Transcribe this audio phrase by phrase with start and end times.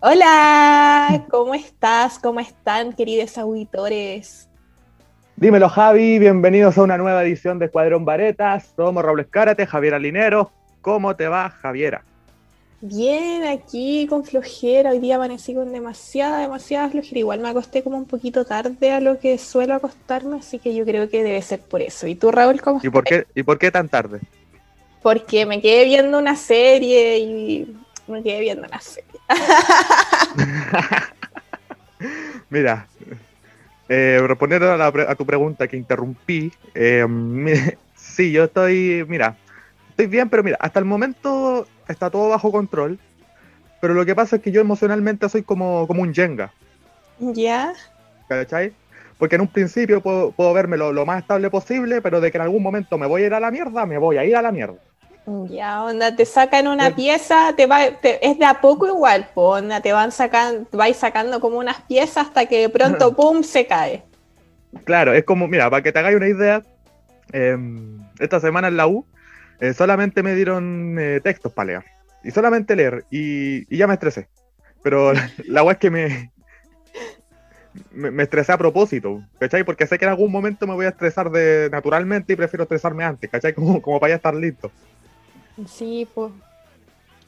[0.00, 2.18] Hola, ¿cómo estás?
[2.18, 4.46] ¿Cómo están, queridos auditores?
[5.36, 8.74] Dímelo, Javi, bienvenidos a una nueva edición de Escuadrón Varetas.
[8.76, 10.50] Somos Raúl Escárate, Javier Linero.
[10.82, 12.04] ¿Cómo te va, Javiera?
[12.82, 14.90] Bien, aquí con flojera.
[14.90, 17.18] Hoy día amanecí con demasiada, demasiada flojera.
[17.18, 20.84] Igual me acosté como un poquito tarde a lo que suelo acostarme, así que yo
[20.84, 22.06] creo que debe ser por eso.
[22.06, 24.20] ¿Y tú, Raúl, cómo ¿Y por qué, ¿y por qué tan tarde?
[25.02, 27.76] Porque me quedé viendo una serie y
[28.06, 29.05] me quedé viendo una serie.
[32.50, 32.86] Mira,
[33.88, 39.36] eh, respondiendo a, tu pregunta que interrumpí, eh, sí, yo estoy, mira,
[39.90, 42.98] estoy bien, pero mira, hasta el momento está todo bajo control,
[43.80, 46.52] pero lo que pasa es que yo emocionalmente soy como, como un Jenga.
[47.18, 47.72] ¿Ya?
[48.28, 48.72] ¿Cachai?
[49.18, 52.38] Porque en un principio puedo, puedo verme lo, lo, más estable posible, pero de que
[52.38, 54.42] en algún momento me voy a ir a la mierda, me voy a ir a
[54.42, 54.78] la mierda.
[55.48, 59.92] Ya, onda, te sacan una pieza, te va, es de a poco igual, onda, te
[59.92, 64.04] van sacando, vais sacando como unas piezas hasta que de pronto, pum, se cae.
[64.84, 66.62] Claro, es como, mira, para que te hagáis una idea,
[67.32, 69.04] em, esta semana en la U
[69.58, 71.84] eh, solamente me dieron eh, textos para leer,
[72.22, 74.28] y solamente leer, y, y ya me estresé.
[74.84, 75.12] Pero
[75.46, 76.30] la weá es que me,
[77.90, 79.64] me, me, estresé a propósito, ¿cachai?
[79.64, 83.02] Porque sé que en algún momento me voy a estresar de naturalmente y prefiero estresarme
[83.02, 83.52] antes, ¿cachai?
[83.54, 84.70] Como, como para ya estar listo.
[85.66, 86.32] Sí, pues.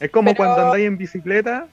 [0.01, 1.67] Es como cuando andáis en bicicleta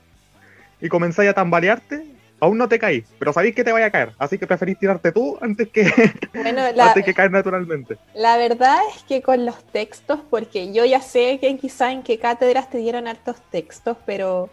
[0.81, 2.06] y comenzáis a tambalearte,
[2.39, 5.12] aún no te caís, pero sabéis que te vaya a caer, así que preferís tirarte
[5.12, 5.84] tú antes que,
[6.34, 7.97] bueno, la, antes que caer naturalmente.
[8.14, 12.17] La verdad es que con los textos, porque yo ya sé que quizá en qué
[12.20, 14.50] cátedras te dieron hartos textos, pero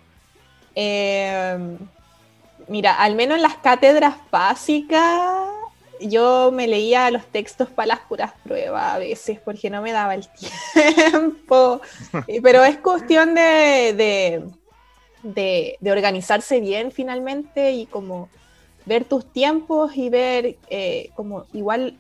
[0.75, 1.59] eh,
[2.69, 5.62] mira, al menos en las cátedras básicas
[6.09, 10.15] yo me leía los textos para las puras pruebas a veces porque no me daba
[10.15, 10.27] el
[11.03, 11.81] tiempo.
[12.43, 14.53] Pero es cuestión de,
[15.23, 18.29] de, de, organizarse bien finalmente y como
[18.85, 21.97] ver tus tiempos y ver eh, como igual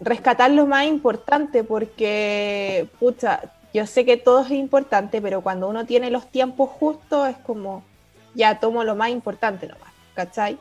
[0.00, 3.42] rescatar lo más importante porque, pucha,
[3.74, 7.82] yo sé que todo es importante, pero cuando uno tiene los tiempos justos es como,
[8.34, 10.58] ya tomo lo más importante nomás, ¿cachai?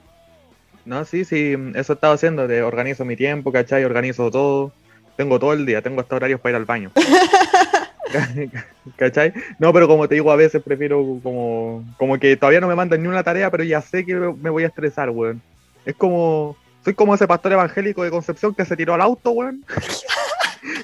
[0.88, 3.84] No, sí, sí, eso he estado haciendo, de organizo mi tiempo, ¿cachai?
[3.84, 4.72] Organizo todo.
[5.18, 6.92] Tengo todo el día, tengo hasta horarios para ir al baño.
[8.96, 9.34] ¿Cachai?
[9.60, 13.02] No, pero como te digo, a veces prefiero como, como que todavía no me mandan
[13.02, 15.42] ni una tarea, pero ya sé que me voy a estresar, weón.
[15.86, 16.56] Es como,
[16.86, 19.66] soy como ese pastor evangélico de Concepción que se tiró al auto, weón.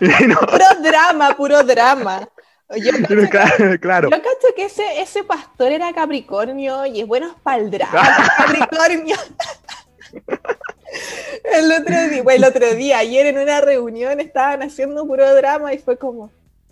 [0.28, 0.38] no.
[0.38, 2.28] Puro drama, puro drama.
[2.75, 4.09] Yo cacho, claro, claro.
[4.09, 9.16] Yo cacho que ese, ese pastor era Capricornio y es bueno para el drama, Capricornio.
[11.44, 15.79] El otro, día, el otro día, ayer en una reunión estaban haciendo puro drama y
[15.79, 16.31] fue como,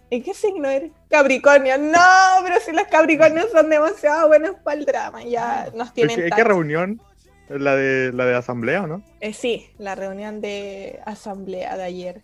[0.09, 0.91] ¿en qué signo eres?
[1.09, 1.78] Capricornio.
[1.78, 2.00] No,
[2.44, 6.16] pero si los Capricornios son demasiado buenos para el drama, ya nos tienen.
[6.16, 7.01] ¿Qué, ¿qué reunión?
[7.50, 9.03] ¿La de, ¿La de asamblea o no?
[9.19, 12.22] Eh, sí, la reunión de asamblea de ayer.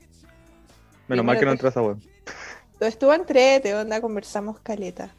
[1.07, 1.97] Menos mal que no entras a web.
[2.79, 5.09] Estuvo entre, de onda, conversamos caleta.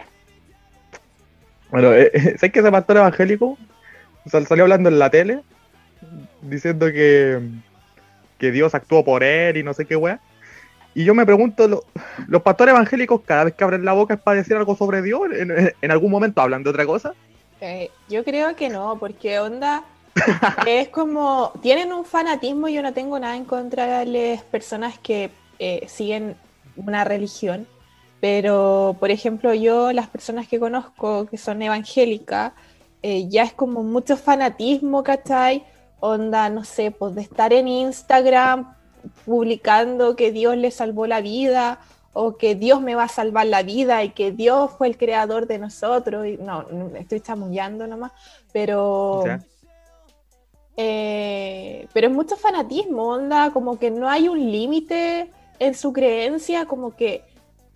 [1.71, 3.59] Bueno, eh, ¿sabes que ese pastor evangélico
[4.27, 5.43] salió hablando en la tele?
[6.43, 7.41] Diciendo que,
[8.39, 10.21] que Dios actuó por él y no sé qué weá.
[10.95, 11.85] Y yo me pregunto, lo,
[12.27, 15.23] los pastores evangélicos cada vez que abren la boca es para decir algo sobre Dios,
[15.33, 17.15] en, en algún momento hablan de otra cosa.
[17.61, 19.85] Eh, yo creo que no, porque onda
[20.67, 25.31] es como, tienen un fanatismo, yo no tengo nada en contra de las personas que
[25.59, 26.37] eh, siguen
[26.77, 27.67] una religión,
[28.21, 32.53] pero por ejemplo yo, las personas que conozco que son evangélicas,
[33.03, 35.65] eh, ya es como mucho fanatismo, ¿cachai?
[36.01, 38.75] Onda, no sé, pues de estar en Instagram
[39.25, 41.81] publicando que Dios le salvó la vida
[42.13, 45.47] o que Dios me va a salvar la vida y que Dios fue el creador
[45.47, 46.27] de nosotros.
[46.27, 48.13] Y, no, estoy chamullando nomás,
[48.53, 49.25] pero...
[50.81, 55.29] Eh, pero es mucho fanatismo, onda, como que no hay un límite
[55.59, 57.25] en su creencia, como que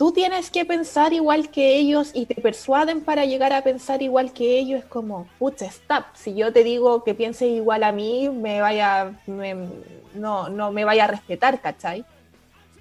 [0.03, 4.33] tú tienes que pensar igual que ellos y te persuaden para llegar a pensar igual
[4.33, 8.29] que ellos, es como, pucha, stop, si yo te digo que pienses igual a mí,
[8.29, 12.05] me vaya, no, no me vaya a respetar, ¿cachai?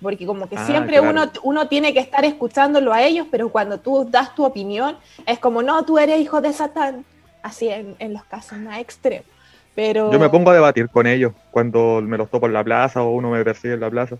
[0.01, 3.77] Porque como que ah, siempre uno, uno tiene que estar escuchándolo a ellos, pero cuando
[3.77, 4.97] tú das tu opinión,
[5.27, 7.05] es como, no, tú eres hijo de Satán,
[7.43, 9.27] así en, en los casos más extremos.
[9.75, 10.11] Pero...
[10.11, 13.11] Yo me pongo a debatir con ellos cuando me los topo en la plaza o
[13.11, 14.15] uno me persigue en la plaza.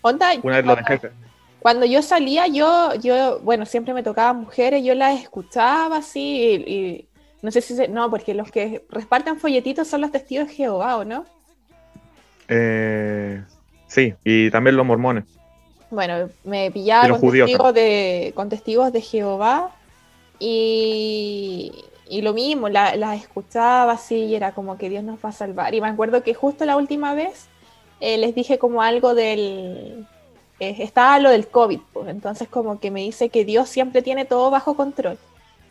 [0.00, 1.10] Onda, Una vez lo dejé,
[1.66, 7.08] cuando yo salía, yo, yo, bueno, siempre me tocaban mujeres, yo las escuchaba así y,
[7.42, 10.96] no sé si, se, no, porque los que reparten folletitos son los testigos de Jehová,
[10.96, 11.24] ¿o no?
[12.46, 13.42] Eh,
[13.88, 15.24] sí, y también los mormones.
[15.90, 19.74] Bueno, me pillaba con, testigos de, con testigos de Jehová
[20.38, 21.72] y,
[22.08, 25.32] y lo mismo, las la escuchaba así y era como que Dios nos va a
[25.32, 25.74] salvar.
[25.74, 27.48] Y me acuerdo que justo la última vez
[27.98, 30.06] eh, les dije como algo del...
[30.58, 34.24] Eh, estaba lo del COVID, pues, entonces como que me dice que Dios siempre tiene
[34.24, 35.18] todo bajo control.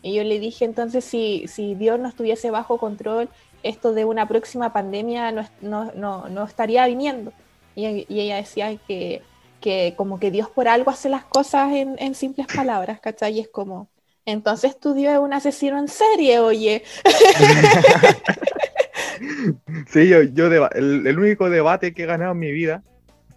[0.02, 3.28] Y yo le dije, entonces si, si Dios no estuviese bajo control,
[3.64, 7.32] esto de una próxima pandemia no, no, no, no estaría viniendo.
[7.74, 9.22] Y, y, ella decía que,
[9.60, 13.36] que como que Dios por algo hace las cosas en, simples palabras, ¿cachai?
[13.36, 13.88] Y es como,
[14.24, 16.84] entonces tu Dios es un asesino en serie, oye.
[19.88, 22.82] sí, yo, yo el, el, único debate que he ganado en mi vida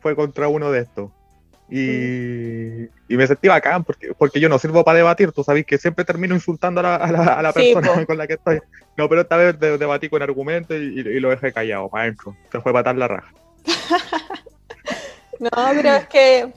[0.02, 1.12] fue contra uno de estos.
[1.72, 5.78] Y, y, me sentí bacán porque, porque yo no sirvo para debatir, tú sabes que
[5.78, 8.60] siempre termino insultando a la, a la, persona con la que estoy.
[8.98, 12.36] No, pero esta vez debatí con argumentos y, y, lo dejé callado, adentro.
[12.52, 13.32] Se fue para la raja.
[15.40, 16.52] no, pero es que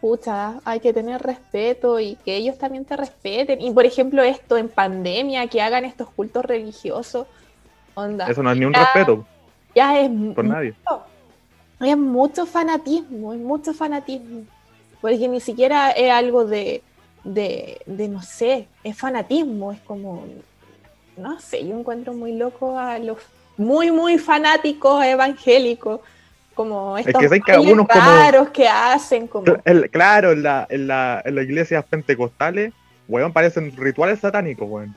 [0.00, 3.60] pucha, hay que tener respeto y que ellos también te respeten.
[3.60, 7.26] Y por ejemplo, esto en pandemia, que hagan estos cultos religiosos,
[7.94, 8.28] onda.
[8.28, 9.26] Eso no es ni un respeto.
[9.74, 10.74] Ya es por nadie.
[11.80, 14.44] Es mucho fanatismo, es mucho fanatismo.
[15.00, 16.82] Porque ni siquiera es algo de,
[17.24, 20.24] de, de, no sé, es fanatismo, es como,
[21.16, 23.18] no sé, yo encuentro muy loco a los
[23.56, 26.00] muy, muy fanáticos evangélicos
[26.54, 29.44] como estos es que, algunos raros que hacen como
[29.90, 32.72] claro en la, en la, en las iglesias pentecostales
[33.08, 34.96] weón parecen rituales satánicos weón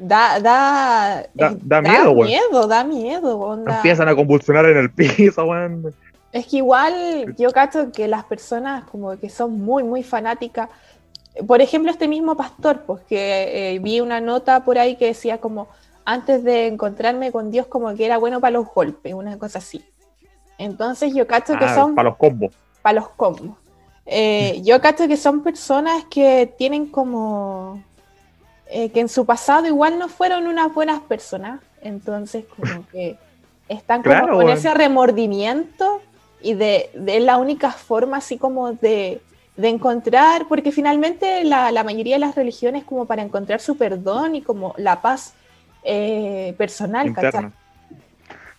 [0.00, 3.76] da da, da, da miedo da miedo da miedo onda.
[3.76, 5.94] empiezan a convulsionar en el piso weón
[6.32, 10.68] es que igual yo cacho que las personas como que son muy muy fanáticas
[11.46, 15.38] por ejemplo este mismo pastor pues que eh, vi una nota por ahí que decía
[15.38, 15.68] como
[16.04, 19.84] antes de encontrarme con Dios como que era bueno para los golpes una cosa así
[20.58, 21.94] entonces yo cacho que ah, son...
[21.94, 22.52] Para los combos.
[22.82, 23.56] Para los combos.
[24.04, 27.82] Eh, yo cacho que son personas que tienen como...
[28.70, 31.60] Eh, que en su pasado igual no fueron unas buenas personas.
[31.82, 33.16] Entonces como que
[33.68, 36.02] están como con ese remordimiento
[36.40, 39.20] y de, de, la única forma así como de,
[39.56, 44.36] de encontrar, porque finalmente la, la, mayoría de las religiones como para encontrar su perdón
[44.36, 45.34] y como la paz
[45.82, 47.14] eh, personal.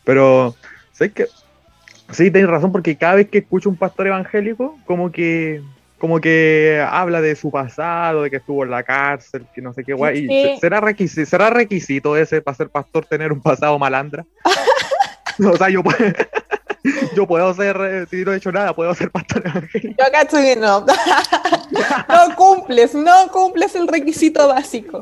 [0.03, 0.55] Pero,
[0.91, 1.27] sé que
[2.11, 5.61] Sí, tenés razón, porque cada vez que escucho un pastor evangélico, como que
[5.99, 9.83] como que habla de su pasado, de que estuvo en la cárcel, que no sé
[9.83, 10.57] qué guay.
[10.59, 14.25] ¿será, requisito, ¿Será requisito ese para ser pastor tener un pasado malandra?
[15.45, 15.83] o sea, yo,
[17.15, 20.01] yo puedo ser, eh, si no he hecho nada, puedo ser pastor evangélico.
[20.01, 20.85] Yo cacho que no.
[20.85, 25.01] no cumples, no cumples el requisito básico.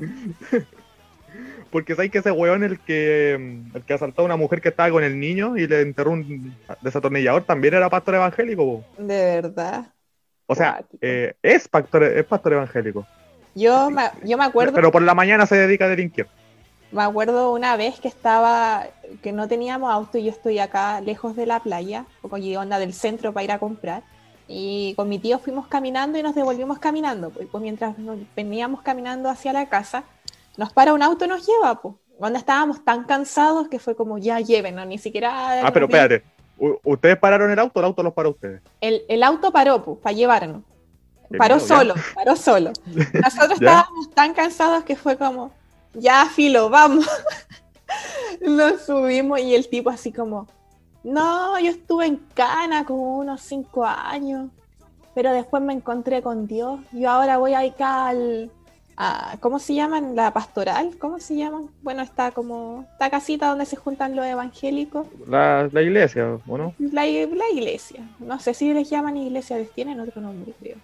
[1.69, 4.89] Porque sabes que ese weón, el que, el que asaltó a una mujer que estaba
[4.89, 8.83] con el niño y le enterró un desatornillador, también era pastor evangélico.
[8.97, 9.91] De verdad.
[10.47, 13.05] O sea, eh, es, pastor, es pastor evangélico.
[13.53, 14.73] Yo me, yo me acuerdo.
[14.73, 16.27] Pero por la mañana se dedica a delinquir.
[16.91, 18.87] Me acuerdo una vez que estaba,
[19.21, 22.79] que no teníamos auto y yo estoy acá lejos de la playa, o con onda
[22.79, 24.03] del centro para ir a comprar.
[24.47, 27.29] Y con mi tío fuimos caminando y nos devolvimos caminando.
[27.31, 30.05] Pues, pues mientras nos veníamos caminando hacia la casa,
[30.55, 31.95] nos para un auto y nos lleva, pues.
[32.17, 35.61] Cuando estábamos tan cansados que fue como, ya llévenos, ni siquiera...
[35.67, 36.23] Ah, pero espérate,
[36.83, 38.61] ¿ustedes pararon el auto o el auto los paró ustedes?
[38.81, 40.63] El, el auto paró, pues, para llevarnos.
[41.37, 42.71] Paró solo, paró solo.
[43.13, 45.51] Nosotros estábamos tan cansados que fue como,
[45.93, 47.07] ya, filo, vamos.
[48.41, 50.47] Nos subimos y el tipo así como,
[51.03, 54.49] no, yo estuve en Cana como unos cinco años,
[55.13, 56.79] pero después me encontré con Dios.
[56.91, 58.51] Yo ahora voy acá al,
[59.39, 60.15] ¿cómo se llaman?
[60.15, 61.69] La pastoral, ¿cómo se llaman?
[61.81, 65.07] Bueno, está como esta casita donde se juntan los evangélicos.
[65.27, 66.73] La, iglesia, ¿o no?
[66.79, 68.01] La, iglesia.
[68.19, 70.77] No sé si les llaman iglesia, les tienen otro nombre, creo.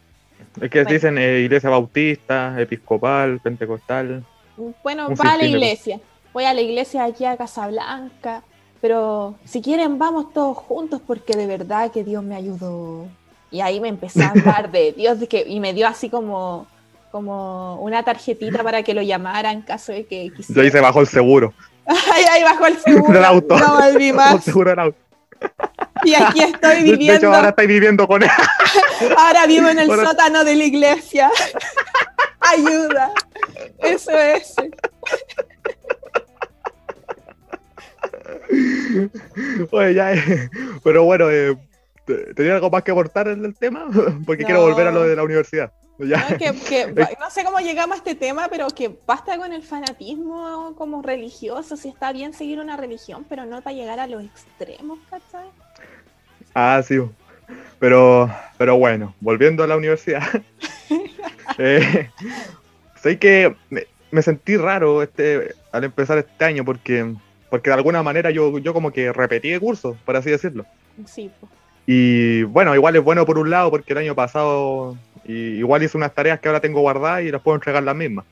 [0.61, 4.23] Es que dicen eh, iglesia bautista, episcopal, pentecostal.
[4.83, 5.99] Bueno, va a la iglesia.
[6.31, 8.43] Voy a la iglesia aquí a Casablanca.
[8.81, 13.07] Pero si quieren, vamos todos juntos porque de verdad que Dios me ayudó.
[13.49, 16.67] Y ahí me empecé a hablar de Dios de que, y me dio así como
[17.13, 20.63] como una tarjetita para que lo llamara en caso de que quisiera.
[20.63, 21.53] Yo hice bajo el seguro.
[21.85, 23.13] ahí, ahí bajo el seguro.
[23.13, 23.55] del auto.
[23.55, 24.33] No volví más.
[24.33, 24.97] El seguro del auto.
[26.03, 27.13] Y aquí estoy viviendo.
[27.13, 28.29] De hecho, ahora estoy viviendo con él.
[29.17, 31.29] Ahora vivo en el sótano de la iglesia.
[32.39, 33.11] Ayuda.
[33.77, 34.55] Eso es.
[39.71, 40.49] Oye, ya, eh,
[40.83, 41.55] pero bueno, eh,
[42.35, 43.85] ¿tenía algo más que aportar en el tema?
[44.25, 45.71] Porque quiero volver a lo de la universidad.
[47.19, 51.77] No, sé cómo llegamos a este tema, pero que basta con el fanatismo como religioso,
[51.77, 55.49] si está bien seguir una religión, pero no para llegar a los extremos, ¿cachai?
[56.53, 56.99] Ah, sí.
[57.79, 60.23] Pero, pero bueno, volviendo a la universidad.
[61.57, 62.09] eh,
[63.01, 63.55] sé que
[64.11, 67.15] me sentí raro este al empezar este año porque,
[67.49, 70.65] porque de alguna manera yo, yo como que repetí de curso, por así decirlo.
[71.05, 71.51] Sí, pues.
[71.85, 75.97] Y bueno, igual es bueno por un lado porque el año pasado y, igual hice
[75.97, 78.25] unas tareas que ahora tengo guardadas y las puedo entregar las mismas.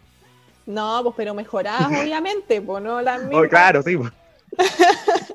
[0.66, 3.50] No, pues pero mejoradas, obviamente, pues no las Oh, mismas.
[3.50, 3.98] claro, sí.
[3.98, 4.12] pues.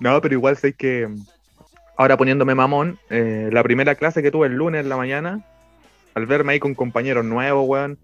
[0.00, 1.08] no, pero igual sé que
[1.96, 5.44] ahora poniéndome mamón, eh, la primera clase que tuve el lunes en la mañana,
[6.14, 7.98] al verme ahí con compañeros nuevos, weón,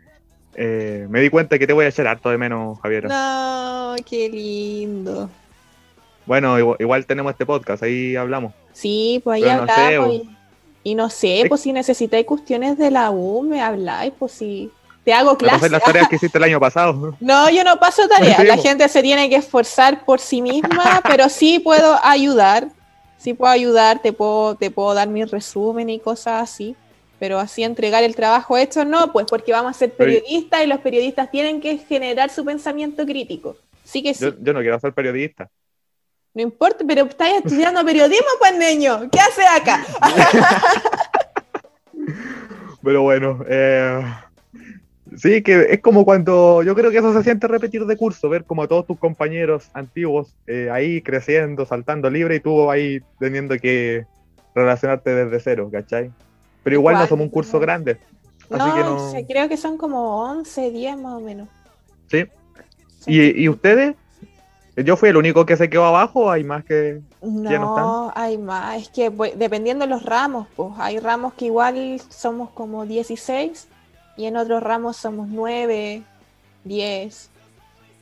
[0.54, 3.06] eh, me di cuenta que te voy a echar harto de menos, Javier.
[3.08, 5.30] No, qué lindo.
[6.26, 8.54] Bueno, igual, igual tenemos este podcast, ahí hablamos.
[8.72, 10.14] Sí, pues ahí Pero no sé, hablamos.
[10.14, 10.30] y,
[10.84, 14.70] y no sé, Es- pues si necesitáis cuestiones de la U, me habláis, pues si
[15.04, 15.70] te hago Me pasé clase.
[15.70, 17.16] las tareas que hiciste el año pasado.
[17.20, 18.44] No, yo no paso tareas.
[18.44, 22.68] La gente se tiene que esforzar por sí misma, pero sí puedo ayudar.
[23.18, 26.74] Sí puedo ayudar, te puedo, te puedo dar mi resumen y cosas así.
[27.18, 30.78] Pero así entregar el trabajo hecho, no, pues porque vamos a ser periodistas y los
[30.80, 33.56] periodistas tienen que generar su pensamiento crítico.
[33.84, 34.24] Sí que sí.
[34.24, 35.50] Yo, yo no quiero ser periodista.
[36.34, 39.08] No importa, pero estáis estudiando periodismo, pues niño.
[39.10, 39.84] ¿Qué hace acá?
[42.82, 44.02] Pero bueno, eh,
[45.16, 48.44] sí, que es como cuando yo creo que eso se siente repetir de curso, ver
[48.44, 53.58] como a todos tus compañeros antiguos eh, ahí creciendo, saltando libre y tú ahí teniendo
[53.58, 54.06] que
[54.54, 56.10] relacionarte desde cero, ¿cachai?
[56.62, 57.60] Pero igual no somos un curso no.
[57.60, 57.98] grande,
[58.50, 59.10] así No, que no.
[59.10, 61.48] sé, creo que son como 11, 10 más o menos.
[62.10, 62.24] Sí.
[63.00, 63.94] Son ¿Y, y ustedes?
[64.76, 67.00] ¿Yo fui el único que se quedó abajo hay más que...?
[67.22, 68.82] No, ¿Ya no hay más.
[68.82, 73.68] Es que pues, dependiendo de los ramos, pues hay ramos que igual somos como 16
[74.16, 76.02] y en otros ramos somos 9,
[76.64, 77.30] 10.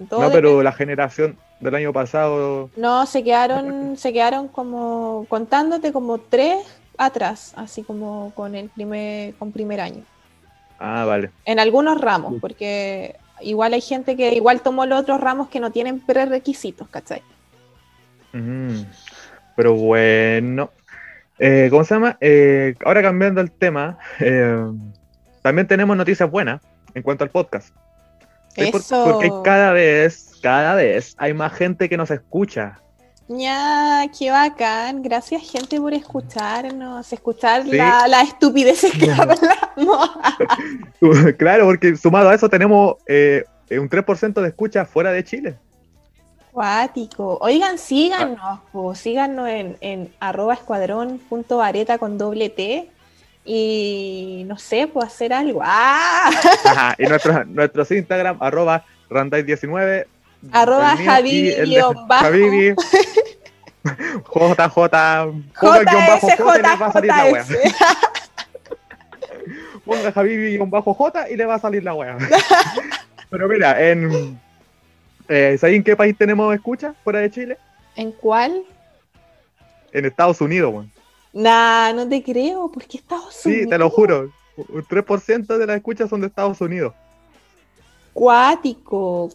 [0.08, 2.70] Todo No, pero la generación del año pasado...
[2.76, 6.64] No, se quedaron, se quedaron como contándote como tres
[6.96, 10.02] atrás, así como con el primer, con primer año.
[10.78, 11.30] Ah, vale.
[11.44, 15.70] En algunos ramos, porque igual hay gente que igual tomó los otros ramos que no
[15.70, 17.22] tienen prerequisitos, ¿cachai?
[18.34, 18.84] Ujú.
[19.56, 20.70] Pero bueno.
[21.38, 22.16] Eh, ¿Cómo se llama?
[22.20, 24.56] Eh, ahora cambiando el tema, eh,
[25.42, 26.60] también tenemos noticias buenas
[26.94, 27.74] en cuanto al podcast.
[28.56, 29.04] Eso.
[29.04, 32.80] Porque cada vez, cada vez hay más gente que nos escucha.
[33.28, 35.02] Ya, qué bacán.
[35.02, 37.76] Gracias, gente, por escucharnos, escuchar Sí.
[37.76, 40.10] la, la estupideces que hablamos.
[41.38, 45.56] claro, porque sumado a eso tenemos eh, un 3% de escucha fuera de Chile.
[46.52, 47.38] Cuático.
[47.42, 52.90] Oigan, síganos, po, síganos en, en arroba escuadrón.vareta con doble T.
[53.44, 55.60] Y no sé, pues hacer algo.
[55.62, 56.30] ¡Ah!
[56.64, 60.06] Ajá, y nuestro, nuestros Instagram, arroba randai19.
[60.52, 62.06] Arroba Javibi-bajo.
[62.08, 62.74] Javibi.
[63.84, 64.88] JJ.
[65.60, 67.44] ponga guion bajo J y le va a salir la wea.
[67.44, 67.58] JSJS.
[69.84, 72.18] Ponga Javibi-J y le va a salir la wea.
[73.30, 74.38] Pero mira, en.
[75.28, 77.58] Eh, ¿Sabes en qué país tenemos escucha fuera de Chile?
[77.96, 78.62] ¿En cuál?
[79.92, 80.90] En Estados Unidos, weón.
[81.32, 83.70] Nah, no te creo, porque Estados Sí, Unidos.
[83.70, 84.30] te lo juro.
[84.56, 86.94] Un 3% de las escuchas son de Estados Unidos.
[88.12, 89.30] Cuático.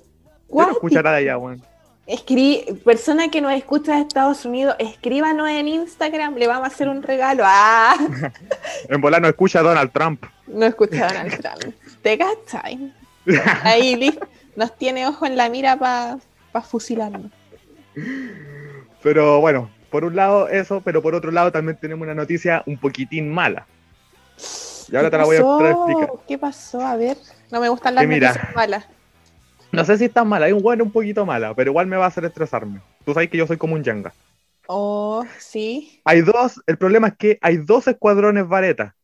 [0.53, 1.61] Yo no nada allá, weón.
[2.05, 6.89] Escri persona que nos escucha de Estados Unidos, escríbanos en Instagram, le vamos a hacer
[6.89, 7.43] un regalo.
[7.45, 7.95] Ah,
[8.89, 10.25] En volar no escucha a Donald Trump.
[10.47, 11.75] no escucha a Donald Trump.
[12.01, 12.93] ¿Te cachai?
[13.63, 14.19] Ahí.
[14.57, 16.19] Nos tiene ojo en la mira para
[16.65, 17.31] fusilarnos.
[19.01, 22.77] Pero bueno, por un lado eso, pero por otro lado también tenemos una noticia un
[22.77, 23.65] poquitín mala.
[24.91, 26.11] Y ahora ¿Qué te la voy a explicar.
[26.27, 26.81] ¿Qué pasó?
[26.81, 27.17] A ver,
[27.49, 28.85] no me gustan las noticias malas.
[29.73, 31.97] No sé si es tan mala, hay un bueno un poquito mala, pero igual me
[31.97, 32.79] va a hacer estresarme.
[33.05, 34.13] Tú sabes que yo soy como un Jenga.
[34.67, 35.99] Oh, sí.
[36.05, 38.95] Hay dos, el problema es que hay dos escuadrones Vareta.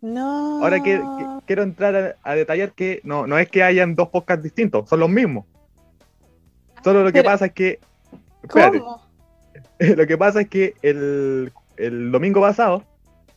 [0.00, 0.62] No.
[0.62, 4.08] Ahora que, que- quiero entrar a, a detallar que no, no es que hayan dos
[4.08, 5.44] podcasts distintos, son los mismos.
[6.82, 7.78] Solo lo que Pero- pasa es que.
[8.42, 9.02] Espérate, ¿Cómo?
[9.78, 12.84] lo que pasa es que el, el domingo pasado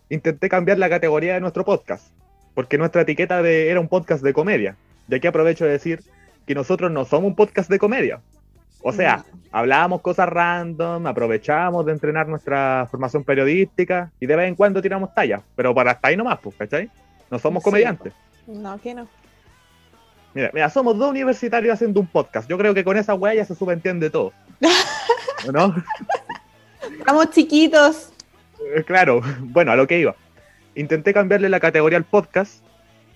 [0.09, 2.07] intenté cambiar la categoría de nuestro podcast,
[2.53, 4.75] porque nuestra etiqueta de, era un podcast de comedia.
[5.09, 6.03] Y aquí aprovecho de decir
[6.47, 8.21] que nosotros no somos un podcast de comedia.
[8.81, 14.55] O sea, hablábamos cosas random, aprovechamos de entrenar nuestra formación periodística y de vez en
[14.55, 16.89] cuando tiramos tallas, pero para hasta ahí nomás, pues, ¿cachai?
[17.29, 18.13] No somos Sí, comediantes.
[18.47, 19.07] No, que no.
[20.33, 22.49] Mira, mira, somos dos universitarios haciendo un podcast.
[22.49, 24.31] Yo creo que con esa weá ya se subentiende todo.
[25.47, 25.75] ¿O ¿No?
[26.99, 28.13] Estamos chiquitos.
[28.73, 30.15] Eh, Claro, bueno, a lo que iba.
[30.75, 32.63] Intenté cambiarle la categoría al podcast,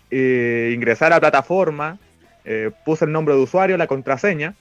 [0.10, 2.00] eh, ingresar a plataforma,
[2.45, 4.55] eh, puse el nombre de usuario, la contraseña,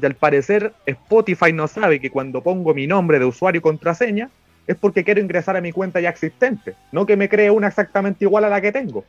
[0.00, 4.30] y al parecer Spotify no sabe que cuando pongo mi nombre de usuario y contraseña
[4.66, 8.24] es porque quiero ingresar a mi cuenta ya existente, no que me cree una exactamente
[8.24, 9.04] igual a la que tengo.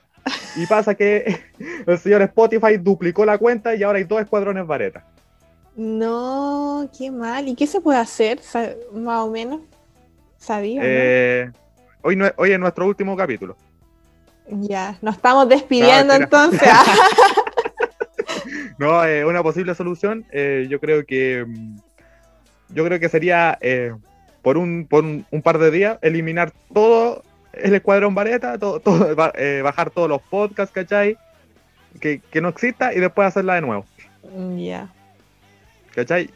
[0.55, 1.39] Y pasa que
[1.87, 5.03] el señor Spotify duplicó la cuenta y ahora hay dos escuadrones Vareta.
[5.75, 7.47] No, qué mal.
[7.47, 8.39] ¿Y qué se puede hacer,
[8.93, 9.61] más o menos?
[10.37, 10.81] ¿Sabía?
[10.81, 10.87] no?
[10.87, 11.51] Eh,
[12.01, 13.55] hoy, no, hoy es nuestro último capítulo.
[14.49, 16.67] Ya, nos estamos despidiendo entonces.
[18.77, 21.77] No, eh, una posible solución, eh, yo creo que mm,
[22.69, 23.93] yo creo que sería eh,
[24.41, 29.09] por un por un, un par de días eliminar todo el escuadrón Vareta, todo, todo,
[29.35, 31.17] eh, bajar todos los podcasts, ¿cachai?
[31.99, 33.85] Que, que no exista y después hacerla de nuevo,
[34.55, 34.89] ya.
[35.95, 36.29] ¿cachai?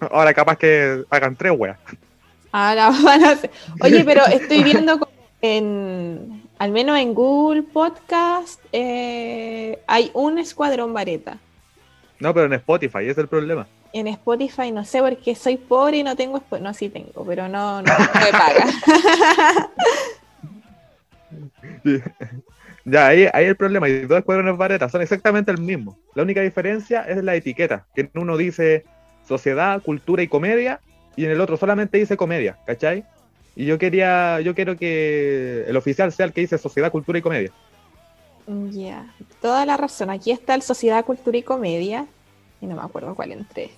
[0.00, 1.78] Ahora capaz que hagan tres weas.
[2.52, 3.50] Ahora van a hacer-
[3.80, 10.92] Oye, pero estoy viendo como en, al menos en Google Podcast, eh, hay un escuadrón
[10.92, 11.38] vareta.
[12.20, 13.66] No, pero en Spotify, es el problema.
[13.92, 17.48] En Spotify no sé porque soy pobre y no tengo Spo- No, sí tengo, pero
[17.48, 18.66] no, no, no me paga.
[22.84, 23.88] Ya, ahí, ahí el problema.
[23.88, 25.98] Y dos escuadrones Vareta son exactamente el mismo.
[26.14, 27.86] La única diferencia es la etiqueta.
[27.94, 28.84] Que en uno dice
[29.26, 30.80] sociedad, cultura y comedia,
[31.16, 33.04] y en el otro solamente dice comedia, ¿cachai?
[33.56, 37.22] Y yo quería, yo quiero que el oficial sea el que dice sociedad, cultura y
[37.22, 37.50] comedia.
[38.70, 39.06] Ya,
[39.40, 40.10] toda la razón.
[40.10, 42.06] Aquí está el Sociedad, Cultura y Comedia.
[42.60, 43.70] Y no me acuerdo cuál entré.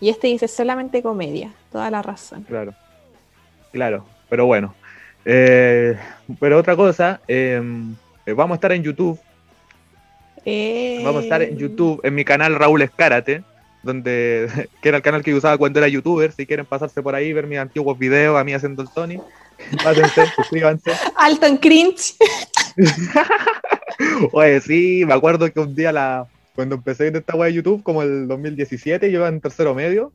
[0.00, 1.52] Y este dice solamente comedia.
[1.70, 2.42] Toda la razón.
[2.44, 2.74] Claro.
[3.72, 4.74] Claro, pero bueno.
[5.24, 5.96] Eh,
[6.40, 7.62] pero otra cosa, eh,
[8.26, 9.18] eh, vamos a estar en YouTube.
[11.04, 13.44] Vamos a estar en Eh, YouTube, en mi canal Raúl Escárate,
[13.82, 14.48] donde,
[14.82, 16.32] que era el canal que yo usaba cuando era youtuber.
[16.32, 19.22] Si quieren pasarse por ahí, ver mis antiguos videos, a mí haciendo el Sony,
[19.84, 20.92] pásense, suscríbanse.
[21.16, 22.14] Alto en cringe.
[24.32, 27.82] Oye, sí, me acuerdo que un día la, cuando empecé en esta wea de YouTube,
[27.82, 30.12] como el 2017, yo iba en tercero medio,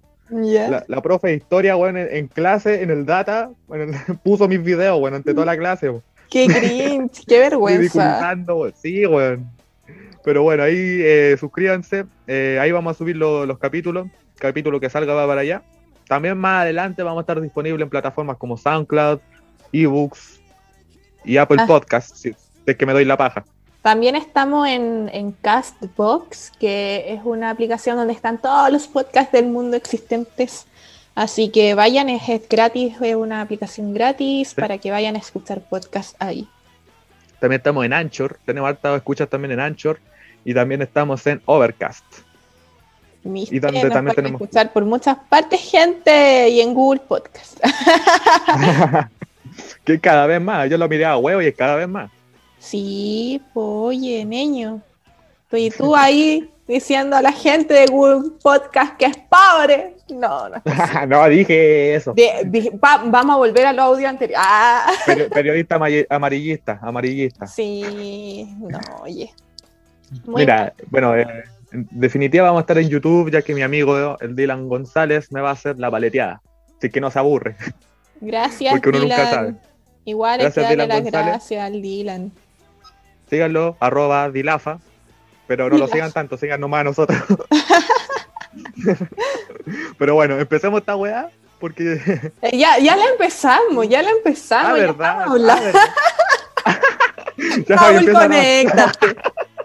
[0.69, 4.63] la, la profe de historia, weón, en, en clase, en el data, bueno, puso mis
[4.63, 6.03] videos, bueno, ante toda la clase, weón.
[6.29, 8.35] Qué cringe, qué vergüenza.
[8.47, 8.73] weón.
[8.75, 9.47] Sí, weón.
[10.23, 12.05] Pero bueno, ahí eh, suscríbanse.
[12.25, 14.07] eh, ahí vamos a subir lo- los capítulos.
[14.39, 15.61] Capítulo que salga va para allá.
[16.07, 19.19] También más adelante vamos a estar disponibles en plataformas como SoundCloud,
[19.71, 20.41] eBooks
[21.23, 21.67] y Apple Ah.
[21.67, 23.45] Podcasts, si es que me doy la paja.
[23.85, 29.45] También estamos en, en Castbox, que es una aplicación donde están todos los podcasts del
[29.45, 30.65] mundo existentes.
[31.13, 35.61] Así que vayan, es, es gratis, es una aplicación gratis para que vayan a escuchar
[35.61, 36.49] podcasts ahí.
[37.39, 38.39] También estamos en Anchor.
[38.43, 39.99] Tenemos hartas escuchas también en Anchor.
[40.43, 42.05] Y también estamos en Overcast.
[43.23, 47.59] Y donde también tenemos- escuchar por muchas partes, gente, y en Google Podcast.
[49.83, 50.71] que cada vez más.
[50.71, 52.09] Yo lo miré a huevo y es cada vez más.
[52.65, 54.81] Sí, po, oye, niño.
[55.51, 59.95] Y tú ahí diciendo a la gente de Google Podcast que es pobre.
[60.09, 60.61] No, no.
[61.07, 62.13] no dije eso.
[62.13, 64.39] De- dije, va- vamos a volver al audio anterior.
[64.43, 65.75] Ah, Peri- periodista
[66.09, 67.47] amarillista, amarillista.
[67.47, 69.31] sí, no, oye.
[70.25, 71.25] Muy Mira, bueno, eh,
[71.71, 75.41] en definitiva vamos a estar en YouTube, ya que mi amigo el Dylan González me
[75.41, 76.41] va a hacer la paleteada.
[76.77, 77.55] Así que no se aburre.
[78.21, 79.31] Gracias, porque uno nunca Dylan.
[79.33, 79.55] sabe.
[80.05, 82.31] Igual hay que darle las gracias al Dylan.
[83.29, 84.79] Síganlo, arroba Dilafa.
[85.47, 87.19] Pero no lo sigan tanto, sigan nomás a nosotros.
[89.97, 92.01] pero bueno, empecemos esta weá, porque.
[92.41, 94.71] Eh, ya, ya la empezamos, ya la empezamos.
[94.71, 95.21] ah, ya verdad.
[95.27, 95.73] ah, verdad.
[97.67, 99.15] Ya Raúl, empieza a- conéctate.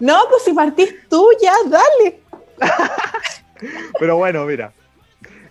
[0.01, 2.19] No, pues si partís tú, ya, dale.
[3.99, 4.73] Pero bueno, mira.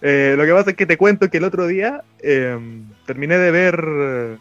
[0.03, 2.59] Eh, lo que pasa es que te cuento que el otro día eh,
[3.07, 4.39] terminé de ver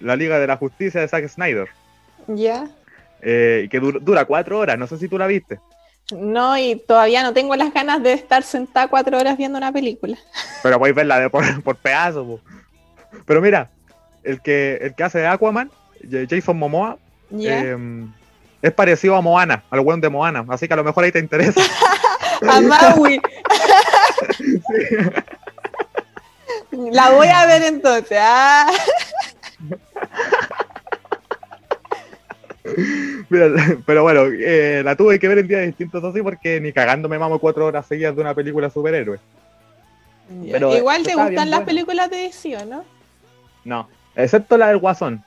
[0.00, 1.68] la Liga de la Justicia de Zack Snyder.
[2.26, 2.68] Ya.
[3.24, 5.58] Eh, que dur- dura cuatro horas, no sé si tú la viste.
[6.12, 10.18] No, y todavía no tengo las ganas de estar sentada cuatro horas viendo una película.
[10.62, 12.26] Pero podéis verla de por, por pedazos.
[12.26, 12.40] po.
[13.24, 13.70] Pero mira,
[14.22, 15.70] el que, el que hace de Aquaman,
[16.28, 16.98] Jason Momoa,
[17.40, 17.76] eh,
[18.60, 21.18] es parecido a Moana, al buen de Moana, así que a lo mejor ahí te
[21.20, 21.60] interesa.
[22.48, 23.20] A Maui.
[26.72, 28.18] La voy a ver entonces.
[28.20, 28.66] Ah.
[33.86, 37.18] pero bueno, eh, la tuve que ver en días distintos así porque ni cagando me
[37.18, 39.18] mamo cuatro horas seguidas de una película superhéroe.
[40.50, 41.66] Pero, Igual te gustan las buena.
[41.66, 42.84] películas de DC, ¿no?
[43.64, 45.24] No, excepto la del Guasón,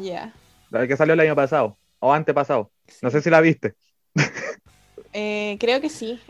[0.00, 0.32] Ya.
[0.70, 2.70] la que salió el año pasado o antepasado.
[3.02, 3.74] No sé si la viste,
[5.12, 6.20] Eh, creo que sí.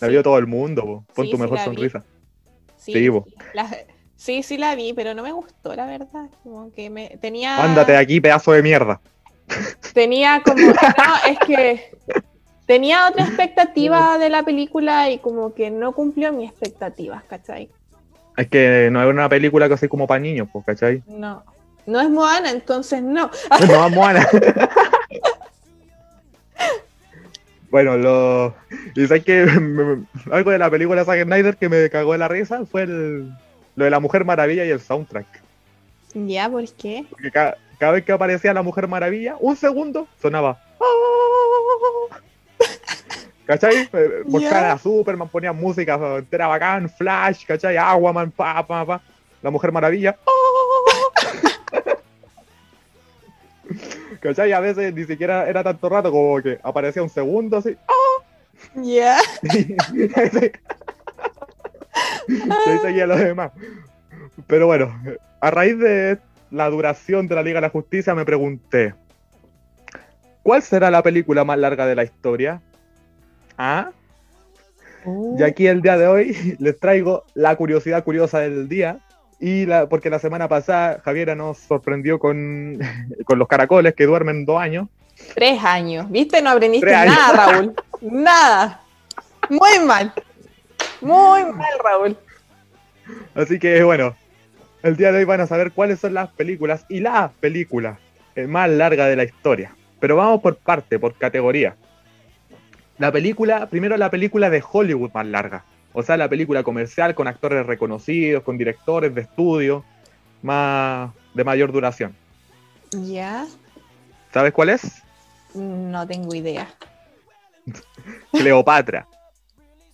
[0.00, 1.04] la Sí, vio todo el mundo, po.
[1.14, 2.04] pon Sí, tu mejor sonrisa.
[2.78, 3.08] sí, sí,
[3.54, 3.76] la-
[4.16, 6.28] sí, sí la vi, pero no me gustó, la verdad.
[6.42, 7.62] Como que me tenía.
[7.62, 9.00] Ándate de aquí, pedazo de mierda.
[9.92, 10.66] Tenía como.
[10.66, 10.74] No,
[11.28, 11.92] es que.
[12.66, 17.68] Tenía otra expectativa de la película y como que no cumplió mis expectativas, ¿cachai?
[18.36, 21.02] Es que no es una película que así como para niños, pues, ¿cachai?
[21.06, 21.42] No.
[21.84, 23.30] No es Moana, entonces no.
[23.68, 24.26] No, Moana.
[27.70, 28.54] Bueno, lo.
[28.94, 29.46] Y sabes que
[30.30, 33.32] algo de la película Zack Snyder que me cagó de la risa fue el,
[33.76, 35.26] lo de la Mujer Maravilla y el soundtrack.
[36.14, 36.50] ¿Ya?
[36.50, 37.06] ¿Por qué?
[37.08, 40.56] Porque cada, cada vez que aparecía la Mujer Maravilla, un segundo sonaba.
[40.80, 42.16] "Ah".
[43.44, 43.88] ¿Cachai?
[43.92, 44.72] Eh, Buscaban Ya.
[44.74, 47.76] a Superman, ponían música entera bacán, Flash, ¿cachai?
[47.76, 49.00] Aquaman, pa, pa, pa.
[49.42, 50.16] La Mujer Maravilla.
[50.24, 50.30] "Ah".
[54.20, 54.52] ¿Cachai?
[54.52, 57.76] A veces ni siquiera era tanto rato como que aparecía un segundo así.
[58.76, 59.18] Ya.
[59.42, 59.74] y
[62.68, 63.50] ahí seguía lo demás.
[64.46, 64.96] Pero bueno,
[65.40, 66.20] a raíz de
[66.52, 68.94] la duración de la Liga de la Justicia me pregunté,
[70.42, 72.60] ¿cuál será la película más larga de la historia?
[73.56, 73.90] ¿Ah?
[75.38, 78.98] Y aquí el día de hoy les traigo la curiosidad curiosa del día.
[79.40, 82.78] Y la, porque la semana pasada Javiera nos sorprendió con,
[83.24, 84.88] con los caracoles que duermen dos años.
[85.34, 86.08] Tres años.
[86.10, 86.40] ¿Viste?
[86.42, 87.74] No aprendiste nada, Raúl.
[88.02, 88.80] Nada.
[89.48, 90.12] Muy mal.
[91.00, 92.16] Muy mal, Raúl.
[93.34, 94.14] Así que bueno,
[94.82, 97.98] el día de hoy van a saber cuáles son las películas y la película
[98.34, 99.74] eh, más larga de la historia.
[100.00, 101.76] Pero vamos por parte, por categoría.
[102.98, 105.64] La película, primero la película de Hollywood más larga.
[105.92, 109.84] O sea, la película comercial con actores reconocidos, con directores de estudio,
[110.42, 112.16] más de mayor duración.
[112.90, 113.46] Ya.
[114.32, 115.02] ¿Sabes cuál es?
[115.54, 116.66] No tengo idea.
[118.32, 119.06] Cleopatra.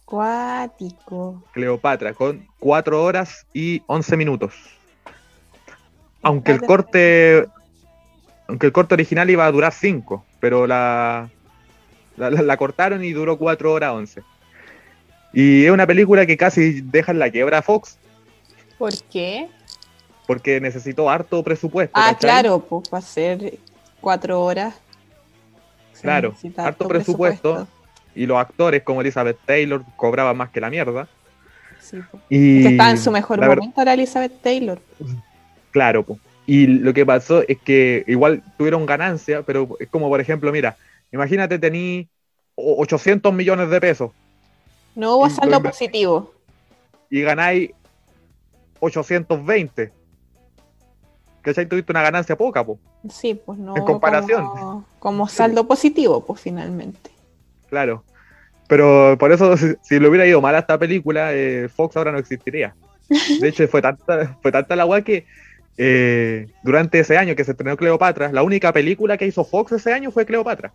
[0.04, 1.44] Cuático.
[1.52, 4.77] Cleopatra, con 4 horas y 11 minutos.
[6.22, 7.46] Aunque el corte.
[8.48, 11.28] Aunque el corte original iba a durar 5, pero la,
[12.16, 14.22] la, cortaron y duró 4 horas 11.
[15.34, 17.98] Y es una película que casi deja en la quiebra a Fox,
[18.78, 19.48] ¿Por qué?
[20.26, 21.92] porque necesitó harto presupuesto.
[21.98, 22.18] Ah, ¿cachai?
[22.18, 23.58] claro, pues para hacer
[24.00, 24.74] cuatro horas.
[25.92, 27.66] se Claro, harto presupuesto.
[28.14, 31.08] Y los actores, como Elizabeth Taylor, cobraban más que la mierda.
[31.80, 31.98] Sí.
[32.28, 34.80] Y Que estaba en su mejor momento era Elizabeth Taylor.
[35.70, 36.18] Claro, po.
[36.46, 40.76] y lo que pasó es que igual tuvieron ganancia, pero es como, por ejemplo, mira,
[41.12, 42.08] imagínate tení
[42.54, 44.10] o- 800 millones de pesos
[44.94, 46.32] No hubo saldo positivo.
[47.10, 47.70] y ganáis
[48.80, 49.92] 820.
[51.42, 51.66] ¿Cachai?
[51.66, 52.78] Tuviste una ganancia poca, po.
[53.10, 53.76] Sí, pues no.
[53.76, 54.46] En comparación.
[54.48, 57.10] Como, como saldo positivo, pues finalmente.
[57.68, 58.04] Claro.
[58.68, 62.12] Pero por eso, si, si le hubiera ido mal a esta película, eh, Fox ahora
[62.12, 62.74] no existiría.
[63.40, 65.24] De hecho, fue tanta, fue tanta la weá que
[65.78, 69.92] eh, durante ese año que se estrenó Cleopatra, la única película que hizo Fox ese
[69.92, 70.72] año fue Cleopatra.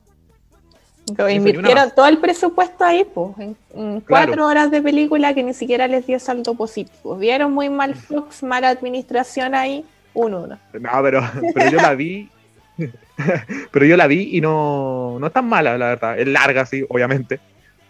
[1.29, 4.27] Invirtieron todo el presupuesto ahí, pues, en, en Claro.
[4.27, 7.17] cuatro horas de película que ni siquiera les dio saldo positivo.
[7.17, 10.57] Vieron muy mal Fox, mala administración ahí, un uno.
[10.71, 11.21] No, pero,
[11.53, 12.29] pero yo la vi.
[13.71, 16.17] pero yo la vi y no, no es tan mala, la verdad.
[16.17, 17.41] Es larga, sí, obviamente.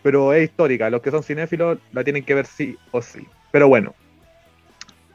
[0.02, 0.90] Pero es histórica.
[0.90, 3.28] Los que son cinéfilos la tienen que ver sí o sí.
[3.52, 3.94] Pero bueno.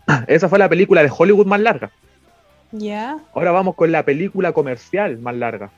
[0.26, 1.90] Esa fue la película de Hollywood más larga.
[2.70, 5.70] Ya, Ahora vamos con la película comercial más larga.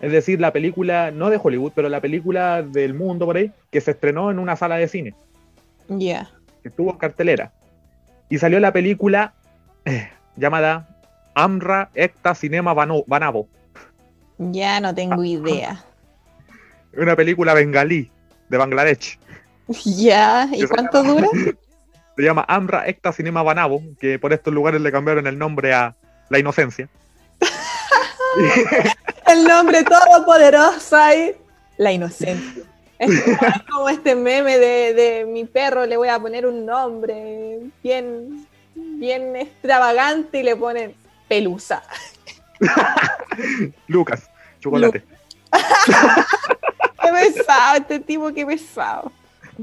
[0.00, 3.80] Es decir, la película, no de Hollywood, pero la película del mundo por ahí, que
[3.80, 5.14] se estrenó en una sala de cine,
[5.88, 6.30] ya.
[6.62, 7.50] que estuvo en cartelera.
[8.28, 9.34] Y salió la película
[9.84, 11.00] eh, llamada
[11.34, 13.48] Amra Ekta Cinema Vanavo.
[14.38, 15.84] Ya no tengo idea.
[16.96, 18.10] Una película bengalí
[18.48, 19.18] de Bangladesh.
[19.84, 21.28] Ya, ¿y cuánto dura?
[22.18, 25.94] Se llama Amra Ekta Cinema Vanavo, que por estos lugares le cambiaron el nombre a
[26.30, 26.88] La Inocencia.
[29.28, 31.36] El nombre todopoderoso ahí,
[31.76, 32.64] la inocencia.
[32.98, 36.66] Es como, es como este meme de, de mi perro, le voy a poner un
[36.66, 40.94] nombre bien, bien extravagante y le ponen
[41.28, 41.82] pelusa.
[43.86, 44.28] Lucas,
[44.60, 45.04] chocolate.
[47.02, 49.12] Qué pesado este tipo, qué pesado.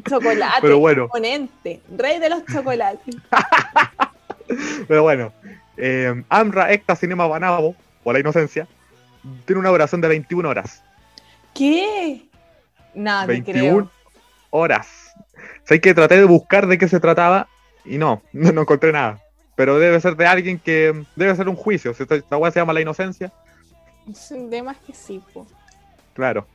[0.03, 1.07] Chocolate, Pero bueno.
[1.07, 3.15] ponente, rey de los chocolates.
[4.87, 5.31] Pero bueno,
[5.77, 8.67] eh, Amra Ekta Cinema Vanavo, o La Inocencia,
[9.45, 10.83] tiene una duración de 21 horas.
[11.53, 12.25] ¿Qué?
[12.93, 13.91] Te 21 creo.
[14.51, 15.13] horas.
[15.63, 17.47] Sé que traté de buscar de qué se trataba
[17.83, 19.19] y no, no, no encontré nada.
[19.55, 21.93] Pero debe ser de alguien que debe ser un juicio.
[21.93, 23.31] Si esta, esta se llama La Inocencia,
[24.31, 25.47] un tema que sí, po.
[26.13, 26.45] claro.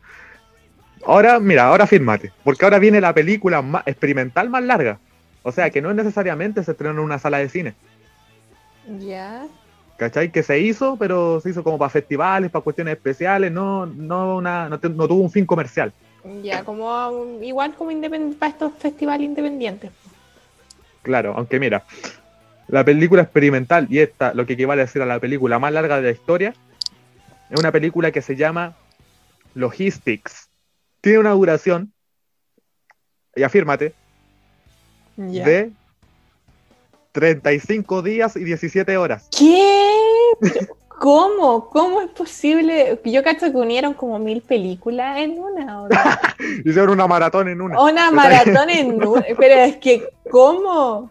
[1.04, 4.98] Ahora, mira, ahora fírmate, porque ahora viene la película más experimental más larga.
[5.42, 7.74] O sea, que no necesariamente se estrenó en una sala de cine.
[8.98, 9.46] Ya.
[9.96, 10.30] ¿Cachai?
[10.30, 14.68] Que se hizo, pero se hizo como para festivales, para cuestiones especiales, no, no, una,
[14.68, 15.92] no, tuvo un fin comercial.
[16.42, 17.90] Ya, como igual como
[18.38, 19.90] para estos festivales independientes.
[21.02, 21.84] Claro, aunque mira,
[22.68, 25.96] la película experimental, y esta, lo que equivale a ser a la película más larga
[25.96, 26.54] de la historia,
[27.50, 28.76] es una película que se llama
[29.54, 30.49] Logistics.
[31.00, 31.92] Tiene una duración,
[33.34, 33.94] y afírmate,
[35.16, 35.44] Ya.
[35.44, 35.72] de
[37.12, 39.28] 35 días y 17 horas.
[39.36, 39.90] ¿Qué?
[40.88, 41.70] ¿Cómo?
[41.70, 43.00] ¿Cómo es posible?
[43.04, 45.82] Yo cacho que unieron como mil películas en una.
[45.82, 45.94] ¿o no?
[46.64, 47.80] Hicieron una maratón en una.
[47.80, 49.24] Una maratón en una.
[49.38, 51.10] Pero es que, ¿cómo?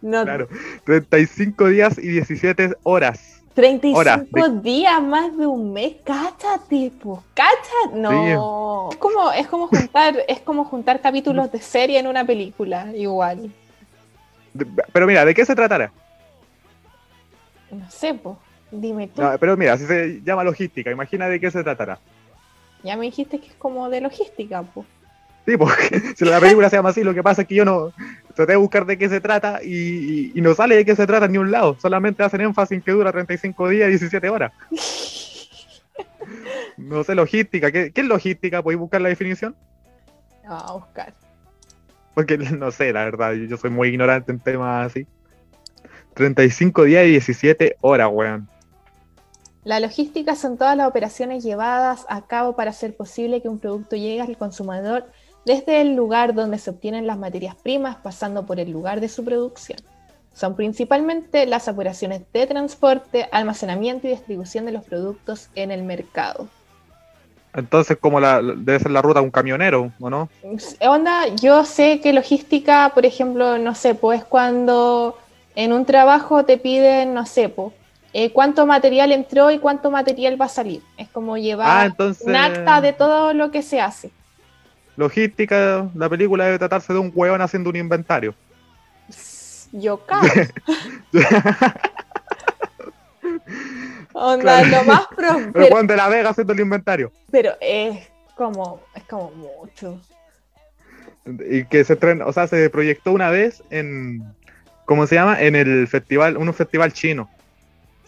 [0.00, 0.48] No, Claro,
[0.84, 3.37] 35 días y 17 horas.
[3.58, 5.96] 35 Horas días, más de un mes.
[6.04, 7.18] Cáchate, pues.
[7.34, 7.96] Cáchate.
[7.98, 8.88] No.
[8.92, 13.52] Es como, es como juntar, es como juntar capítulos de serie en una película, igual.
[14.54, 15.90] De- Pero mira, ¿de qué se tratará?
[17.72, 18.36] No sé, pues.
[18.70, 19.22] Dime tú.
[19.22, 21.98] No, pero mira, si se llama logística, imagina de qué se tratará.
[22.84, 24.86] Ya me dijiste que es como de logística, pues.
[25.46, 27.90] Sí, porque si la película se llama así, lo que pasa es que yo no
[28.38, 31.06] traté de buscar de qué se trata y, y- y no sale de qué se
[31.06, 31.76] trata ni un lado.
[31.80, 34.52] Solamente hacen énfasis en que dura 35 días y 17 horas.
[36.76, 37.72] No sé, logística.
[37.72, 38.62] ¿Qué, qué es logística?
[38.62, 39.56] ¿Podéis buscar la definición?
[40.46, 41.14] Vamos a buscar.
[42.14, 45.06] Porque no sé, la verdad, yo soy muy ignorante en temas así.
[46.14, 48.48] 35 días y 17 horas, weón.
[49.64, 53.96] La logística son todas las operaciones llevadas a cabo para hacer posible que un producto
[53.96, 55.06] llegue al consumidor
[55.44, 59.24] desde el lugar donde se obtienen las materias primas, pasando por el lugar de su
[59.24, 59.78] producción.
[60.34, 66.46] Son principalmente las operaciones de transporte, almacenamiento y distribución de los productos en el mercado.
[67.54, 70.28] Entonces, como la, debe ser la ruta de un camionero, ¿o no?
[70.80, 75.16] Onda, yo sé que logística, por ejemplo, no sé, pues cuando
[75.56, 77.72] en un trabajo te piden, no sé, pues,
[78.12, 80.82] eh, cuánto material entró y cuánto material va a salir.
[80.98, 82.26] Es como llevar Ah, entonces.
[82.26, 84.12] un acta de todo lo que se hace.
[84.98, 88.34] Logística, la película debe tratarse de un hueón haciendo un inventario.
[89.70, 90.26] Yo cago.
[94.12, 94.68] Onda, Claro.
[94.68, 97.12] lo más pro, Pero Juan de la Vega haciendo el inventario.
[97.30, 100.00] pero es como, es como mucho.
[101.48, 104.24] Y que se estrenó, o sea, se proyectó una vez en.
[104.86, 105.40] ¿Cómo se llama?
[105.40, 107.28] En el festival, un festival chino.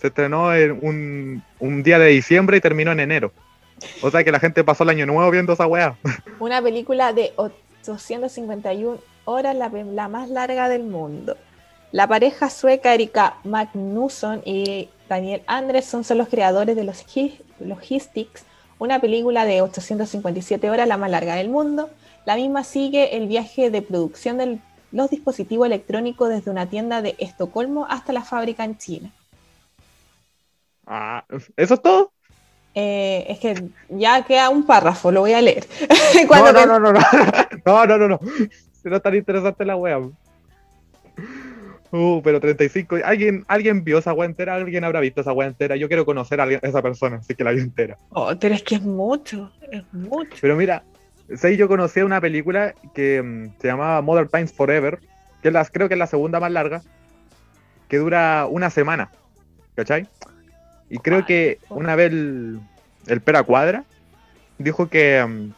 [0.00, 3.33] Se estrenó en un, un día de diciembre y terminó en enero.
[4.02, 5.96] O sea que la gente pasó el año nuevo viendo esa weá.
[6.40, 11.36] Una película de 851 horas, la, la más larga del mundo.
[11.92, 18.44] La pareja sueca Erika Magnusson y Daniel Andresson son los creadores de los Gi- Logistics,
[18.78, 21.90] una película de 857 horas, la más larga del mundo.
[22.26, 24.58] La misma sigue el viaje de producción de
[24.92, 29.10] los dispositivos electrónicos desde una tienda de Estocolmo hasta la fábrica en China.
[30.86, 31.24] Ah,
[31.56, 32.12] ¿Eso es todo?
[32.74, 35.64] Eh, es que ya queda un párrafo, lo voy a leer.
[36.30, 37.00] No, no, no, no, no.
[37.66, 38.20] No, no, no, no.
[38.85, 39.98] No es tan interesante la wea.
[41.92, 42.98] Uh, pero 35.
[43.04, 44.54] ¿Alguien, ¿Alguien vio esa wea entera?
[44.54, 45.74] ¿Alguien habrá visto esa wea entera?
[45.76, 47.96] Yo quiero conocer a alguien- a esa persona, así que la vi entera.
[48.11, 50.37] Oh, pero es que es mucho, es mucho.
[50.40, 50.85] Pero mira,
[51.37, 55.00] sé, yo conocí una película que mm, se llamaba Modern Times Forever,
[55.42, 56.80] que es la- creo que es la segunda más larga,
[57.88, 59.11] que dura una semana.
[59.74, 60.06] ¿Cachai?
[60.90, 62.61] Y creo que una vez el,
[63.07, 63.85] el Pera Cuadra
[64.59, 65.53] dijo que, mm,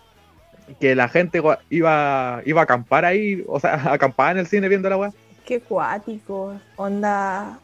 [0.79, 4.89] que la gente iba, iba a acampar ahí, o sea, acampar en el cine viendo
[4.89, 5.13] la weá.
[5.45, 7.59] Qué cuático, onda.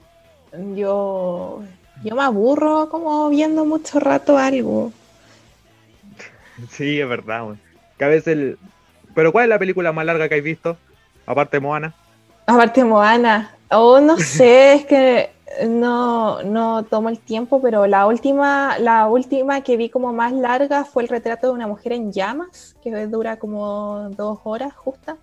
[0.75, 1.63] Yo,
[2.03, 4.93] yo me aburro como viendo mucho rato algo.
[6.71, 7.61] Sí, es verdad, weón.
[7.99, 8.59] Que a veces el...
[9.15, 10.77] Pero ¿cuál es la película más larga que has visto?
[11.27, 11.95] Aparte de Moana.
[12.47, 15.31] Aparte, Moana, oh, no sé, es que
[15.67, 20.85] no, no tomo el tiempo, pero la última, la última que vi como más larga
[20.85, 25.17] fue el retrato de una mujer en llamas, que dura como dos horas justa.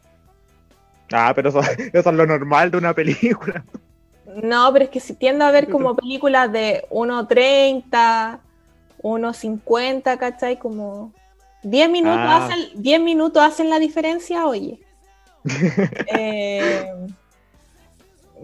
[1.12, 1.60] Ah, pero eso,
[1.94, 3.64] eso es lo normal de una película.
[4.44, 8.40] No, pero es que si tiendo a ver como películas de 1.30,
[9.02, 10.58] 1.50, ¿cachai?
[10.58, 11.14] Como
[11.64, 12.46] 10 minutos, Ah.
[12.48, 14.80] hacen, 10 minutos hacen la diferencia, oye.
[16.08, 16.92] Eh,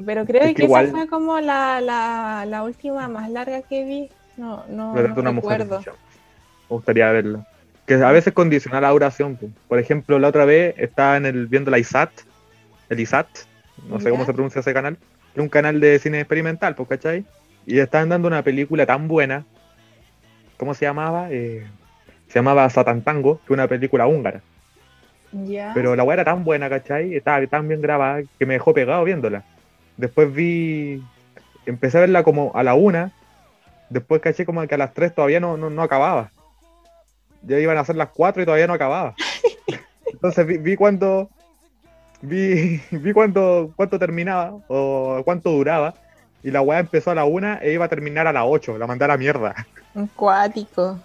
[0.06, 3.84] pero creo Es que, igual- esa fue como la, la, la última más larga que
[3.86, 4.10] vi.
[4.38, 5.80] No, no, no una recuerdo.
[5.86, 7.46] Me gustaría verla.
[7.86, 9.36] Que a veces condiciona la duración.
[9.36, 9.52] pues.
[9.68, 12.10] Por ejemplo, la otra vez estaba en el viendo la ISAT,
[12.90, 13.28] el ISAT,
[13.90, 14.12] no sé Ya.
[14.12, 14.98] cómo se pronuncia ese canal,
[15.36, 17.26] es un canal de cine experimental, pues, ¿cachai?
[17.66, 19.46] Y estaban dando una película tan buena,
[20.58, 21.28] ¿cómo se llamaba?
[21.32, 21.66] Eh,
[22.28, 24.42] se llamaba Satan Tango, que una película húngara.
[25.34, 25.72] Ya.
[25.74, 27.16] Pero la weá era tan buena, ¿cachai?
[27.16, 29.44] Estaba tan bien grabada que me dejó pegado viéndola.
[30.02, 31.04] Después vi.
[31.68, 33.12] Empecé a verla como a la una.
[33.92, 36.32] Después caché como que a las tres todavía no, no, no acababa.
[37.44, 39.14] Ya iban a ser las cuatro y todavía no acababa.
[40.12, 41.30] Entonces vi, vi cuando.
[42.24, 45.94] Vi, vi cuando, cuánto terminaba o cuánto duraba.
[46.42, 48.80] Y la weá empezó a la una e iba a terminar a las ocho.
[48.80, 49.54] La mandé a la mierda.
[49.94, 51.00] Un cuático.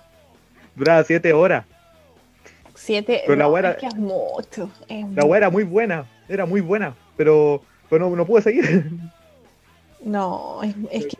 [0.75, 1.67] Duraba siete horas.
[2.75, 3.25] Siete.
[3.27, 4.71] Pero la era- es que es mucho.
[4.89, 8.90] es La weá era muy buena, era muy buena, pero, pero no, no pude seguir.
[10.01, 11.18] No, es, es que.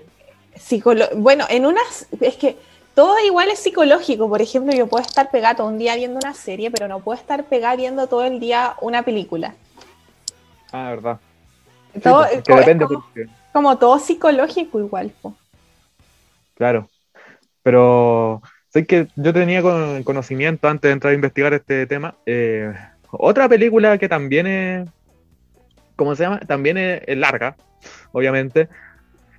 [0.57, 2.07] psicolo- bueno, en unas.
[2.21, 2.57] Es que
[2.95, 4.29] todo igual es psicológico.
[4.29, 7.19] Por ejemplo, yo puedo estar pegada todo un día viendo una serie, pero no puedo
[7.19, 9.55] estar pegada viendo todo el día una película.
[10.73, 11.19] Ah, verdad.
[12.03, 15.13] Todo, que es como- depende es como, porque- como todo psicológico igual.
[15.23, 15.35] po.
[16.55, 16.89] Claro.
[17.63, 22.15] Pero sé que yo tenía con- conocimiento antes de entrar a investigar este tema.
[22.27, 22.73] eh,
[23.11, 24.89] otra película que también es.
[25.97, 26.41] ¿Cómo se llama?
[26.41, 27.57] También es, es larga,
[28.13, 28.69] obviamente.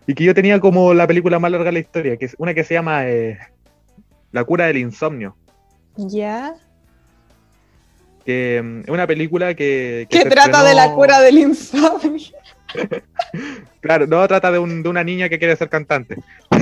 [0.07, 2.53] Y que yo tenía como la película más larga de la historia, que es una
[2.53, 3.37] que se llama eh,
[4.31, 5.35] La cura del insomnio.
[5.97, 6.53] ¿Ya?
[8.25, 10.07] Que mm, es una película que.
[10.09, 12.31] que trata de la cura del insomnio.
[13.79, 16.17] Claro, no trata de, un- de una niña que quiere ser cantante.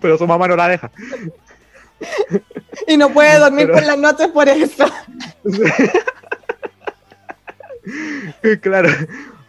[0.00, 0.90] Pero su mamá no la deja.
[2.88, 4.84] Y no puede dormir Pero- por las noches por eso.
[8.60, 8.88] claro.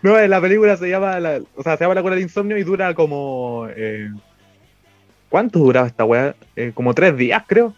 [0.01, 2.63] No, la película se llama, la- o sea, se llama La cura del insomnio y
[2.63, 3.67] dura como...
[3.75, 4.09] eh,
[5.29, 6.35] ¿Cuánto duraba esta weá?
[6.55, 7.73] Eh, como tres días, creo.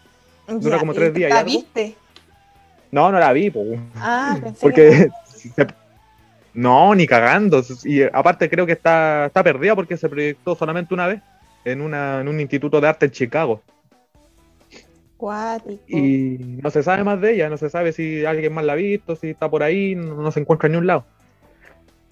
[0.46, 1.96] Dura como ¿y tres días ¿La viste?
[2.92, 3.64] No, no la vi, po.
[3.96, 5.10] Ah, pensé que porque...
[6.52, 7.62] No, ni cagando.
[7.84, 11.20] Y aparte creo que está, está perdida porque se proyectó solamente una vez
[11.64, 13.62] en, una, en un instituto de arte en Chicago.
[15.20, 15.82] Cuático.
[15.86, 18.76] Y no se sabe más de ella, no se sabe si alguien más la ha
[18.76, 21.04] visto, si está por ahí, no, no se encuentra en ningún lado.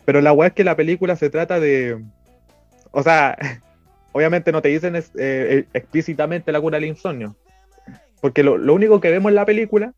[0.04, 2.02] Pero la weá es que la película se trata de.
[2.90, 3.36] O sea,
[4.12, 7.34] obviamente no te dicen es- eh, explícitamente la cura del insomnio.
[8.20, 9.94] Porque lo, lo único que vemos en la película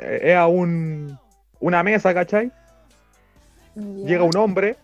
[0.00, 1.16] eh, es a un,
[1.60, 2.50] una mesa, ¿cachai?
[3.76, 4.76] Llega un hombre,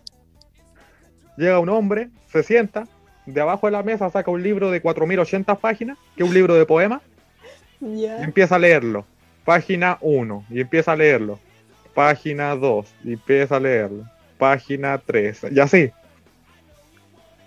[1.37, 2.87] llega un hombre, se sienta,
[3.25, 6.53] de abajo de la mesa saca un libro de 4080 páginas, que es un libro
[6.55, 7.01] de poemas,
[7.85, 9.05] empieza a leerlo.
[9.43, 11.39] Página 1, y empieza a leerlo.
[11.93, 14.03] Página 2, y empieza a leerlo.
[14.37, 15.91] Página 3, y así.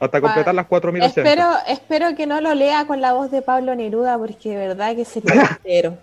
[0.00, 1.28] Hasta completar las 4080.
[1.28, 4.94] Espero, espero que no lo lea con la voz de Pablo Neruda, porque de verdad
[4.94, 5.98] que sería latero.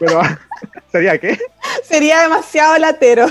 [0.00, 0.22] Pero,
[0.92, 1.38] ¿sería qué?
[1.82, 3.26] sería demasiado latero.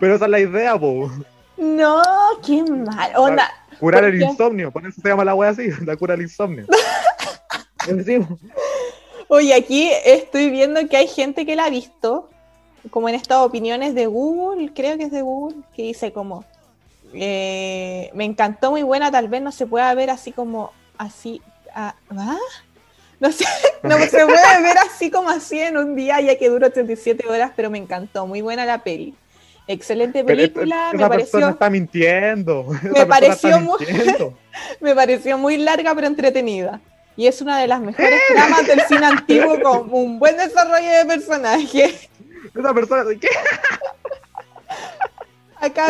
[0.00, 1.10] Pero esa es la idea, po.
[1.58, 2.02] No,
[2.44, 3.12] qué mal.
[3.16, 6.22] Onda, Curar ¿Por el insomnio, por eso se llama la wea así, la cura del
[6.22, 6.66] insomnio.
[9.28, 12.28] Oye, aquí estoy viendo que hay gente que la ha visto,
[12.90, 16.44] como en estas opiniones de Google, creo que es de Google, que dice como,
[17.12, 21.42] eh, me encantó muy buena, tal vez no se pueda ver así como, así,
[21.74, 22.36] ah, ¿ah?
[23.20, 23.44] No sé,
[23.82, 27.52] no se puede ver así como así en un día, ya que dura 87 horas,
[27.54, 29.14] pero me encantó, muy buena la peli.
[29.66, 32.66] Excelente Pero esta- película, esa me persona pareció, está mintiendo.
[32.74, 34.38] Esa está pareció muy- mintiendo.
[34.80, 36.80] me pareció muy larga pero entretenida.
[37.18, 41.04] Y es una de las mejores tramas del cine antiguo con un buen desarrollo de
[41.04, 42.08] personaje.
[42.54, 43.28] Esa persona, ¿qué?
[45.56, 45.88] Acá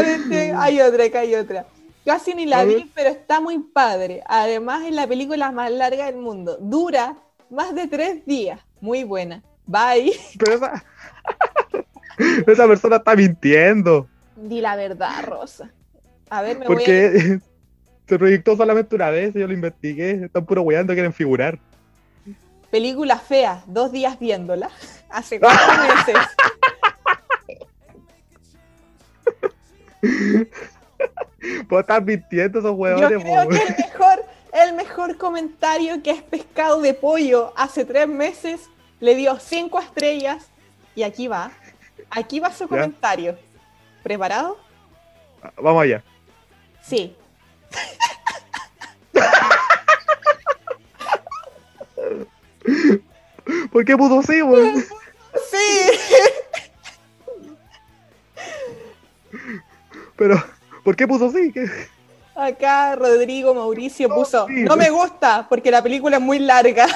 [0.58, 1.66] hay otra, acá hay otra.
[2.06, 4.22] Casi ni la vi, pero está muy padre.
[4.24, 6.56] Además, es la película más larga del mundo.
[6.62, 7.18] Dura
[7.50, 8.58] más de tres días.
[8.80, 9.42] Muy buena.
[9.66, 10.18] Bye.
[10.38, 10.82] Pero esa,
[12.46, 14.08] esa persona está mintiendo.
[14.34, 15.70] Di la verdad, Rosa.
[16.30, 17.40] A ver, me voy a...
[18.08, 20.24] Se proyectó solamente una vez, yo lo investigué.
[20.24, 21.58] Están puro weando, quieren figurar.
[22.70, 24.70] Película fea, dos días viéndola.
[25.10, 25.66] Hace cuatro
[26.06, 26.16] meses.
[31.68, 36.22] Pues están mintiendo esos Yo weones, creo que el mejor, el mejor comentario que es
[36.22, 38.68] pescado de pollo hace tres meses
[39.00, 40.48] le dio cinco estrellas
[40.94, 41.50] y aquí va.
[42.10, 42.68] Aquí va su Ya.
[42.68, 43.38] comentario.
[44.02, 44.58] ¿Preparado?
[45.56, 46.02] Vamos allá.
[46.82, 47.14] Sí.
[53.72, 54.84] ¿Por qué pudo sí, weón?
[55.50, 55.90] Sí.
[60.16, 60.42] Pero,
[60.84, 61.52] ¿por qué puso sí?
[61.52, 61.70] ¿Qué?
[62.34, 64.64] Acá Rodrigo Mauricio puso, sí.
[64.64, 66.86] no me gusta porque la película es muy larga.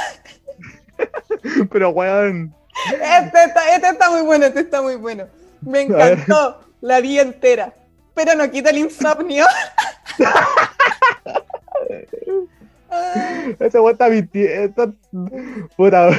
[1.70, 2.54] Pero, weón.
[2.92, 5.26] Este está, este está muy bueno, este está muy bueno.
[5.60, 7.74] Me encantó, la vi entera.
[8.14, 9.46] Pero no quita el insomnio.
[13.58, 14.94] Ese weón está mintiendo.
[15.76, 16.10] Puta.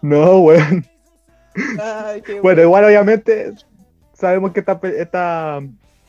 [0.00, 0.84] No, weón.
[1.78, 3.52] ay, qué Bueno, igual obviamente
[4.14, 5.60] sabemos que esta, esta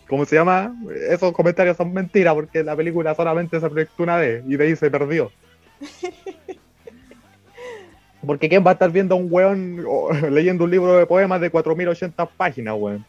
[0.07, 0.73] ¿cómo se llama?
[1.09, 4.75] Esos comentarios son mentiras porque la película solamente se proyectó una vez y de ahí
[4.75, 5.31] se perdió.
[8.25, 11.41] Porque ¿quién va a estar viendo a un weón o- leyendo un libro de poemas
[11.41, 13.03] de 4080 páginas, weón?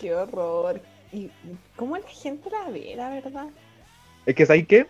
[0.00, 0.80] Qué horror.
[1.12, 1.30] ¿Y
[1.76, 3.46] cómo la gente la ve, la verdad?
[4.26, 4.86] Es que ¿sabes qué?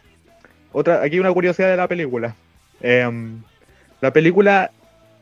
[0.72, 2.34] otra, aquí una curiosidad de la película.
[2.80, 3.42] Em,
[4.00, 4.70] la película,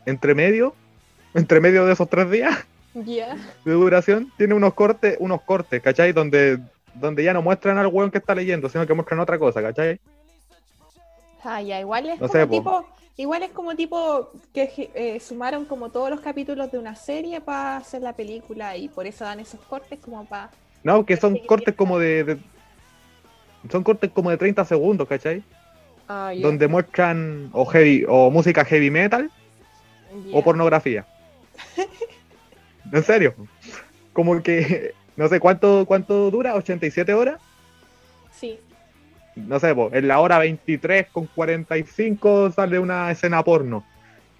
[0.07, 0.75] entre medio,
[1.35, 2.55] entre medio de esos tres días
[2.95, 6.13] de duración, tiene unos cortes, unos cortes, ¿cachai?
[6.13, 6.59] Donde,
[6.95, 10.01] donde ya no muestran al weón que está leyendo, sino que muestran otra cosa, ¿cachai?
[11.45, 12.53] Ah, ya, igual es No como sé, po.
[12.57, 12.87] tipo,
[13.19, 17.77] igual es como tipo que eh, sumaron como todos los capítulos de una serie para
[17.77, 20.51] hacer la película y por eso dan esos cortes como para
[20.87, 22.39] No, que son cortes como de, de-
[23.73, 25.43] Son cortes como de 30 segundos, ¿cachai?
[26.09, 29.29] Ah, Donde muestran o heavy, o música heavy metal
[30.33, 31.05] o pornografía.
[32.93, 33.35] en serio.
[34.13, 37.41] Como que, no sé cuánto, cuánto dura, 87 horas.
[38.31, 38.61] Sí.
[39.35, 43.85] No sé, po, en la hora 23 con 45 sale una escena porno.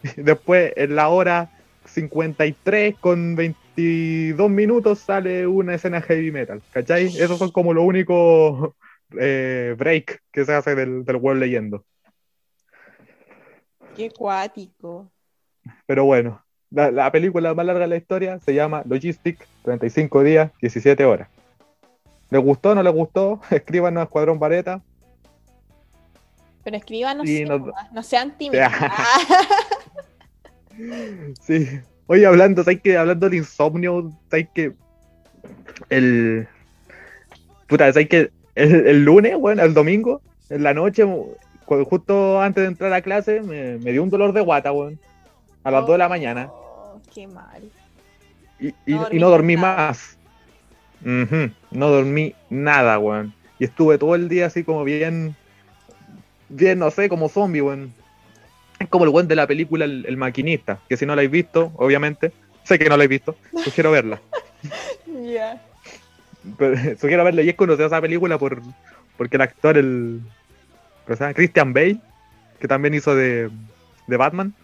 [0.17, 1.51] Después en la hora
[1.87, 3.35] 53 con
[3.77, 6.63] 22 minutos sale una escena heavy metal.
[6.73, 7.07] ¿Cachai?
[7.07, 8.71] Esos son como los únicos
[9.19, 11.85] eh, break que se hace del, del web leyendo.
[13.95, 15.11] Qué cuático.
[15.87, 20.51] Pero bueno, la, la película más larga de la historia se llama Logistic, 35 días,
[20.61, 21.29] 17 horas.
[22.31, 23.41] ¿Les gustó o no les gustó?
[23.51, 24.83] Escríbanos a Escuadrón Vareta.
[26.65, 28.67] Pero escriban, Sí, no, no- no sean tímidos.
[28.73, 29.19] Ah,
[31.41, 31.81] Sí.
[32.09, 34.73] Oye, hablando, ¿sabes que Hablando de insomnio, ¿sabes que
[35.91, 36.47] El.
[37.69, 41.05] Puta, ¿sabes que el, el lunes, bueno, el domingo, en la noche,
[41.67, 44.99] justo antes de entrar a clase, me, me dio un dolor de guata, weón.
[45.65, 46.49] A las 2 de la mañana.
[46.53, 47.61] oh, qué mal.
[48.61, 49.89] Y, y- No y no dormí nada.
[49.89, 50.17] más.
[51.73, 53.35] No dormí nada, weón.
[53.59, 55.35] Y estuve todo el día así como bien.
[56.49, 57.93] Bien, no sé, como zombie, weón.
[58.79, 61.33] Es como el weón de la película El, El Maquinista, que si no la habéis
[61.33, 62.33] visto, obviamente,
[62.65, 64.21] sé que no la habéis visto, sugiero verla.
[65.23, 65.63] Ya.
[66.59, 68.61] Pero, sugiero verla y es conocida esa película por
[69.17, 70.21] porque el actor, el.
[71.35, 72.01] Christian Bale,
[72.59, 73.51] que también hizo de,
[74.07, 74.55] de Batman.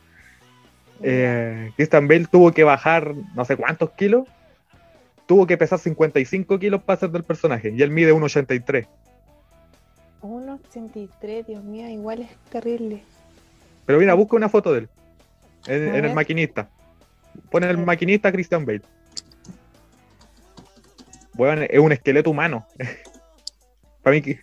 [1.02, 4.26] Eh, Christian Bale tuvo que bajar no sé cuántos kilos.
[5.26, 7.70] Tuvo que pesar 55 kilos para ser del personaje.
[7.70, 8.86] Y él mide 1,83.
[10.20, 13.04] 1.83, Dios mío, igual es terrible.
[13.86, 14.88] Pero mira, busca una foto de él.
[15.66, 16.68] En, el maquinista.
[17.50, 18.82] Pone el maquinista Christian Bale.
[21.34, 22.66] Bueno, es un esqueleto humano.
[24.02, 24.40] para mí que.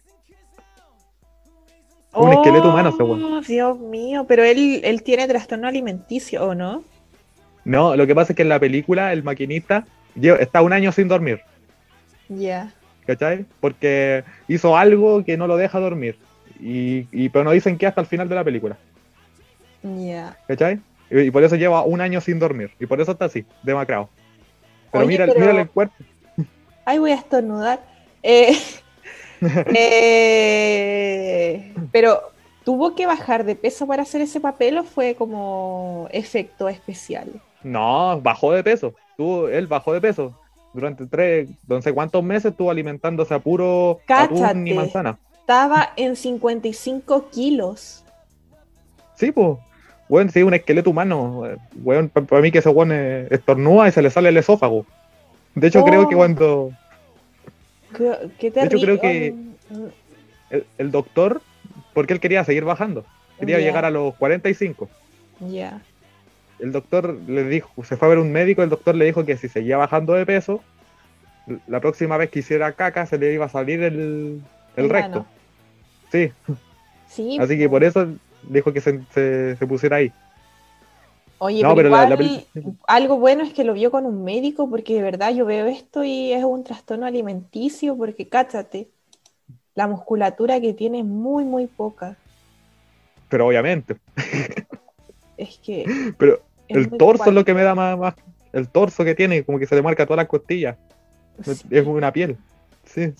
[2.14, 3.24] Un esqueleto humano, weón.
[3.24, 6.84] Oh, Dios mío, pero él, él tiene trastorno alimenticio, ¿o no?
[7.66, 9.86] No, lo que pasa es que en la película el maquinista
[10.16, 11.42] está un año sin dormir.
[12.30, 12.74] Ya.
[13.06, 13.46] ¿Cachai?
[13.60, 16.18] Porque hizo algo que no lo deja dormir.
[16.60, 18.78] Y, y- pero no dicen qué hasta el final de la película.
[19.84, 20.38] Ya.
[20.47, 20.80] ¿Cachai?
[21.09, 22.71] Y, y por eso lleva un año sin dormir.
[22.80, 24.09] Y por eso está así, demacrado.
[24.91, 25.95] Pero Oye, mira, pero- mírale el cuerpo.
[26.86, 27.80] Ay, voy a estornudar.
[28.23, 28.57] Eh,
[30.51, 32.32] eh, pero,
[32.63, 37.30] ¿tuvo que bajar de peso para hacer ese papel o fue como efecto especial?
[37.63, 38.93] No, bajó de peso.
[39.17, 40.34] Tuvo, él bajó de peso.
[40.73, 45.17] Durante tres, no sé cuántos meses estuvo alimentándose a puro atún y manzana.
[45.39, 48.03] Estaba en 55 kilos.
[49.15, 49.57] Sí, pues.
[50.10, 51.43] Weón, sí, un esqueleto humano.
[51.84, 54.86] Weón, para mí que ese weón eh, estornuda y se le sale el esófago.
[55.55, 55.86] De hecho, Oh.
[55.86, 56.72] creo que cuando
[57.95, 58.82] Qué, qué hecho, terrible.
[58.86, 59.32] creo que-
[59.70, 59.86] Mm,
[60.49, 61.41] el, el doctor,
[61.93, 63.05] porque él quería seguir bajando,
[63.39, 64.89] quería llegar a los 45.
[65.41, 65.80] Ya.
[66.57, 69.38] El doctor le dijo, se fue a ver un médico, el doctor le dijo que
[69.38, 70.64] si seguía bajando de peso,
[71.68, 74.41] la próxima vez que hiciera caca se le iba a salir el,
[74.76, 75.26] el El recto.
[76.12, 76.32] Sí,
[77.07, 77.38] Sí.
[77.39, 77.74] así que po.
[77.74, 78.07] por eso
[78.44, 80.12] dijo que se, se- se pusiera ahí.
[81.40, 82.46] Oye, No, pero, pero la- la igual,
[82.88, 86.04] algo bueno es que lo vio con un médico, porque de verdad yo veo esto
[86.04, 88.90] y es un trastorno alimenticio, porque cáchate,
[89.76, 92.18] la musculatura que tiene es muy, muy poca.
[93.30, 93.96] Pero obviamente,
[95.38, 95.86] Es que
[96.18, 98.16] pero el torso es lo que me da más, más-
[98.52, 100.76] el torso que tiene, como que se le marca todas las costillas,
[101.44, 102.36] Sí, es una piel.
[102.84, 103.14] Sí,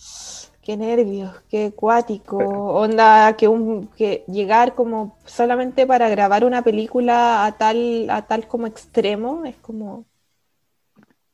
[0.70, 2.38] Qué nervios, qué cuático.
[2.38, 8.48] Onda, que un que llegar como solamente para grabar una película a tal, a tal
[8.48, 10.06] como extremo, es como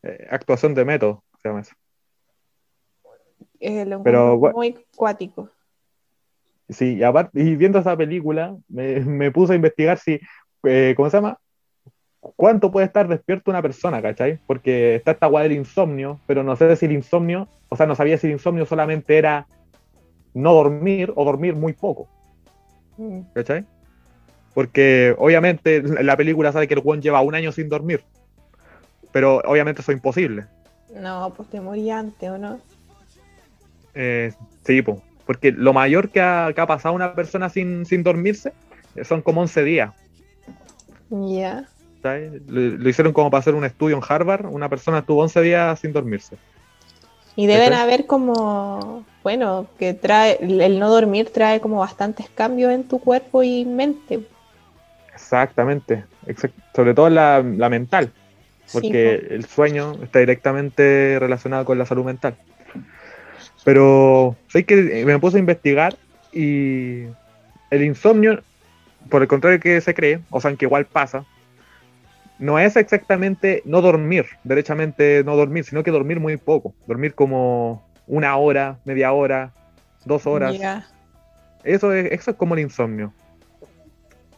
[0.04, 1.76] eh, actuación de método, se llama eso.
[3.60, 5.50] eh, lo Pero, muy cuático.
[6.70, 10.18] Sí, y aparte, y viendo esa película, me, me puse a investigar si,
[10.64, 11.38] eh, ¿cómo se llama?
[12.36, 14.39] ¿Cuánto puede estar despierto una persona, cachai?
[14.47, 17.95] Porque está esta guay del insomnio, pero no sé si el insomnio, o sea, no
[17.95, 19.47] sabía si el insomnio solamente era
[20.34, 22.07] no dormir o dormir muy poco,
[22.97, 23.21] Mm.
[23.34, 23.65] ¿cachai?
[24.53, 28.03] Porque obviamente en la película sabe que el weón lleva un año sin dormir,
[29.11, 30.45] pero obviamente eso es imposible.
[30.95, 32.59] No, pues te morí antes, ¿o no?
[33.93, 34.32] Eh,
[34.63, 35.01] sí, po.
[35.26, 38.53] porque lo mayor que ha, que ha pasado una persona sin, sin dormirse
[39.03, 39.93] son como 11 días.
[41.09, 41.65] Ya.
[42.06, 45.80] Lo, lo hicieron como para hacer un estudio en Harvard, una persona estuvo 11 días
[45.80, 46.38] sin dormirse.
[47.36, 47.84] Y deben ¿Cachai?
[47.84, 53.43] haber como, bueno, que trae, el no dormir trae como bastantes cambios en tu cuerpo
[53.43, 54.20] y mente.
[55.14, 58.12] Exactamente, exact- sobre todo la, la mental,
[58.68, 62.36] Sí, porque el sueño está directamente relacionado con la salud mental.
[63.64, 65.95] Pero sé que me puse a investigar
[66.32, 67.03] y
[67.72, 68.43] el insomnio,
[69.10, 71.26] por el contrario que se cree, o sea, que igual pasa,
[72.40, 77.84] no es exactamente no dormir, derechamente no dormir, sino que dormir muy poco, dormir como
[78.08, 79.54] una hora, media hora,
[80.06, 80.56] dos horas.
[81.64, 83.14] Eso es, eso es como el insomnio.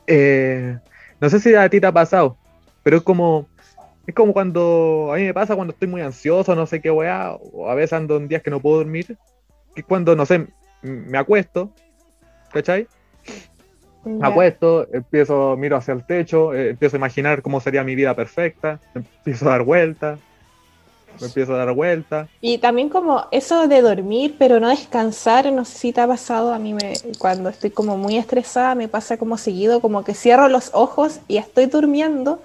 [0.06, 0.78] Eh,
[1.20, 2.38] no sé si a ti te ha pasado,
[2.84, 3.48] pero es como,
[4.06, 7.34] es como cuando, a mí me pasa cuando estoy muy ansioso, no sé qué weá,
[7.34, 9.18] o a veces ando en días que no puedo dormir,
[9.76, 10.48] que es cuando, no sé,
[10.82, 11.74] me acuesto,
[12.54, 12.88] ¿cachai?
[14.08, 18.16] Me acuesto, empiezo, miro hacia el techo, eh, empiezo a imaginar cómo sería mi vida
[18.16, 20.20] perfecta, empiezo a dar vueltas,
[21.20, 22.28] me empiezo a dar vueltas.
[22.42, 26.54] Y también como eso de dormir pero no descansar, no sé si te ha pasado,
[26.54, 30.48] a mí me, cuando estoy como muy estresada me pasa como seguido, como que cierro
[30.48, 32.42] los ojos y estoy durmiendo,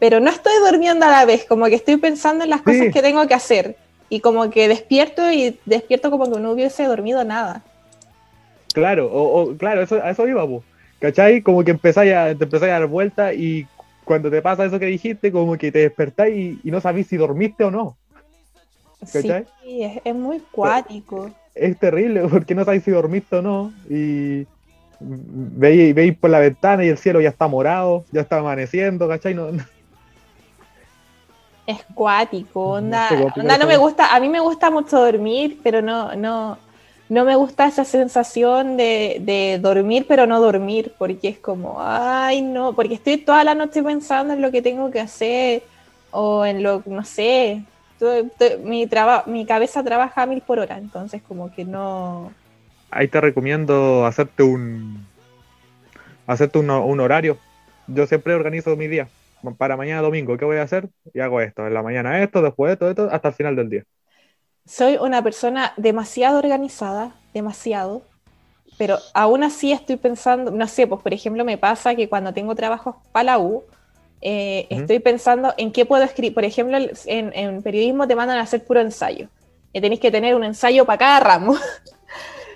[0.00, 2.90] pero no estoy durmiendo a la vez, como que estoy pensando en las cosas Sí.
[2.92, 3.76] que tengo que hacer
[4.10, 7.62] y como que despierto y despierto como que no hubiese dormido nada.
[8.74, 10.64] Claro, o, o- claro, eso, a eso iba, po.
[11.04, 11.42] ¿Cachai?
[11.42, 13.66] Como que empezáis a, te empezáis a dar vueltas y
[14.06, 17.18] cuando te pasa eso que dijiste, como que te despertáis y, y no sabís si
[17.18, 17.98] dormiste o no.
[19.12, 19.44] ¿Cachai?
[19.62, 21.30] Sí, es, es muy cuático.
[21.54, 24.46] Es terrible porque no sabéis si dormiste o no y
[25.00, 29.34] veis, veis por la ventana y el cielo ya está morado, ya está amaneciendo, ¿cachai?
[29.34, 29.62] No, no-
[31.66, 36.14] Es cuático, onda, onda no me gusta, a mí me gusta mucho dormir, pero no,
[36.16, 36.56] no,
[37.08, 42.42] no me gusta esa sensación de, de dormir pero no dormir, porque es como, ay
[42.42, 45.62] no, porque estoy toda la noche pensando en lo que tengo que hacer,
[46.10, 47.62] o en lo, no sé,
[48.64, 48.86] mi,
[49.46, 52.32] cabeza trabaja a mil por hora, entonces como que no,
[52.90, 55.04] Ahí te recomiendo hacerte un
[56.28, 57.38] hacerte un, un horario.
[57.88, 59.08] Yo siempre organizo mi día.
[59.58, 60.88] Para mañana domingo, ¿qué voy a hacer?
[61.12, 61.66] Y hago esto.
[61.66, 63.84] En la mañana esto, después esto, esto, hasta el final del día.
[64.66, 68.02] Soy una persona demasiado organizada, demasiado,
[68.78, 72.54] pero aún así estoy pensando, no sé, pues por ejemplo me pasa que cuando tengo
[72.54, 73.62] trabajos para la U,
[74.20, 76.34] eh, estoy pensando en qué puedo escribir.
[76.34, 79.28] Por ejemplo, en, en periodismo te mandan a hacer puro ensayo.
[79.72, 81.56] Y tenéis que tener un ensayo para cada ramo.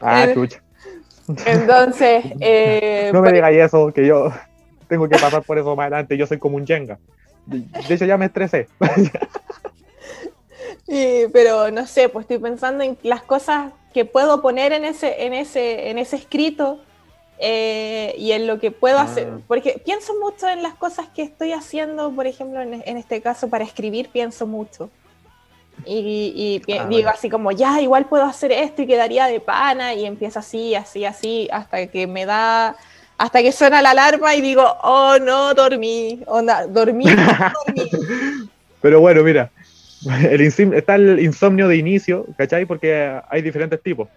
[0.00, 0.62] Ah, chucha.
[1.44, 4.32] Entonces, eh, No me por- digáis eso, que yo
[4.88, 6.16] tengo que pasar por eso más adelante.
[6.16, 6.98] Yo soy como un Jenga.
[7.46, 8.68] De hecho, ya me estresé.
[10.86, 15.24] y- pero no sé, pues estoy pensando en las cosas que puedo poner en ese,
[15.26, 16.80] en ese, en ese escrito
[17.40, 19.02] eh, y en lo que puedo Ah.
[19.02, 19.28] hacer.
[19.46, 23.48] Porque pienso mucho en las cosas que estoy haciendo, por ejemplo, en, en este caso
[23.48, 24.90] para escribir, pienso mucho.
[25.84, 27.10] Y, y Ah, digo bueno.
[27.10, 31.04] así como, ya, igual puedo hacer esto y quedaría de pana, y empiezo así, así,
[31.04, 32.76] así, hasta que me da,
[33.16, 37.90] hasta que suena la alarma y digo, oh no, dormí, onda, dormí, dormí.
[38.82, 39.50] Pero bueno, mira.
[40.30, 42.66] El está el insomnio de inicio, ¿cachai?
[42.66, 44.08] Porque hay diferentes tipos.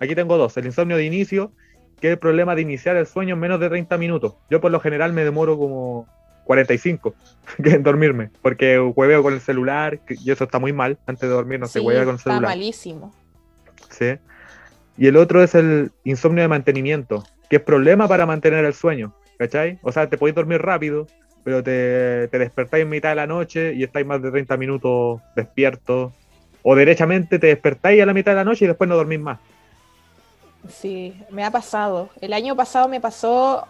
[0.00, 0.56] Aquí tengo dos.
[0.56, 1.52] El insomnio de inicio,
[2.00, 4.34] que es el problema de iniciar el sueño en menos de 30 minutos.
[4.50, 6.06] Yo por lo general me demoro como
[6.44, 7.14] 45
[7.62, 10.98] que en dormirme, porque hueveo con el celular, y eso está muy mal.
[11.06, 12.50] Antes de dormir no se huevea con el está celular.
[12.50, 13.14] malísimo.
[13.90, 14.18] ¿sí?
[14.96, 19.14] Y el otro es el insomnio de mantenimiento, que es problema para mantener el sueño,
[19.38, 19.78] ¿cachai?
[19.82, 21.06] O sea, te podéis dormir rápido,
[21.44, 25.20] pero te, te despertáis en mitad de la noche y estáis más de 30 minutos
[25.36, 26.12] despiertos.
[26.62, 29.38] O derechamente te despertáis a la mitad de la noche y después no dormís más.
[30.68, 32.10] Sí, me ha pasado.
[32.20, 33.66] El año pasado me pasó,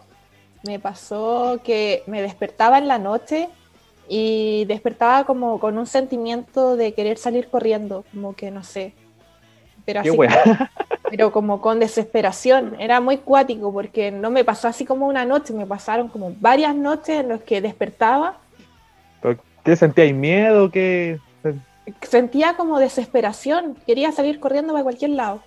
[0.67, 3.49] me pasó que me despertaba en la noche
[4.09, 8.93] y despertaba como con un sentimiento de querer salir corriendo, como que no sé.
[9.85, 10.43] Pero Qué así, wea.
[10.43, 10.57] como-
[11.11, 12.77] pero como con desesperación.
[12.79, 16.75] Era muy cuático porque no me pasó así como una noche, me pasaron como varias
[16.75, 18.39] noches en las que despertaba,
[19.63, 20.71] ¿Qué sentíais miedo?
[20.71, 21.19] ¿Qué?
[22.03, 25.43] sentía como desesperación, quería salir corriendo para cualquier lado.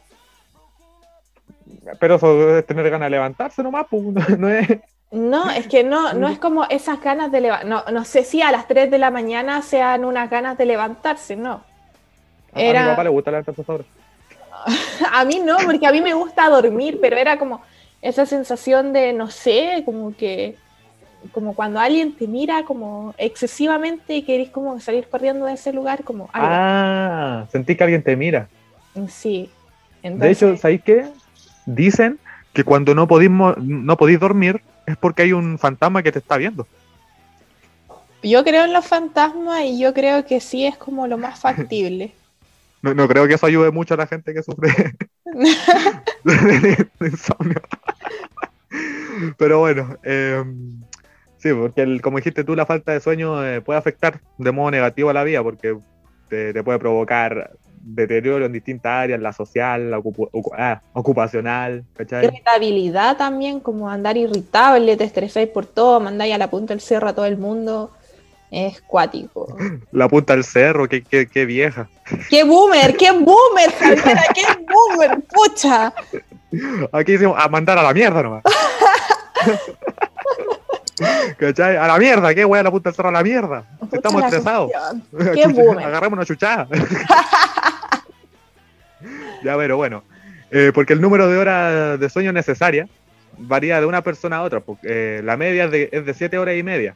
[2.00, 4.04] Pero eso es tener ganas de levantarse nomás, pues,
[4.38, 4.68] no es...
[5.12, 7.70] No, es que no, no es como esas ganas de levantarse.
[7.70, 11.36] No, no sé si a las 3 de la mañana sean unas ganas de levantarse,
[11.36, 11.62] no.
[12.54, 13.84] A mi Era- papá le gusta levantarse a esa hora.
[15.12, 17.62] A mí no, porque a mí me gusta dormir, pero era como
[18.02, 20.58] esa sensación de, no sé, como que,
[21.32, 26.04] como cuando alguien te mira como excesivamente y querés como salir corriendo de ese lugar,
[26.04, 26.48] como algo.
[26.50, 28.48] Ah, sentí que alguien te mira.
[29.08, 29.50] Sí.
[30.04, 31.06] De hecho, ¿sabéis qué?
[31.66, 32.20] Dicen
[32.52, 36.38] que cuando no podís, no podéis dormir es porque hay un fantasma que te está
[36.38, 36.68] viendo.
[38.22, 42.14] Yo creo en los fantasmas y yo creo que sí es como lo más factible.
[42.84, 44.70] No, no creo que eso ayude mucho a la gente que sufre
[46.24, 47.62] de, insomnio.
[49.38, 50.82] Pero bueno, em,
[51.38, 55.10] sí, porque como dijiste tú, la falta de sueño eh, puede afectar de modo negativo
[55.10, 55.78] a la vida, porque
[56.28, 60.02] te, puede provocar deterioro en distintas áreas, la social, la
[60.58, 66.74] ah, ocupacional, Irritabilidad también, como andar irritable, te estresáis por todo, mandáis a la punta
[66.74, 67.92] del cerro a todo el mundo.
[68.54, 69.58] Es cuático.
[69.92, 71.90] La punta del cerro, qué, qué, vieja.
[72.30, 72.96] ¡Qué boomer!
[72.96, 74.22] ¡Qué boomer, Javiera!
[74.32, 75.24] ¡Qué boomer!
[75.24, 75.92] ¡Pucha!
[76.92, 78.44] Aquí decimos a mandar a la mierda nomás.
[81.38, 81.78] ¿Cachai?
[81.78, 83.66] A la mierda, qué wea la punta del cerro a la mierda.
[83.92, 84.70] Estamos estresados.
[85.34, 85.88] Qué boomer.
[85.88, 86.68] Agarramos una chuchada.
[89.44, 90.04] ya, pero bueno.
[90.52, 92.88] Eh, porque el número de horas de sueño necesaria
[93.36, 94.60] varía de una persona a otra.
[94.60, 96.94] Porque, eh, la media es de, es de 7 horas y media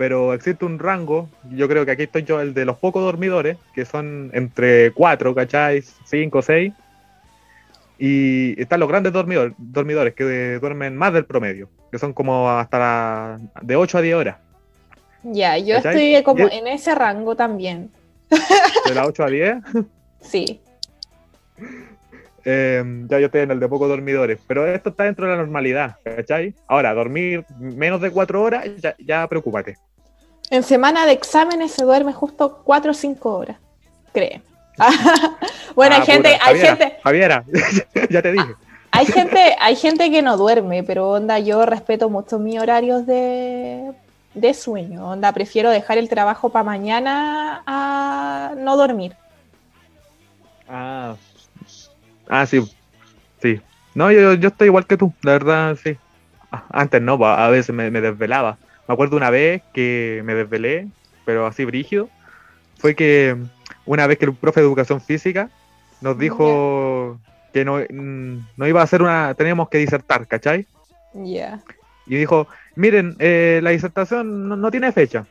[0.00, 3.58] pero existe un rango, yo creo que aquí estoy yo, el de los pocos dormidores,
[3.74, 5.82] que son entre 4, ¿cachai?
[5.82, 6.72] 5, 6.
[7.98, 13.38] Y están los grandes dormidores, dormidores que duermen más del promedio, que son como hasta
[13.60, 14.36] de 8 a 10 horas.
[15.22, 17.90] Ya, yo estoy como en ese rango también.
[18.30, 19.56] ¿De las 8 a 10?
[20.22, 20.62] Sí.
[22.44, 25.38] Em, ya yo estoy en el de pocos dormidores, pero esto está dentro de la
[25.38, 26.54] normalidad, ¿cachai?
[26.66, 29.76] Ahora, dormir menos de 4 horas, ya, ya preocúpate.
[30.50, 33.56] En semana de exámenes se duerme justo 4 o 5 horas,
[34.12, 34.42] cree.
[35.74, 36.96] bueno, hay ah, gente, hay gente.
[37.02, 37.44] Javiera,
[38.10, 38.54] ya te dije.
[38.92, 43.92] Hay gente, hay gente que no duerme, pero onda, yo respeto mucho mis horarios de,
[44.34, 45.10] de sueño.
[45.10, 49.14] Onda, prefiero dejar el trabajo para mañana a no dormir.
[50.68, 51.14] Ah,
[52.30, 52.62] ah sí,
[53.42, 53.60] sí.
[53.94, 55.98] No, yo, yo estoy igual que tú, la verdad, sí.
[56.50, 58.56] Ah, antes no, a veces me desvelaba.
[58.88, 60.88] Me acuerdo una vez que me desvelé,
[61.24, 62.08] pero así brígido,
[62.78, 63.36] fue que
[63.86, 65.48] una vez que el profe de educación física
[66.00, 67.20] nos dijo
[67.52, 67.78] que no,
[68.56, 70.66] no, iba a hacer una, teníamos que disertar, ¿cachai?
[71.14, 71.60] Ya.
[72.06, 75.26] Y dijo, miren, eh, la disertación no, tiene fecha,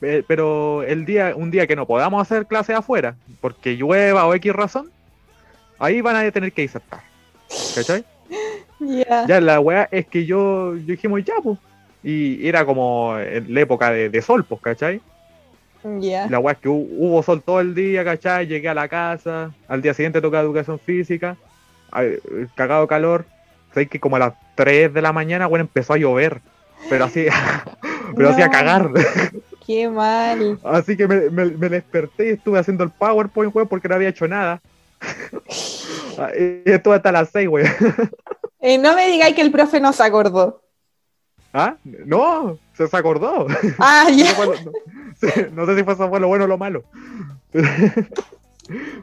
[0.00, 4.34] eh, pero el día, un día que no podamos hacer clase afuera, porque llueva o
[4.34, 4.90] X razón,
[5.78, 7.00] ahí van a tener que disertar,
[7.74, 8.04] ¿cachai?
[8.80, 11.58] Ya, la weá es que yo, yo dijimos, ya, pues,
[12.02, 15.00] y era como en la época de, sol, pues, ¿cachai?
[15.82, 18.46] La weá es que hubo sol todo el día, ¿cachai?
[18.46, 21.36] Llegué a la casa, al día siguiente toca educación física,
[22.54, 23.24] cagado calor.
[23.72, 26.40] Sé que como a las 3 de la mañana, bueno, empezó a llover,
[26.88, 27.26] pero así,
[28.16, 28.90] pero así a cagar.
[29.66, 30.58] Qué mal.
[30.64, 34.28] Así que me, me, desperté y estuve haciendo el PowerPoint, weón, porque no había hecho
[34.28, 34.60] nada.
[36.66, 37.68] y estuve hasta las 6, weón.
[38.58, 40.62] Eh, no me digáis que el profe no se acordó.
[41.52, 41.76] ¿Ah?
[41.84, 43.46] No, se, acordó.
[43.78, 44.34] Ah, ya.
[45.52, 46.82] no, sé si fue, fue lo bueno o lo malo.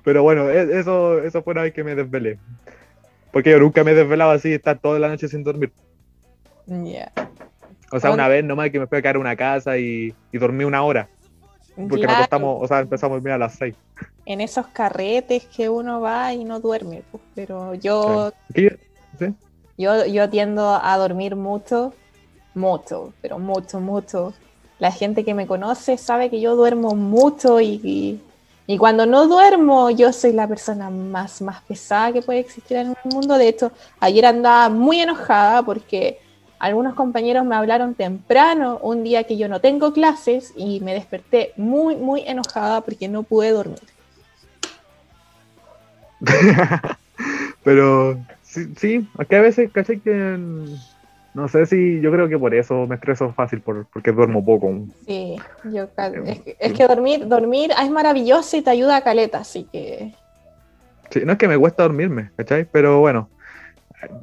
[0.04, 2.40] Pero bueno, e, eso, eso fue una vez que me desvelé.
[3.32, 5.72] Porque yo nunca me desvelaba así, estar toda la noche sin dormir.
[6.68, 7.12] Ya.
[7.92, 10.64] O sea, una vez nomás que me fui a quedar en una casa y, dormí
[10.64, 11.08] una hora.
[11.76, 13.76] Porque nos acostamos, o sea, empezamos a dormir a las seis.
[14.26, 18.32] En esos carretes que uno va y no duerme, pues, pero yo,
[19.78, 21.94] yo, yo tiendo a dormir mucho
[22.56, 24.34] mucho, pero mucho, mucho.
[24.80, 28.20] La gente que me conoce sabe que yo duermo mucho y,
[28.68, 32.88] y, cuando no duermo yo soy la persona más, más pesada que puede existir en
[32.90, 33.38] el mundo.
[33.38, 36.20] De hecho, ayer andaba muy enojada porque
[36.64, 41.52] algunos compañeros me hablaron temprano un día que yo no tengo clases y me desperté
[41.58, 43.82] muy, muy enojada porque no pude dormir.
[47.66, 50.38] Pero sí, sí, aquí a veces, caché que
[51.34, 54.74] no sé si yo creo que por eso me estreso fácil, porque duermo poco.
[55.06, 55.36] Sí,
[55.66, 60.14] yo, eh, es, que, dormir, dormir es maravilloso y te ayuda a caleta, así que...
[61.10, 62.64] Sí, no es que me cuesta dormirme, ¿cachai?
[62.64, 63.28] Pero bueno,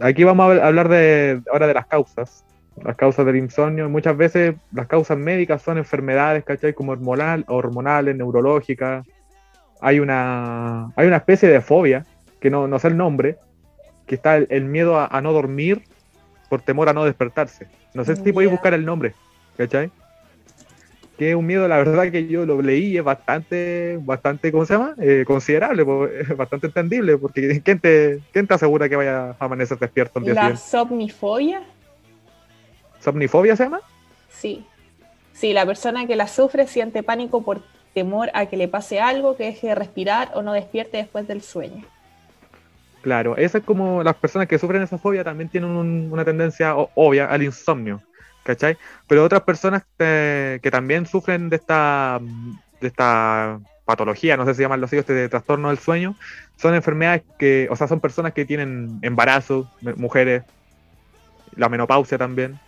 [0.01, 2.45] aquí vamos a hablar de, ahora de las causas,
[2.83, 3.89] las causas del insomnio.
[3.89, 6.75] Muchas veces las causas médicas son enfermedades, ¿cachai?
[6.75, 9.07] Como hormonal, hormonales, neurológicas.
[9.81, 12.05] Hay una, hay una especie de fobia,
[12.41, 13.39] que no, no sé el nombre,
[14.07, 15.83] que está el, miedo a no dormir
[16.51, 17.69] por temor a no despertarse.
[17.95, 19.15] No sé si podéis buscar el nombre,
[19.57, 19.91] ¿cachai?
[21.21, 24.73] Que es un miedo, la verdad que yo lo leí, es bastante, bastante, ¿cómo se
[24.73, 24.95] llama?
[24.99, 25.83] Eh, considerable,
[26.19, 30.25] es bastante entendible, porque ¿quién te, ¿quién te asegura que vaya a amanecer despierto el
[30.25, 31.63] día ¿La somnifobia?
[33.01, 33.81] ¿Somnifobia se llama?
[34.31, 34.65] Sí.
[35.35, 37.61] Sí, la persona que la sufre siente pánico por
[37.93, 41.43] temor a que le pase algo, que deje de respirar o no despierte después del
[41.43, 41.85] sueño.
[43.03, 46.75] Claro, esa es como las personas que sufren esa fobia también tienen un- una tendencia
[46.77, 48.01] obvia al insomnio,
[48.43, 48.77] ¿cachai?
[49.07, 52.21] Pero otras personas eh, que también sufren de esta,
[52.81, 56.17] de esta patología, no sé si llamarlo así, este trastorno del sueño,
[56.57, 60.45] son enfermedades que, o sea, son personas que tienen embarazo, mujeres,
[61.57, 62.59] la menopausia también,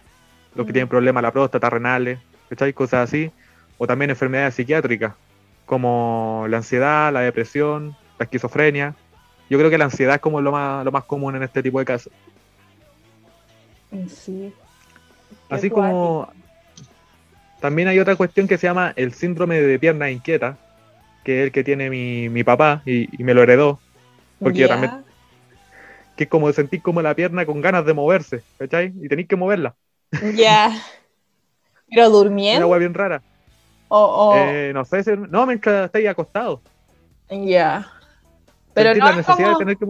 [0.55, 2.19] los que tienen problemas de la próstata, renales,
[2.49, 2.73] ¿cachai?
[2.73, 3.31] Cosas así,
[3.79, 5.15] o también enfermedades psiquiátricas,
[5.67, 8.95] como la ansiedad, la depresión, la esquizofrenia.
[9.49, 11.79] Yo creo que la ansiedad es como lo más, lo más común en este tipo
[11.79, 12.13] de casos.
[14.09, 14.53] Sí.
[15.53, 16.29] Así como
[17.61, 20.57] también hay otra cuestión que se llama el síndrome de pierna inquieta,
[21.25, 23.79] que es el que tiene mi, mi papá y, y me lo heredó,
[24.41, 24.93] porque yo también-
[26.17, 28.93] que es como sentir como la pierna con ganas de moverse, ¿cachai?
[29.01, 29.75] Y tenéis que moverla.
[30.35, 30.71] Ya.
[31.89, 33.23] Pero Una durmiendo agua bien rara.
[33.89, 36.61] o, o- Eh, no sé, si- no, mientras estáis acostados.
[37.31, 37.87] ya.
[38.75, 39.87] Pero no, la es como, de tener que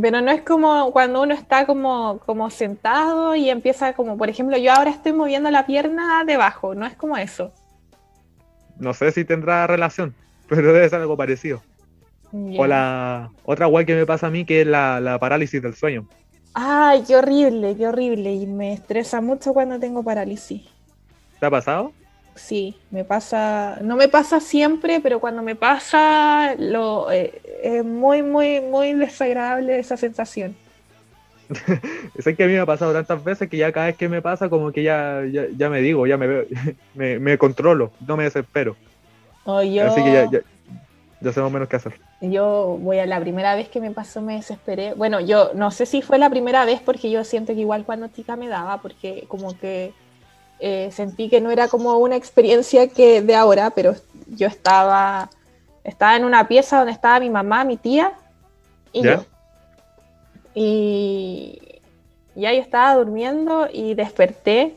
[0.00, 4.56] pero no es como cuando uno está como, como sentado y empieza como, por ejemplo,
[4.56, 7.52] yo ahora estoy moviendo la pierna debajo, no es como eso.
[8.78, 10.14] No sé si tendrá relación,
[10.48, 11.62] pero debe ser algo parecido.
[12.32, 15.74] O la otra guay que me pasa a mí, que es la, la parálisis del
[15.74, 16.06] sueño.
[16.52, 18.34] Ay, qué horrible, qué horrible.
[18.34, 20.62] Y me estresa mucho cuando tengo parálisis.
[21.38, 21.92] ¿Te ha pasado?
[22.36, 28.22] Sí, me pasa, no me pasa siempre, pero cuando me pasa, lo, eh, es muy,
[28.22, 30.54] muy, muy desagradable esa sensación.
[32.14, 34.20] Es que a mí me ha pasado tantas veces que ya cada vez que me
[34.22, 36.44] pasa, como que ya, ya, ya me digo, ya me veo,
[36.94, 38.76] me, me controlo, no me desespero.
[39.44, 40.40] O yo, Así que ya, ya,
[41.20, 41.94] ya sé más o menos qué hacer.
[42.20, 44.94] yo voy a la primera vez que me pasó me desesperé.
[44.94, 48.08] Bueno, yo no sé si fue la primera vez porque yo siento que igual cuando
[48.08, 49.92] chica me daba, porque como que
[50.60, 53.94] eh, sentí que no era como una experiencia que de ahora, pero
[54.28, 55.28] yo estaba,
[55.84, 58.12] estaba en una pieza donde estaba mi mamá, mi tía
[58.92, 59.16] y ¿Ya?
[59.16, 59.24] yo.
[60.54, 61.60] Y
[62.34, 64.74] ya yo estaba durmiendo y desperté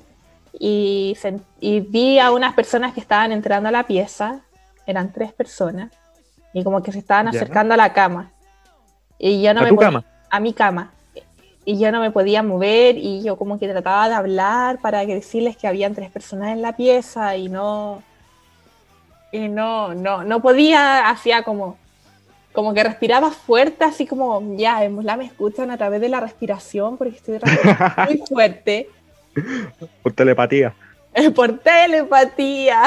[0.54, 1.18] y,
[1.60, 4.42] y vi a unas personas que estaban entrando a la pieza,
[4.86, 5.92] eran tres personas,
[6.54, 7.40] y como que se estaban Ya.
[7.40, 8.32] acercando a la cama.
[9.18, 10.04] Y yo no ¿A me tu cama?
[10.30, 10.92] a mi cama.
[11.66, 15.57] Y yo no me podía mover y yo como que trataba de hablar para decirles
[15.57, 18.01] que habían tres personas en la pieza y no
[19.32, 21.78] y no no no podía, hacía como
[22.51, 26.20] como que respiraba fuerte, así como ya, en la me escuchan a través de la
[26.20, 28.89] respiración porque estoy respirando muy fuerte
[30.03, 30.74] Por telepatía.
[31.36, 32.84] por telepatía.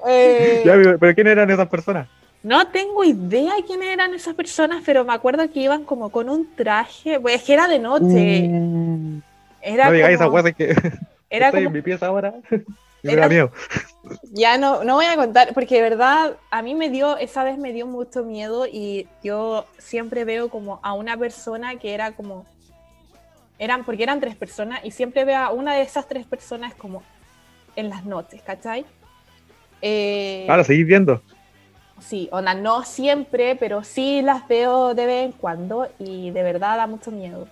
[0.08, 2.06] Eh, Ya, pero ¿quién eran esas personas?
[2.46, 6.54] No tengo idea quién eran esas personas, pero me acuerdo que iban como con un
[6.54, 8.44] traje, pues es que era de noche.
[9.60, 10.68] Era no digáis como- esa que
[11.28, 12.56] era estoy como- en mi pieza ahora y
[13.08, 13.50] me Era- da miedo.
[14.30, 17.58] ya no, no voy a contar, porque de verdad a mí me dio, esa vez
[17.58, 22.46] me dio mucho miedo y yo siempre veo como a una persona que era como,
[23.58, 27.02] eran, porque eran tres personas y siempre veo a una de esas tres personas como
[27.74, 28.84] en las noches, ¿cachai?
[29.82, 31.20] Eh, Ahora seguís viendo.
[32.08, 36.76] Sí, onda, no siempre, pero sí las veo de vez en cuando y de verdad
[36.76, 37.48] da mucho miedo.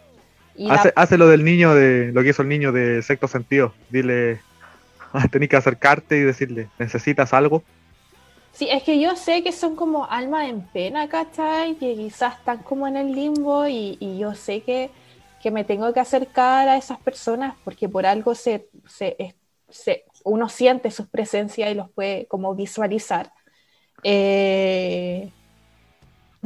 [0.55, 3.29] Y la- Hace, hace lo del niño de lo que hizo el niño de sexto
[3.29, 3.77] sentido.
[3.89, 4.47] Dile,
[5.33, 7.65] tenés que acercarte y decirle, ¿necesitas algo?
[8.53, 11.77] Sí, es que yo sé que son como almas en pena, ¿cachai?
[11.77, 14.95] Que quizás están como en el limbo y, y yo sé que,
[15.41, 19.37] que me tengo que acercar a esas personas porque por algo se, se,
[19.69, 23.33] se- uno siente sus presencias y los puede como visualizar.
[24.05, 25.31] Eh,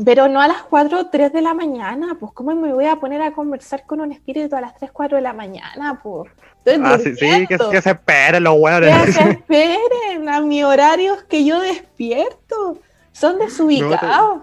[0.05, 2.97] pero no a las 4 o 3 de la mañana, pues ¿cómo me voy a
[2.97, 5.99] poner a conversar con un espíritu a las 3 4 de la mañana?
[6.03, 6.31] Pues
[6.65, 9.15] estoy Ah, sí, sí, que, que se esperen los Que weones.
[9.15, 12.79] se esperen a mi horario que yo despierto.
[13.13, 14.43] Son desubicados.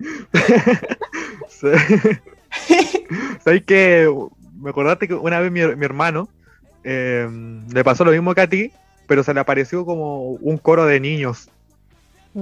[3.44, 4.12] ¿Sabes que
[4.60, 6.28] Me acordaste que una vez mi, mi hermano
[6.84, 7.28] eh,
[7.72, 8.72] le pasó lo mismo que a ti,
[9.06, 11.48] pero se le apareció como un coro de niños,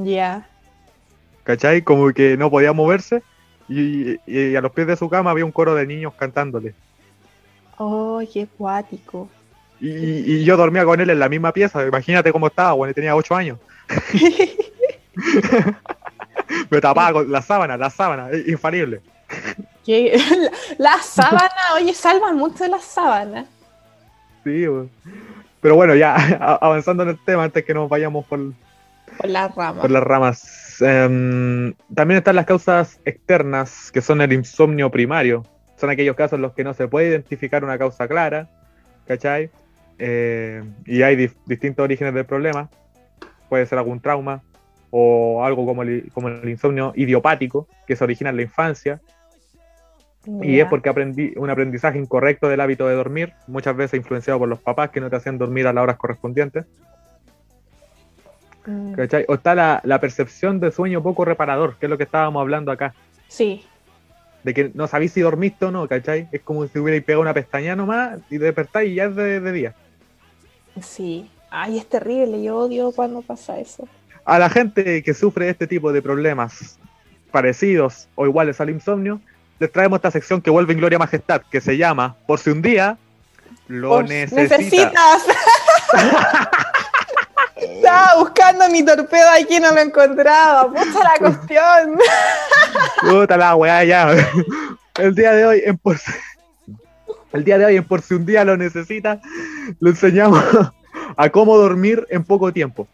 [0.03, 0.47] Ya.
[1.45, 1.83] ¿cachai?
[1.83, 3.23] Como que no podía moverse
[3.69, 6.75] y, y a los pies de su cama había un coro de niños cantándole.
[7.79, 9.29] Oh, qué cuático.
[9.81, 13.15] Y, y yo dormía con él en la misma pieza, imagínate cómo estaba, bueno, tenía
[13.15, 13.59] 8 años.
[16.71, 19.01] Me tapaba con la sábana, la sábana, infalible.
[19.85, 20.17] Que-
[20.79, 23.47] la, la sábana, oye, salvan mucho las sábanas.
[24.45, 24.67] Sí.
[25.61, 26.15] Pero bueno, ya
[26.61, 28.39] avanzando en el tema antes que nos vayamos por,
[29.19, 29.81] Por las ramas.
[29.81, 30.83] por las ramas.
[30.83, 35.45] Em, también están las causas externas, que son el insomnio primario.
[35.77, 38.49] Son aquellos casos en los que no se puede identificar una causa clara,
[39.07, 39.51] ¿cachai?
[39.99, 42.71] Eh, y hay distintos orígenes del problema.
[43.49, 44.43] Puede ser algún trauma
[44.91, 49.01] o algo como el, como el insomnio idiopático, que se origina en la infancia,
[50.43, 54.49] y es porque aprendí un aprendizaje incorrecto del hábito de dormir, muchas veces influenciado por
[54.49, 56.65] los papás que no te hacían dormir a las horas correspondientes.
[58.67, 59.25] Mm, ¿cachai?
[59.29, 62.73] O está la, la percepción de sueño poco reparador, que es lo que estábamos hablando
[62.73, 62.95] acá.
[63.29, 63.65] Sí,
[64.43, 66.29] De que no sabéis si dormiste o no, ¿cachai?
[66.33, 69.53] Es como si hubierais pegado una pestaña nomás y despertáis y ya es de, de
[69.53, 69.75] día.
[70.81, 71.31] sí.
[71.57, 73.87] Ay, es terrible, yo odio cuando pasa eso.
[74.25, 76.81] A la gente que sufre este tipo de problemas
[77.31, 79.21] parecidos o iguales al insomnio,
[79.61, 82.61] les traemos esta sección que vuelve en Gloria Majestad, que se llama Por si un
[82.61, 82.99] día
[83.69, 85.25] lo necesitas.
[87.57, 90.69] Estaba buscando mi torpedo aquí no lo encontraba.
[90.69, 91.99] Pucha la cuestión.
[93.01, 94.11] Puta la weá, ya.
[94.99, 96.13] El día de hoy, en por si...
[97.33, 99.21] El día de hoy, en por si un día lo necesita,
[99.81, 100.43] le enseñamos
[101.17, 102.87] a cómo dormir en poco tiempo.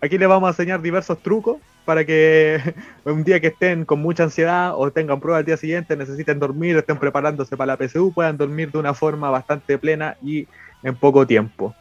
[0.00, 2.60] Aquí les vamos a enseñar diversos trucos para que
[3.04, 6.76] un día que estén con mucha ansiedad o tengan prueba el día siguiente, necesiten dormir,
[6.76, 10.46] estén preparándose para la PSU, puedan dormir de una forma bastante plena y
[10.82, 11.74] en poco tiempo.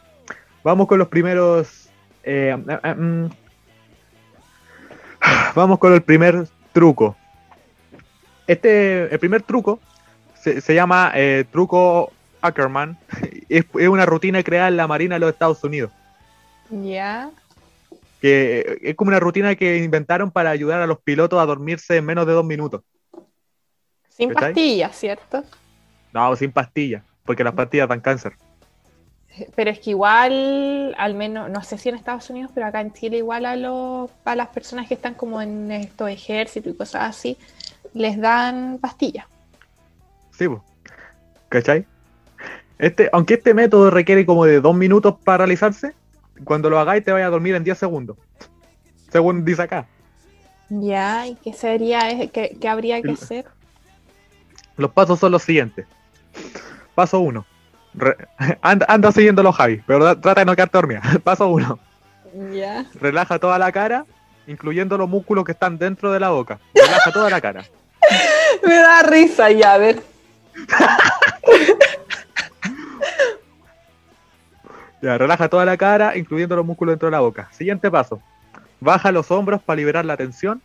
[0.63, 1.82] Vamos con los primeros.
[2.24, 3.30] Eh, eh, eh, mm.
[5.55, 7.15] Vamos con el primer truco.
[8.47, 9.80] Este, el primer truco
[10.36, 12.11] se, se llama eh, truco
[12.41, 12.97] Ackerman.
[13.49, 15.91] Es, es una rutina creada en la Marina de los Estados Unidos.
[16.71, 17.30] Ya.
[18.19, 22.05] Que es como una rutina que inventaron para ayudar a los pilotos a dormirse en
[22.05, 22.82] menos de dos minutos.
[24.09, 25.43] Sin pastillas, ¿cierto?
[26.13, 28.34] No, sin pastillas, porque las pastillas dan cáncer.
[29.55, 32.93] Pero es que igual, al menos, no sé si en Estados Unidos, pero acá en
[32.93, 37.09] Chile igual a, los, a las personas que están como en estos ejércitos y cosas
[37.09, 37.38] así,
[37.93, 39.25] les dan pastillas.
[40.31, 40.63] Sí, po.
[41.53, 41.86] ¿cachai?
[42.79, 45.93] Este, aunque este método requiere como de dos minutos para realizarse,
[46.43, 48.17] cuando lo hagáis te vais a dormir en 10 segundos.
[49.11, 49.86] Según dice acá.
[50.69, 51.99] Ya, ¿y qué sería,
[52.31, 53.45] qué, qué habría que hacer?
[54.75, 55.86] Los pasos son los siguientes.
[56.95, 57.45] Paso 1.
[58.61, 61.01] Anda, anda siguiéndolo, Javi, pero trata de no quedarte dormida.
[61.23, 61.79] Paso 1.
[62.53, 62.85] Ya.
[62.99, 64.05] Relaja toda la cara,
[64.47, 66.59] incluyendo los músculos que están dentro de la boca.
[66.73, 67.63] Relaja toda la cara.
[68.67, 70.01] Me da risa ya, a ver.
[75.01, 77.49] Ya, relaja toda la cara, incluyendo los músculos dentro de la boca.
[77.51, 78.21] Siguiente paso.
[78.79, 80.61] Baja los hombros para liberar la tensión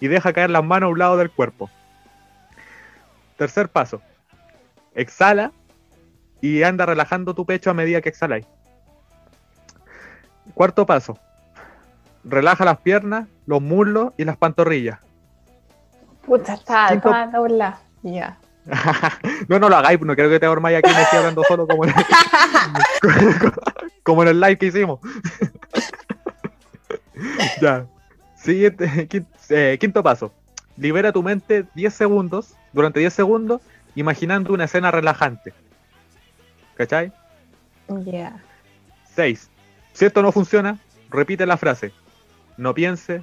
[0.00, 1.70] y deja caer las manos a un lado del cuerpo.
[3.36, 4.02] Tercer paso.
[4.94, 5.52] Exhala
[6.40, 8.46] y anda relajando tu pecho a medida que exhaláis.
[10.54, 11.18] Cuarto paso.
[12.24, 14.98] Relaja las piernas, los muslos y las pantorrillas.
[16.26, 17.80] Puta, está Quinto- doblada.
[18.02, 18.38] Ya.
[19.48, 21.86] no, no lo hagáis, no creo que te dormáis aquí me estoy hablando solo como
[21.86, 21.94] en,
[24.02, 25.00] como en el live que hicimos.
[27.62, 27.86] ya.
[28.36, 29.08] Siguiente,
[29.48, 30.32] eh, quinto paso.
[30.76, 33.62] Libera tu mente 10 segundos, durante 10 segundos,
[33.94, 35.54] imaginando una escena relajante.
[36.78, 37.12] ¿Cachai?
[38.06, 38.40] Ya.
[39.14, 39.50] 6.
[39.92, 40.78] Si esto no funciona,
[41.10, 41.92] repite la frase.
[42.56, 43.22] No piense,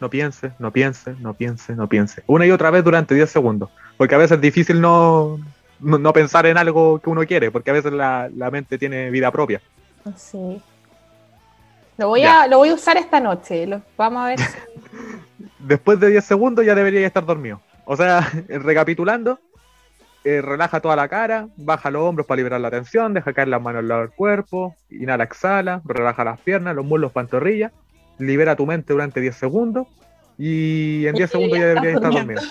[0.00, 2.22] no piense, no piense, no piense, no piense.
[2.26, 3.70] Una y otra vez durante 10 segundos.
[3.96, 5.38] Porque a veces es difícil no,
[5.80, 9.10] no, no pensar en algo que uno quiere, porque a veces la, la mente tiene
[9.10, 9.60] vida propia.
[10.16, 10.62] Sí.
[11.98, 12.42] Lo voy, Ya.
[12.42, 13.66] a, lo voy a usar esta noche.
[13.66, 14.38] Lo, vamos a ver.
[15.58, 17.60] Después de 10 segundos ya debería estar dormido.
[17.84, 19.40] O sea, recapitulando,
[20.28, 23.62] eh, relaja toda la cara, baja los hombros para liberar la tensión, deja caer las
[23.62, 27.72] manos al lado del cuerpo, inhala, exhala, relaja las piernas, los muslos, pantorrillas,
[28.18, 29.86] libera tu mente durante 10 segundos
[30.36, 32.42] y en Y 10 segundos ya ya estás debería estar dormido.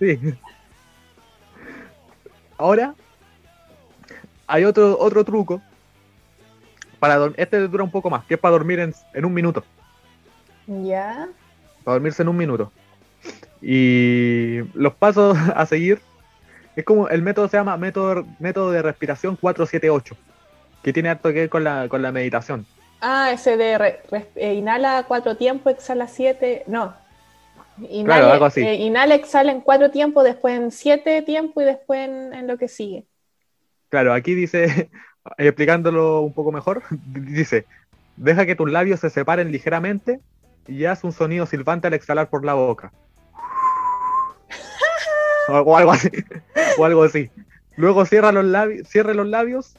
[0.00, 0.18] Sí.
[2.58, 2.94] Ahora,
[4.48, 5.62] hay otro, otro truco.
[6.98, 9.62] Para este dura un poco más, que es para dormir en, en un minuto.
[10.66, 11.28] Ya.
[11.84, 12.72] Para dormirse en un minuto.
[13.62, 16.00] Y los pasos a seguir
[16.76, 20.16] es como el método se llama método, método de respiración 478,
[20.82, 22.66] que tiene harto que ver con la, con la meditación.
[23.00, 26.64] Ah, ese de re- res- eh, inhala cuatro tiempos, exhala siete.
[26.66, 26.94] No.
[27.88, 28.60] Inhala, Claro, algo así.
[28.60, 32.58] eh, inhala, exhala en cuatro tiempos, después en siete tiempos y después en, en lo
[32.58, 33.06] que sigue.
[33.88, 34.90] Claro, aquí dice,
[35.38, 37.66] explicándolo un poco mejor, dice,
[38.16, 40.20] deja que tus labios se separen ligeramente
[40.66, 42.92] y haz un sonido silbante al exhalar por la boca.
[45.50, 46.10] O, algo así.
[46.78, 47.30] o algo así.
[47.76, 49.76] Luego cierra los labios, cierre los labios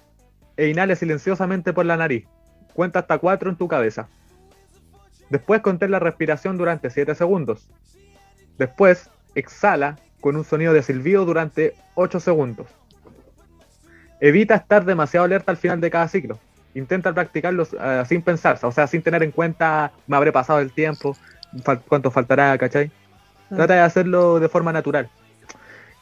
[0.57, 2.26] e inhale silenciosamente por la nariz.
[2.74, 4.07] Cuenta hasta cuatro en tu cabeza.
[5.30, 7.69] Después contén la respiración durante 7 segundos.
[8.57, 12.67] Después exhala con un sonido de silbido durante 8 segundos.
[14.19, 16.38] Evita estar demasiado alerta al final de cada ciclo.
[16.76, 20.72] Intenta practicarlo eh, sin pensar, o sea, sin tener en cuenta me habré pasado el
[20.72, 21.15] tiempo.
[21.88, 22.91] cuánto faltará, ¿cachai?
[23.49, 25.09] Trata de hacerlo de forma natural.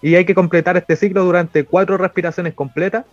[0.02, 3.06] Y hay que completar este ciclo durante cuatro respiraciones completas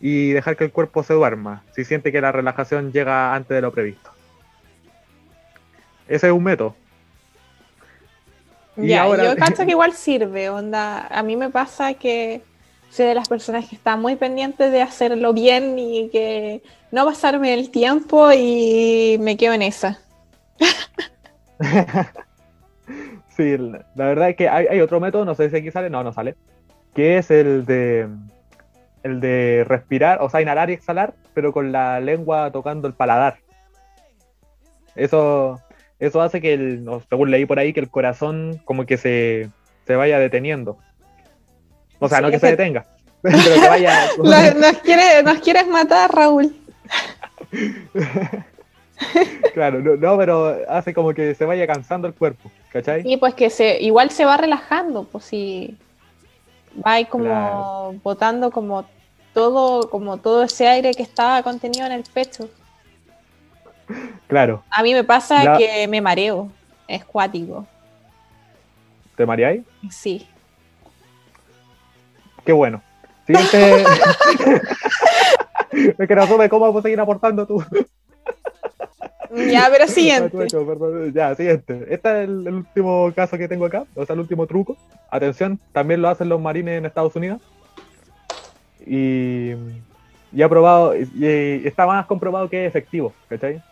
[0.00, 3.60] y dejar que el cuerpo se duerma, si siente que la relajación llega antes de
[3.62, 4.10] lo previsto.
[6.08, 6.74] Ese es un método.
[8.76, 11.06] Y Ya, ahora- yo cacho que igual sirve, onda.
[11.06, 12.42] A mí me pasa que
[12.90, 17.54] soy de las personas que están muy pendientes de hacerlo bien y que no pasarme
[17.54, 20.00] el tiempo y me quedo en esa.
[23.36, 26.04] Sí, la verdad es que hay, hay otro método, no sé si aquí sale, no,
[26.04, 26.36] no sale,
[26.94, 28.08] que es el de
[29.02, 33.38] el de respirar, o sea, inhalar y exhalar, pero con la lengua tocando el paladar.
[34.94, 35.60] Eso,
[35.98, 39.50] eso hace que, el, según leí por ahí, que el corazón como que se,
[39.86, 40.78] se vaya deteniendo.
[41.98, 42.86] O sea, Sí, no que se detenga,
[43.22, 44.06] pero que vaya...
[44.16, 44.24] Lo-
[44.60, 46.54] nos, quiere, nos quieres matar, Raúl.
[49.54, 53.02] Claro, no, no, pero hace como que se vaya cansando el cuerpo, ¿cachai?
[53.04, 55.76] Y pues que se, igual se va relajando, pues si
[56.84, 58.00] va ahí como Claro.
[58.02, 58.86] botando como
[59.32, 62.48] todo, como todo ese aire que estaba contenido en el pecho.
[64.28, 66.50] Claro, A mí me pasa La- que me mareo,
[66.88, 67.66] es cuático,
[69.16, 69.62] ¿te mareáis?
[69.90, 70.26] sí.
[72.44, 72.82] Qué bueno.
[73.26, 73.86] Siguiente.
[75.98, 77.64] es que no supe cómo seguir aportando tú.
[79.50, 80.48] Ya, pero siguiente.
[81.12, 81.86] Ya, siguiente.
[81.88, 84.76] Este es el, el último caso que tengo acá, o sea, el último truco.
[85.10, 87.40] Atención, también lo hacen los marines en Estados Unidos.
[88.86, 89.52] Y,
[90.32, 93.62] y ha probado, y, y está más comprobado que es efectivo, ¿cachai?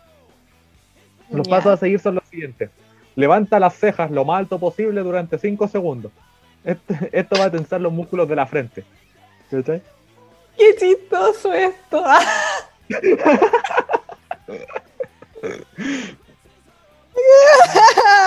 [1.29, 2.69] Los pasos a seguir son los siguientes.
[3.15, 6.11] Levanta las cejas lo más alto posible durante 5 segundos.
[6.63, 8.83] Este- esto va a tensar los músculos de la frente.
[9.51, 9.81] ¿Cachai?
[10.57, 12.03] Qué chistoso esto.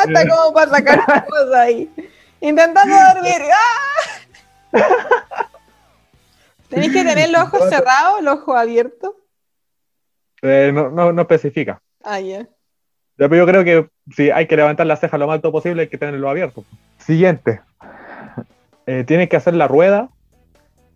[0.07, 1.91] Está como para sacar cosas ahí.
[2.41, 3.43] Intentando dormir.
[3.53, 4.83] ¡Ah!
[6.69, 9.13] ¿Tenéis que tener los ojos cerrados, los ojos abiertos?
[10.43, 11.81] Eh, no, no, no especifica.
[12.05, 12.47] Ah, ya.
[13.17, 15.89] Pero yo creo que si hay que levantar las cejas lo más alto posible, hay
[15.89, 16.65] que tenerlo abierto.
[16.99, 17.61] Siguiente.
[18.87, 20.11] Eh, tienes que hacer la rueda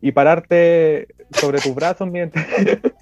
[0.00, 2.46] y pararte sobre tus brazos mientras.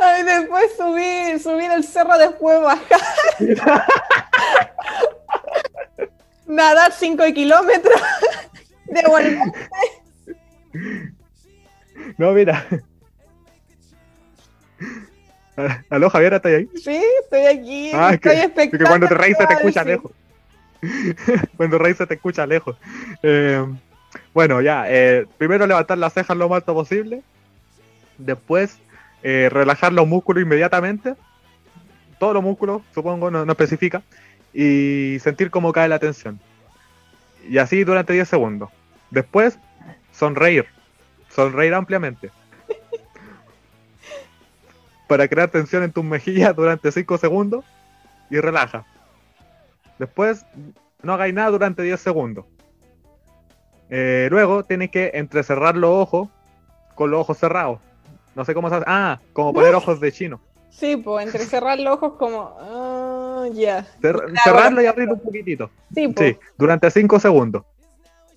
[0.00, 3.00] Ay, después subir, subir el cerro, después bajar.
[6.46, 8.00] Nadar 5 kilómetros.
[8.86, 9.38] Devolver.
[12.16, 12.64] No, mira.
[15.90, 16.68] Aló, Javier, ¿estás ahí?
[16.76, 17.90] Sí, estoy aquí.
[17.92, 18.84] Ah, es estoy que, es que expectante.
[18.86, 20.12] cuando te reís se te ¿qué va a escucha lejos.
[21.56, 22.76] cuando reís se te escucha lejos.
[23.22, 23.66] Eh,
[24.32, 24.84] bueno, ya.
[24.88, 27.22] eh, primero levantar las cejas lo más alto posible.
[28.16, 28.78] Después
[29.22, 31.14] eh, relajar los músculos inmediatamente.
[32.18, 34.02] Todos los músculos, supongo, no, no especifica.
[34.52, 36.40] Y sentir cómo cae la tensión.
[37.48, 38.70] Y así durante 10 segundos.
[39.10, 39.58] Después,
[40.12, 40.66] sonreír.
[41.28, 42.30] Sonreír ampliamente.
[45.08, 47.64] Para crear tensión en tus mejillas durante 5 segundos.
[48.30, 48.84] Y relaja.
[49.98, 50.44] Después,
[51.02, 52.44] no hagáis nada durante 10 segundos.
[53.90, 56.28] Eh, luego tienes que entrecerrar los ojos
[56.94, 57.80] con los ojos cerrados.
[58.38, 58.84] No sé cómo se hace.
[58.86, 60.40] Ah, como poner ojos de chino.
[60.70, 62.56] Sí, pues entre cerrar los ojos como.
[62.60, 63.84] ah, ya.
[64.00, 65.70] Cer- cerrarlo y abrirlo un poquitito.
[65.92, 66.14] Sí.
[66.16, 67.64] Sí, durante 5 segundos.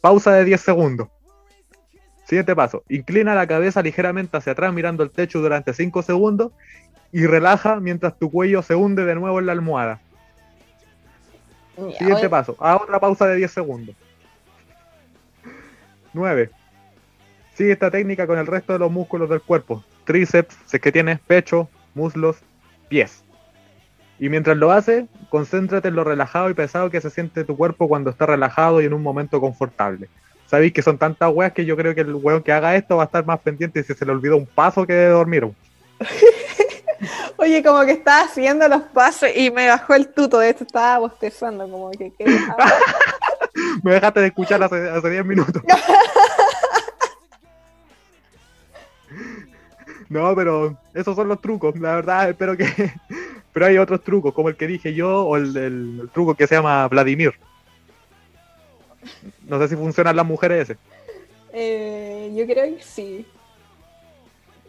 [0.02, 1.08] Pausa de 10 segundos.
[2.26, 2.84] Siguiente paso.
[2.90, 6.52] Inclina la cabeza ligeramente hacia atrás mirando el techo durante 5 segundos
[7.12, 10.02] y relaja mientras tu cuello se hunde de nuevo en la almohada.
[11.78, 12.56] Ya, Siguiente oye, paso.
[12.60, 13.96] A otra pausa de 10 segundos.
[16.14, 16.50] 9.
[17.54, 19.84] Sigue esta técnica con el resto de los músculos del cuerpo.
[20.12, 22.36] Tríceps, es que tienes pecho, muslos,
[22.90, 23.24] pies.
[24.20, 27.88] Y mientras lo haces, concéntrate en lo relajado y pesado que se siente tu cuerpo
[27.88, 30.10] cuando está relajado y en un momento confortable.
[30.48, 33.04] Sabéis que son tantas weas que yo creo que el weón que haga esto va
[33.04, 35.48] a estar más pendiente si se le olvidó un paso que de dormir.
[37.38, 40.98] Oye, como que estaba haciendo los pasos y me bajó el tuto de esto, estaba
[41.00, 42.12] bostezando, como que.
[43.84, 45.64] Me dejaste de escuchar hace, hace 10 minutos.
[50.12, 52.66] No, pero esos son los trucos, la verdad, espero que...
[53.54, 56.48] Pero hay otros trucos, como el que dije yo, o el, el- el truco que
[56.48, 57.34] se llama Vladimir.
[59.46, 60.78] No sé si funcionan las mujeres ese.
[61.52, 63.26] Eh, yo creo que sí.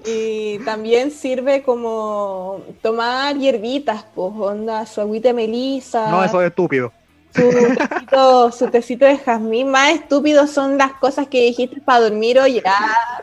[0.05, 6.11] Y también sirve como tomar hierbitas, pues, onda, su agüita melisa.
[6.11, 6.93] No, eso es estúpido.
[7.35, 9.69] Su tecito, su tecito de jazmín.
[9.69, 12.75] Más estúpidos son las cosas que dijiste para dormir o ya.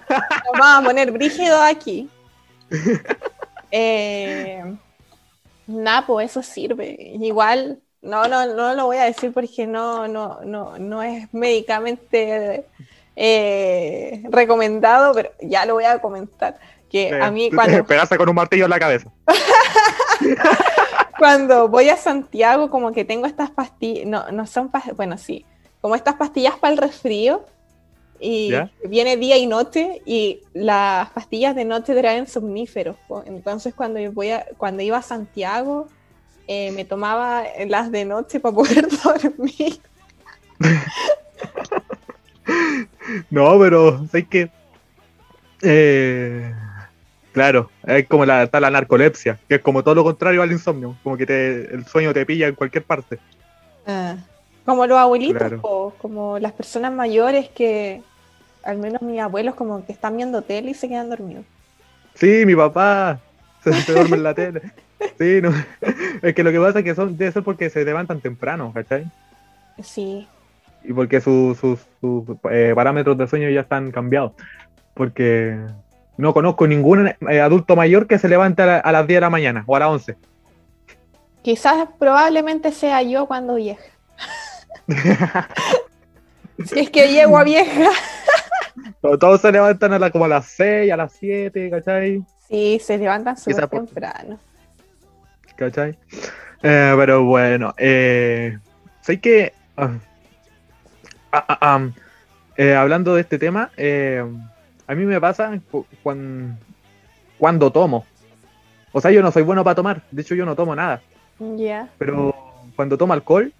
[0.09, 2.09] Nos vamos a poner brígido aquí.
[3.71, 4.63] Eh,
[5.67, 6.95] Napo, eso sirve.
[7.21, 12.65] Igual, no, no, no lo voy a decir porque no, no, no, no es médicamente
[13.15, 16.57] eh, recomendado, pero ya lo voy a comentar.
[16.89, 17.85] Que a mí cuando...
[18.17, 19.11] Con un martillo en la cabeza.
[21.17, 25.45] cuando voy a Santiago, como que tengo estas pastillas, no, no son pastillas, bueno, sí,
[25.81, 27.45] como estas pastillas para el resfrío,
[28.21, 28.51] y
[28.85, 32.97] viene día y noche, y las pastillas de noche traen somníferos.
[33.25, 35.87] Entonces, cuando, voy a, cuando iba a Santiago,
[36.47, 39.79] eh, me tomaba las de noche para poder dormir.
[43.29, 44.51] no, pero sé que.
[45.61, 46.53] Eh,
[47.31, 50.97] Claro, es como la, está la narcolepsia, que es como todo lo contrario al insomnio,
[51.03, 53.19] como que te, el sueño te pilla en cualquier parte.
[53.85, 54.15] Ah,
[54.65, 58.01] como los abuelitos, o como las personas mayores que,
[58.63, 61.45] al menos mis abuelos, como que están viendo tele y se quedan dormidos.
[62.15, 63.19] Sí, mi papá
[63.63, 64.61] se, duerme en la tele.
[65.17, 65.53] Sí, no.
[66.21, 69.05] es que lo que pasa es que son, debe ser porque se levantan temprano, ¿cachai?
[69.81, 70.27] Sí.
[70.83, 71.79] Y porque sus, sus,
[72.51, 74.33] eh, parámetros de sueño ya están cambiados.
[74.93, 75.57] Porque
[76.19, 79.63] no conozco ningún eh, adulto mayor que se levante a, las 10 de la mañana
[79.65, 80.17] o a las 11.
[81.41, 83.81] Quizás probablemente sea yo cuando vieja.
[86.65, 87.89] si es que llego a vieja.
[89.01, 92.21] Todos se levantan a como a las 6, a las 7, ¿cachai?
[92.49, 94.37] Sí, se levantan súper temprano.
[95.55, 95.97] ¿Cachai?
[96.61, 98.57] Eh, pero bueno, eh,
[98.99, 99.53] sé que...
[99.77, 99.91] Ah,
[101.31, 101.89] ah, ah,
[102.57, 104.21] eh, hablando de este tema, eh,
[104.89, 105.61] a mí me pasa
[106.01, 106.57] cuando,
[107.37, 108.07] cuando tomo.
[108.91, 110.01] O sea, yo no soy bueno para tomar.
[110.09, 110.99] De hecho, yo no tomo nada.
[111.39, 111.87] Ya.
[111.99, 112.33] Pero
[112.75, 113.53] cuando tomo alcohol,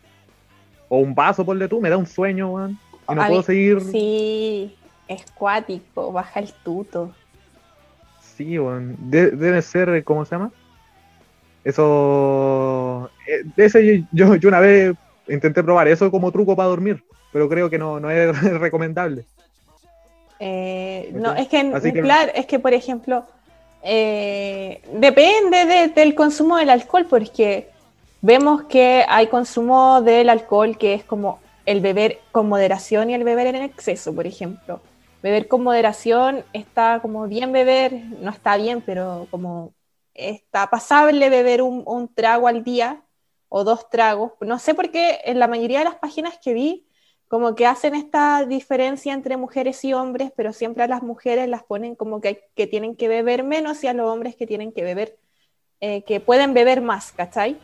[0.88, 2.70] o un vaso, ponle tú, me da un sueño.
[2.70, 3.80] Y no puedo seguir.
[3.82, 4.76] Sí,
[5.08, 7.14] es cuático, baja el tuto.
[8.22, 8.98] Sí, weón.
[9.00, 10.52] debe ser, ¿cómo se llama?
[11.64, 13.12] Eso.
[13.28, 14.96] Eh, de ese yo, yo una vez
[15.28, 19.26] intenté probar eso como truco para dormir, pero creo que no, no es recomendable.
[20.40, 21.70] Eh, no, es que,
[22.02, 23.26] claro, es que por ejemplo,
[23.84, 27.70] eh, depende del consumo del alcohol, porque
[28.22, 33.24] vemos que hay consumo del alcohol que es como el beber con moderación y el
[33.24, 34.82] beber en exceso, por ejemplo.
[35.22, 39.74] Beber con moderación está como bien beber, no está bien, pero como
[40.14, 43.02] está pasable beber un, un trago al día
[43.50, 44.32] o dos tragos.
[44.42, 46.86] No sé por qué en la mayoría de las páginas que vi
[47.30, 51.64] como que hacen esta diferencia entre mujeres y hombres, pero siempre a las mujeres las
[51.64, 54.84] ponen como que, que tienen que beber menos y a los hombres que tienen que
[54.84, 55.16] beber,
[55.80, 57.56] eh, que pueden beber más, ¿cachai?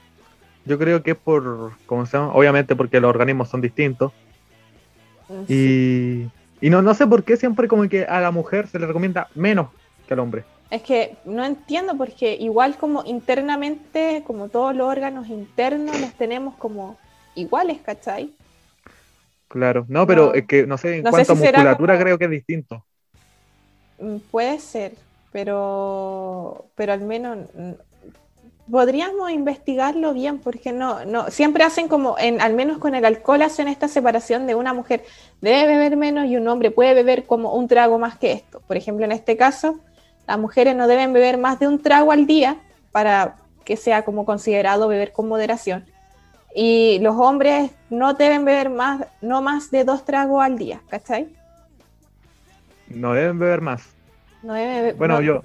[0.65, 2.33] Yo creo que es por, ¿cómo se llama?
[2.35, 4.13] Obviamente porque los organismos son distintos.
[5.29, 6.29] Mm, y,
[6.61, 9.29] y no, no sé por qué siempre como que a la mujer se le recomienda
[9.33, 9.69] menos
[10.07, 10.43] que al hombre.
[10.69, 16.53] Es que no entiendo porque igual como internamente, como todos los órganos internos los tenemos
[16.55, 16.97] como
[17.33, 18.31] iguales, ¿cachai?
[19.47, 22.85] Claro, no, pero es que no sé, en cuanto a musculatura creo que es distinto.
[23.99, 24.93] Mm, puede ser,
[25.31, 27.71] pero, pero al menos mm,
[28.69, 33.41] podríamos investigarlo bien, porque no, no, siempre hacen como, en, al menos con el alcohol
[33.43, 35.03] hacen esta separación de una mujer
[35.41, 38.61] debe beber menos y un hombre puede beber como un trago más que esto.
[38.61, 39.79] Por ejemplo, en este caso,
[40.27, 42.57] las mujeres no deben beber más de un trago al día
[42.91, 45.85] para que sea como considerado beber con moderación.
[46.57, 51.27] Y los hombres no deben beber más, no más de dos tragos al día, ¿cachai?
[52.87, 53.83] No deben beber más.
[54.41, 55.43] No deben beber, bueno, yo.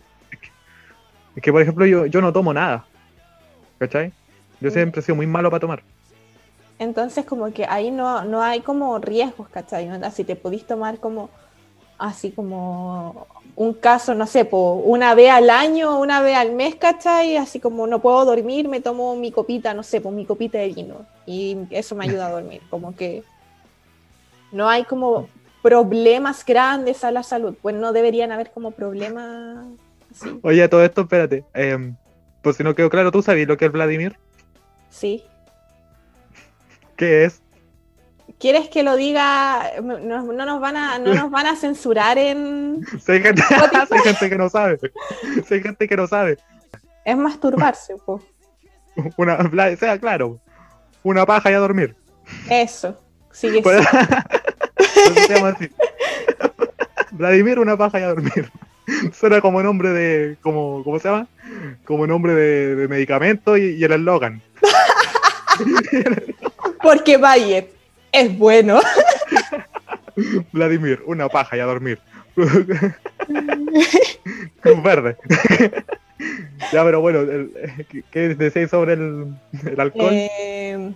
[1.34, 2.84] Es que, por ejemplo, yo, yo no tomo nada.
[3.78, 4.12] ¿Cachai?
[4.60, 4.72] Yo mm.
[4.72, 5.82] siempre he sido muy malo para tomar.
[6.78, 9.90] Entonces, como que ahí no, no hay como riesgos, ¿cachai?
[10.12, 11.28] Si te pudiste tomar como
[12.00, 17.36] así como un caso, no sé, una vez al año, una vez al mes, ¿cachai?
[17.36, 20.68] Así como no puedo dormir, me tomo mi copita, no sé, pues mi copita de
[20.68, 21.06] vino.
[21.26, 22.62] Y eso me ayuda a dormir.
[22.70, 23.22] Como que
[24.50, 25.28] no hay como
[25.62, 27.54] problemas grandes a la salud.
[27.60, 29.66] Pues no deberían haber como problemas
[30.10, 30.40] así.
[30.42, 31.44] Oye, todo esto, espérate.
[31.52, 31.92] Eh,
[32.40, 34.16] pues si no quedó claro, ¿tú sabes lo que es Vladimir?
[34.88, 35.22] Sí.
[36.96, 37.42] ¿Qué es?
[38.38, 39.72] ¿Quieres que lo diga?
[39.82, 42.84] No, nos, van a, no nos van a censurar en.
[43.08, 43.42] hay, gente,
[44.28, 44.78] que no sabe.
[45.50, 46.38] hay gente que no sabe.
[47.04, 48.22] Es masturbarse, pues.
[49.16, 50.38] Una, sea claro.
[51.02, 51.96] Una paja y a dormir.
[52.48, 53.00] Eso.
[53.32, 53.86] Sigue pues,
[55.26, 55.70] se llama así.
[57.12, 58.50] Vladimir, una paja y a dormir.
[59.12, 60.36] Suena como nombre de.
[60.42, 61.26] Como, ¿Cómo se llama?
[61.84, 64.42] Como nombre de, medicamento y, y el eslogan.
[66.82, 67.79] Porque Bayer
[68.12, 68.80] es bueno.
[70.52, 71.98] Vladimir, una paja y a dormir.
[74.82, 75.16] verde.
[76.70, 77.20] Ya, pero bueno,
[77.88, 79.34] ¿qué- ¿qué decís sobre el,
[79.66, 80.10] el alcohol?
[80.12, 80.92] Eh,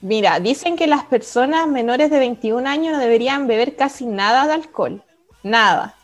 [0.00, 4.52] mira, dicen que las personas menores de 21 años no deberían beber casi nada de
[4.52, 5.02] alcohol.
[5.42, 5.96] Nada.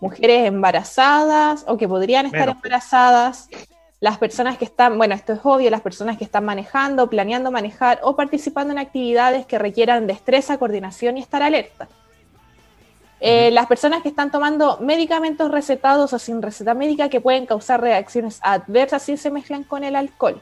[0.00, 2.56] Mujeres embarazadas o que podrían estar Menos.
[2.56, 3.48] embarazadas.
[4.04, 8.00] Las personas que están, bueno, esto es obvio, las personas que están manejando, planeando manejar
[8.02, 11.88] o participando en actividades que requieran destreza, coordinación y estar alerta.
[13.18, 17.80] Eh, las personas que están tomando medicamentos recetados o sin receta médica que pueden causar
[17.80, 20.38] reacciones adversas si se mezclan con el alcohol.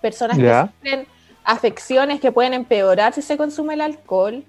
[0.00, 1.08] Personas que sufren
[1.42, 4.44] afecciones que pueden empeorar si se consume el alcohol.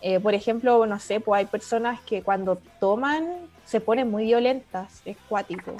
[0.00, 3.28] Eh, por ejemplo, no sé, pues hay personas que cuando toman
[3.66, 5.76] se ponen muy violentas, es cuático.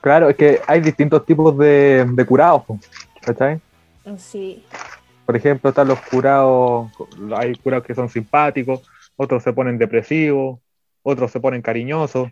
[0.00, 2.62] Claro, es que hay distintos tipos de, de curados,
[3.20, 3.60] ¿cachai?
[4.16, 4.64] Sí,
[5.26, 6.90] Por ejemplo, están los curados,
[7.36, 8.80] hay curados que son simpáticos,
[9.16, 10.60] otros se ponen depresivos,
[11.02, 12.30] otros se ponen cariñosos,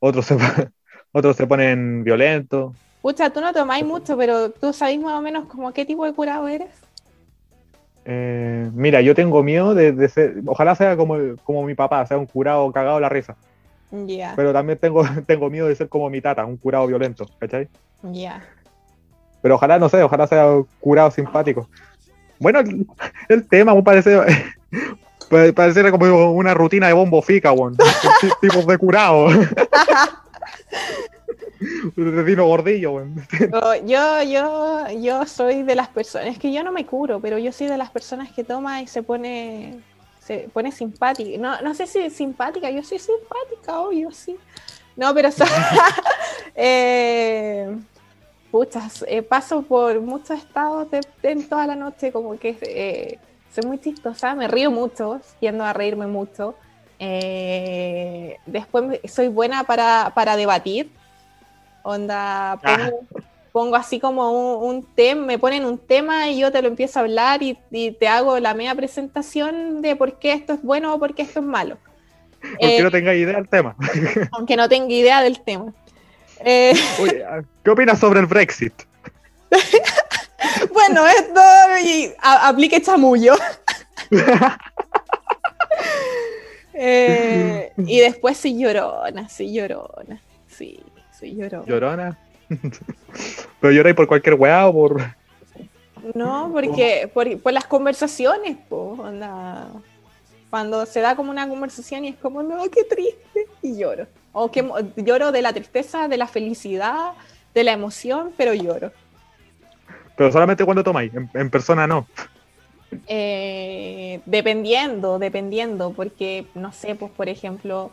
[0.00, 0.36] otros se,
[1.12, 2.74] otros se ponen violentos.
[3.02, 6.14] Pucha, tú no tomáis mucho, pero tú sabes más o menos como qué tipo de
[6.14, 6.70] curado eres.
[8.04, 12.18] Eh, mira, yo tengo miedo de, de ser, ojalá sea como, como mi papá, sea
[12.18, 13.36] un curado cagado la risa,
[14.06, 17.68] Ya, pero también tengo, tengo miedo de ser como mi tata, un curado violento, ¿cachai?
[18.02, 18.42] ya.
[19.40, 21.68] Pero ojalá, no sé, ojalá sea un curado simpático.
[22.38, 22.86] Bueno, el,
[23.28, 24.18] el tema me parece,
[25.90, 27.76] como una rutina de bombo fica, weón.
[28.40, 29.28] Tipos de curado.
[31.96, 33.22] de Dino Gordillo, weón.
[33.84, 37.52] Yo, yo, yo soy de las personas, es que yo no me curo, pero yo
[37.52, 39.78] soy de las personas que toma y se pone,
[40.24, 41.38] se pone simpática.
[41.38, 44.36] No, no sé si simpática, yo soy simpática, obvio, sí.
[44.96, 45.44] No, pero so-
[46.54, 47.76] eh,
[48.50, 53.18] puchas, eh, paso por muchos estados de, de- en toda la noche, como que eh,
[53.52, 56.54] soy muy chistosa, me río mucho, tiendo a reírme mucho.
[58.46, 60.90] Después soy buena para, para debatir.
[61.82, 63.00] Onda, pongo,
[63.54, 66.98] pongo así como un, un tema, me ponen un tema y yo te lo empiezo
[66.98, 70.92] a hablar y, y te hago la media presentación de por qué esto es bueno
[70.92, 71.78] o por qué esto es malo.
[72.40, 73.76] Porque Eh, no tengáis idea del tema.
[74.32, 75.72] aunque no tenga idea del tema.
[76.40, 77.24] Eh, Oye,
[77.62, 78.74] ¿Qué opinas sobre el Brexit?
[80.72, 81.40] bueno, esto
[81.84, 83.34] y a- aplique chamullo.
[86.76, 90.20] Eh, y después soy llorona, soy llorona.
[90.48, 90.80] Sí,
[91.16, 91.64] soy llorona.
[91.66, 92.18] ¿Llorona?
[93.60, 95.02] ¿Pero lloráis por cualquier weá o por...?
[96.14, 99.68] No, porque por, por las conversaciones, po, onda.
[100.50, 104.06] Cuando se da como una conversación y es como, no, qué triste, y lloro.
[104.32, 104.64] O que
[104.96, 107.12] lloro de la tristeza, de la felicidad,
[107.54, 108.92] de la emoción, pero lloro.
[110.16, 112.06] Pero solamente cuando tomáis, en, en persona no.
[113.06, 117.90] Eh, dependiendo, dependiendo, porque no sé, pues por ejemplo,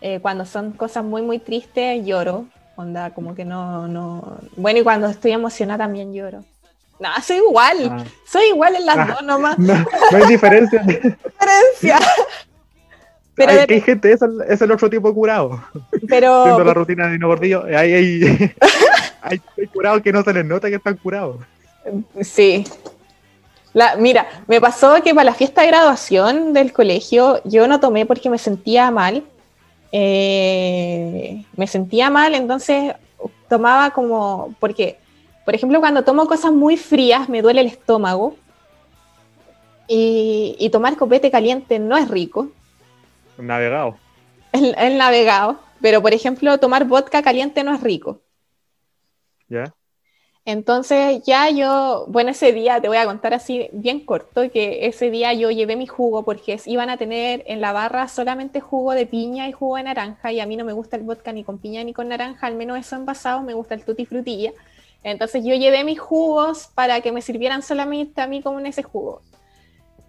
[0.00, 2.46] eh, cuando son cosas muy, muy tristes, lloro.
[2.80, 4.38] Onda, como que no, no.
[4.56, 6.44] Bueno, y cuando estoy emocionada también lloro.
[6.98, 8.04] No, soy igual, Ah.
[8.26, 9.06] soy igual en las Ah.
[9.14, 9.58] dos nomás.
[9.58, 10.82] No, no hay diferencia.
[10.86, 11.98] diferencia.
[13.34, 15.62] Pero, Hay, de- que hay gente, es el, es el otro tipo de curado.
[16.08, 18.54] pero Siendo la rutina de Dino Gordillo, hay, hay,
[19.22, 21.36] hay, hay curados que no se les nota que están curados.
[22.20, 22.64] sí.
[23.72, 28.04] La, mira, me pasó que para la fiesta de graduación del colegio yo no tomé
[28.04, 29.22] porque me sentía mal.
[29.92, 32.94] Eh, me sentía mal, entonces
[33.48, 34.98] tomaba como, porque,
[35.44, 38.36] por ejemplo, cuando tomo cosas muy frías me duele el estómago
[39.88, 42.50] y, y tomar copete caliente no es rico.
[43.36, 43.96] Navegado.
[44.52, 48.20] el, el navegado, pero por ejemplo, tomar vodka caliente no es rico.
[49.48, 49.74] ¿Ya?
[50.46, 55.10] Entonces ya yo, bueno, ese día te voy a contar así bien corto, que ese
[55.10, 59.06] día yo llevé mi jugo porque iban a tener en la barra solamente jugo de
[59.06, 61.58] piña y jugo de naranja y a mí no me gusta el vodka ni con
[61.58, 64.52] piña ni con naranja, al menos eso envasado, me gusta el tutti frutilla.
[65.02, 68.82] Entonces yo llevé mis jugos para que me sirvieran solamente a mí como en ese
[68.82, 69.22] jugo.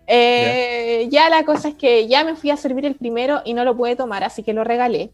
[0.07, 3.63] Eh, Ya la cosa es que ya me fui a servir el primero y no
[3.65, 5.11] lo pude tomar, así que lo regalé.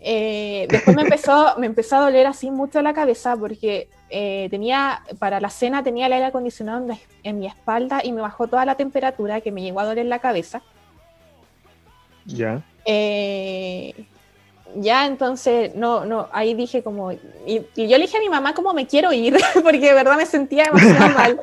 [0.00, 5.02] Eh, después me empezó, me empezó a doler así mucho la cabeza porque eh, tenía,
[5.18, 6.86] para la cena tenía el aire acondicionado
[7.22, 10.18] en, mi espalda y me bajó toda la temperatura que me llegó a doler la
[10.18, 10.62] cabeza.
[12.26, 12.62] ¿Ya?
[12.84, 13.94] Eh,
[14.76, 18.54] ya entonces, no, no, ahí dije como, y, y yo le dije a mi mamá
[18.54, 21.40] cómo me quiero ir, porque de verdad me sentía demasiado mal.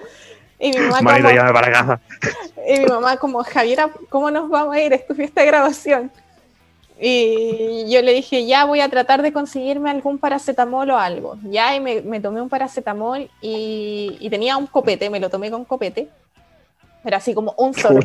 [0.60, 2.02] Y mi mamá Manito, como, para casa.
[2.68, 4.91] y mi mamá como, Javiera, ¿cómo nos vamos a ir?
[4.94, 6.11] Es tu fiesta de grabación.
[6.99, 11.38] Y yo le dije, ya voy a tratar de conseguirme algún paracetamol o algo.
[11.44, 15.52] Ya, y me, me tomé un paracetamol y, y tenía un copete, me lo tomé
[15.52, 16.10] con copete.
[17.03, 17.99] Pero así como un sorbo.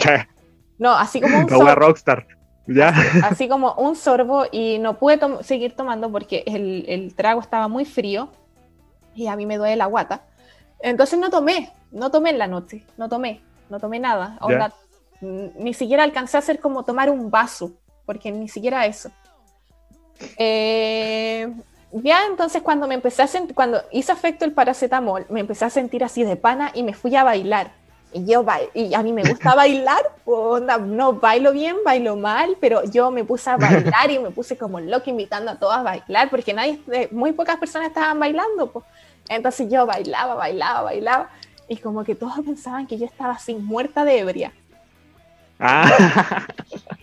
[0.78, 1.74] No, así como un sorbo.
[1.74, 2.26] rockstar.
[2.66, 2.94] Ya.
[3.24, 7.84] Así como un sorbo y no pude seguir tomando porque el, el trago estaba muy
[7.84, 8.28] frío
[9.14, 10.22] y a mí me duele la guata.
[10.80, 13.40] Entonces no tomé, no tomé en la noche, no tomé,
[13.70, 14.38] no tomé nada.
[15.20, 17.72] ni siquiera alcancé a hacer como tomar un vaso,
[18.06, 19.10] porque ni siquiera eso.
[20.38, 21.52] Eh,
[21.92, 25.70] ya entonces cuando me empecé a sentir, cuando hizo efecto el paracetamol, me empecé a
[25.70, 27.72] sentir así de pana y me fui a bailar.
[28.14, 30.02] Y yo y a mí me gusta bailar,
[30.86, 34.80] no bailo bien, bailo mal, pero yo me puse a bailar y me puse como
[34.80, 36.80] loco invitando a todas a bailar, porque nadie,
[37.10, 38.70] muy pocas personas estaban bailando.
[38.70, 38.84] Pues.
[39.28, 41.30] Entonces yo bailaba, bailaba, bailaba,
[41.68, 44.52] y como que todos pensaban que yo estaba así muerta de ebria.
[45.64, 46.46] Ah.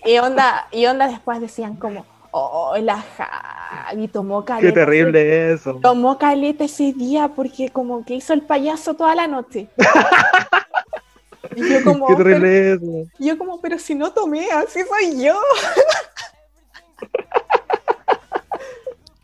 [0.06, 4.68] Y onda, y onda después decían como, oh, la Javi tomó caleta.
[4.68, 5.76] Qué terrible eso.
[5.82, 9.68] Tomó caleta ese día porque como que hizo el payaso toda la noche.
[11.56, 13.08] y yo como, Qué terrible eso.
[13.20, 15.40] yo como, pero si no tomé, así soy yo.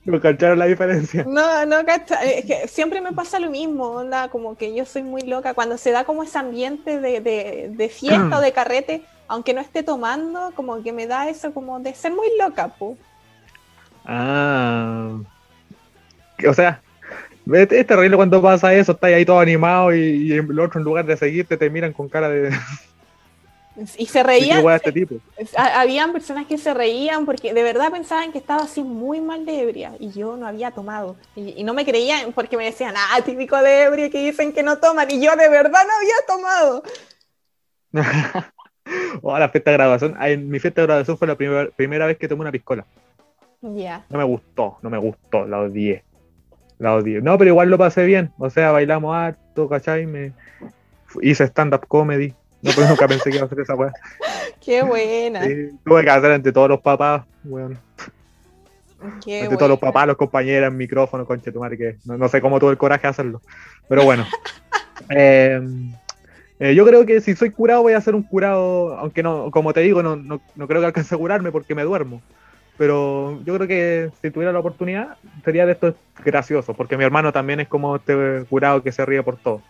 [0.03, 1.23] ¿No cacharon la diferencia?
[1.27, 2.27] No, no cacharon.
[2.27, 5.55] Es que siempre me pasa lo mismo, onda, como que yo soy muy loca.
[5.55, 9.61] Cuando se da como ese ambiente de, de, de fiesta o de carrete, aunque no
[9.61, 12.97] esté tomando, como que me da eso como de ser muy loca, pu.
[14.05, 15.17] Ah.
[16.47, 16.81] O sea,
[17.53, 21.05] es terrible cuando pasa eso, estás ahí todo animado y, en el otro en lugar
[21.05, 22.51] de seguirte te miran con cara de...
[23.97, 24.65] Y se reían.
[24.69, 25.15] Este tipo?
[25.57, 29.63] Habían personas que se reían porque de verdad pensaban que estaba así muy mal de
[29.63, 31.17] ebria y yo no había tomado.
[31.35, 34.77] Y, no me creían porque me decían, ah, típico de ebria que dicen que no
[34.77, 36.83] toman y yo de verdad no había tomado.
[39.21, 40.15] oh, la fiesta de graduación.
[40.49, 42.85] mi fiesta de graduación fue la primera, primera vez que tomé una piscola.
[43.61, 44.05] Ya.
[44.09, 46.03] No me gustó, no me gustó, la odié.
[46.77, 47.21] La odié.
[47.21, 48.31] No, pero igual lo pasé bien.
[48.37, 50.05] O sea, bailamos harto, ¿cachai?
[50.05, 50.33] Me
[51.21, 52.33] hice stand-up comedy.
[52.61, 53.91] No, pero nunca pensé que iba a hacer esa weá.
[54.61, 55.41] Qué buena.
[55.83, 57.77] tuve que hacer entre todos los papás, weón.
[59.25, 62.71] entre todos los papás, los compañeros, micrófono, conche tu madre, que no, sé cómo tuve
[62.71, 63.41] el coraje de hacerlo.
[63.87, 64.25] Pero bueno.
[65.09, 65.61] eh,
[66.59, 69.73] eh, yo creo que si soy curado voy a ser un curado, aunque no, como
[69.73, 72.21] te digo, no, no, no creo que alcance a curarme porque me duermo.
[72.77, 77.31] Pero yo creo que si tuviera la oportunidad, sería de esto gracioso, porque mi hermano
[77.31, 79.61] también es como este curado que se ríe por todo.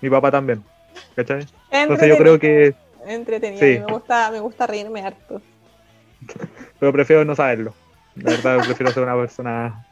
[0.00, 0.62] Mi papá también.
[1.14, 1.46] ¿Cachai?
[1.70, 2.74] Entonces yo creo que.
[3.06, 5.40] Entretenido, me, gusta, me gusta reírme harto.
[6.80, 7.74] Pero prefiero no saberlo.
[8.16, 9.86] La verdad, prefiero ser una persona.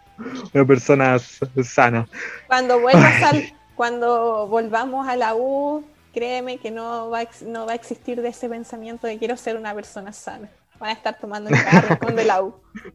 [0.53, 2.07] Una persona sana.
[2.47, 5.85] Cuando vuelvas al, cuando volvamos a la U,
[6.15, 9.57] créeme que no va, a, no va a existir de ese pensamiento de quiero ser
[9.57, 10.49] una persona sana.
[10.79, 12.55] Van a estar tomando el carro con de la U.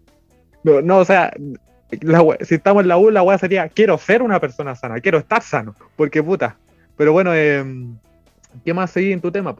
[0.62, 1.32] No, no o sea,
[2.41, 5.41] si estamos en la U, la U sería quiero ser una persona sana, quiero estar
[5.41, 5.74] sano.
[5.96, 6.58] Porque puta.
[6.98, 7.64] Pero bueno, eh,
[8.66, 9.56] ¿qué más seguí en tu tema?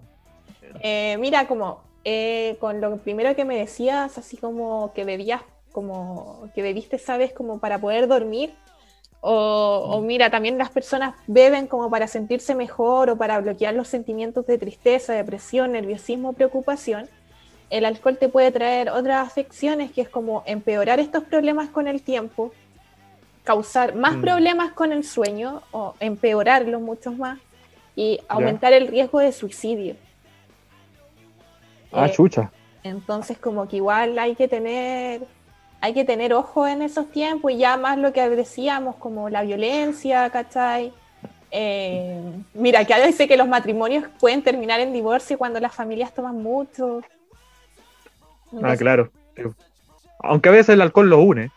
[0.81, 5.41] Eh, mira, como eh, con lo primero que me decías, así como que bebías,
[5.72, 8.53] como que bebiste, sabes, como para poder dormir.
[9.21, 14.47] O, mira, también las personas beben como para sentirse mejor o para bloquear los sentimientos
[14.47, 17.09] de tristeza, depresión, nerviosismo, preocupación.
[17.69, 22.01] El alcohol te puede traer otras afecciones que es como empeorar estos problemas con el
[22.01, 22.53] tiempo,
[23.43, 24.21] causar más mm.
[24.21, 27.39] problemas con el sueño o empeorarlos muchos más
[27.95, 29.95] y aumentar el riesgo de suicidio.
[31.91, 32.51] Ah, eh, chucha.
[32.83, 35.27] Entonces como que igual hay que tener
[35.81, 39.43] hay que tener ojo en esos tiempos y ya más lo que decíamos, como la
[39.43, 40.91] violencia, ¿cachai?
[41.51, 42.22] Eh,
[42.53, 47.01] mira, que dice que los matrimonios pueden terminar en divorcio cuando las familias toman mucho.
[48.61, 49.11] ah, claro.
[50.19, 51.51] Aunque a veces el alcohol los une.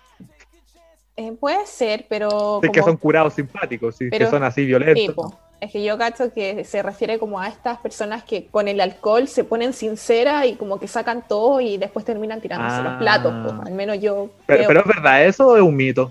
[1.17, 2.61] Eh, puede ser, pero...
[2.63, 5.35] Es que son curados simpáticos, sí, que son así violentos.
[5.61, 9.29] Es que yo cacho que se refiere como a estas personas que con el alcohol
[9.29, 13.33] se ponen sinceras y como que sacan todo y después terminan tirándose los platos.
[13.45, 14.31] Pues, al menos yo.
[14.47, 16.11] Pero, pero, es verdad, eso o es un mito.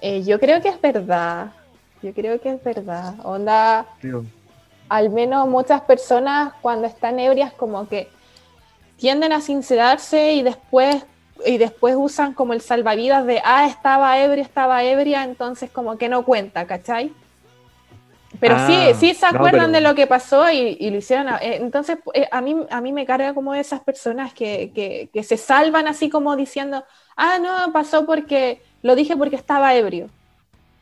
[0.00, 1.52] Eh, yo creo que es verdad.
[2.02, 3.14] Yo creo que es verdad.
[3.22, 3.86] Onda.
[4.88, 8.08] Al menos muchas personas cuando están ebrias como que
[8.96, 11.04] tienden a sincerarse y después
[11.46, 16.08] y después usan como el salvavidas de ah, estaba ebria, estaba ebria, entonces como que
[16.08, 17.12] no cuenta, ¿cachai?
[18.40, 21.28] Pero sí, ah, sí se acuerdan de lo que pasó y, lo hicieron.
[21.40, 25.86] Eh, entonces, eh, a, mí, a mí me carga como esas personas que, se salvan
[25.86, 26.84] así como diciendo,
[27.16, 30.08] ah, no, pasó porque lo dije porque estaba ebrio.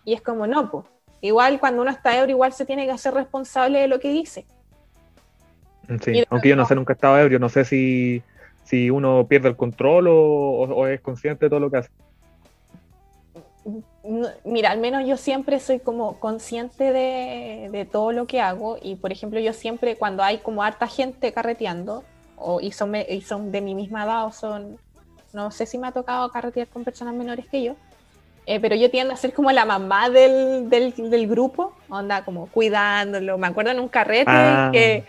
[0.05, 0.87] Y es como, no, pues.
[1.23, 4.47] Igual cuando uno está ebrio, igual se tiene que hacer responsable de lo que dice.
[6.03, 8.23] Sí, aunque yo no sé, nunca he estado ebrio, no sé si,
[8.71, 11.91] si uno pierde el control o es consciente de todo lo que hace
[14.45, 19.13] mira, al menos yo siempre soy como consciente de, todo lo que hago y por
[19.13, 22.05] ejemplo yo siempre cuando hay como harta gente carreteando
[22.37, 24.79] o y son, y son de mi misma edad o son,
[25.33, 27.77] no sé si me ha tocado carretear con personas menores que yo,
[28.47, 32.47] eh, pero yo tiendo a ser como la mamá del, del, del, grupo, onda como
[32.47, 33.37] cuidándolo.
[33.37, 34.71] Me acuerdo en un carrete ah.
[34.73, 35.05] que,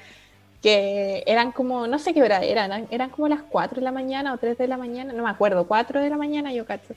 [0.62, 4.34] que eran como, no sé qué hora eran, eran como las 4 de la mañana
[4.34, 6.94] o 3 de la mañana, no me acuerdo, 4 de la mañana yo cacho.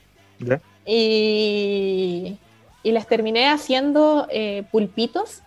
[0.85, 2.39] Y,
[2.83, 5.43] y les terminé haciendo eh, pulpitos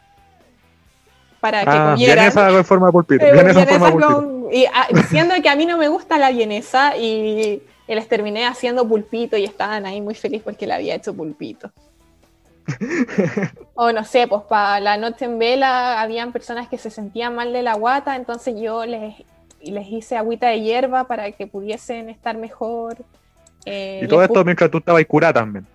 [1.39, 2.15] para que ah, comieran.
[2.18, 4.49] Vienesa en forma de pulpito.
[4.52, 8.85] y ah, diciendo que a mí no me gusta la vienesa y, les terminé haciendo
[8.85, 11.72] pulpito y estaban ahí muy felices porque le había hecho pulpito.
[13.76, 17.53] o no sé, pues para la noche en vela habían personas que se sentían mal
[17.53, 19.15] de la guata, entonces yo les,
[19.61, 22.98] les hice agüita de hierba para que pudiesen estar mejor.
[23.65, 25.65] Eh, y todo esto mientras tú estabas curada también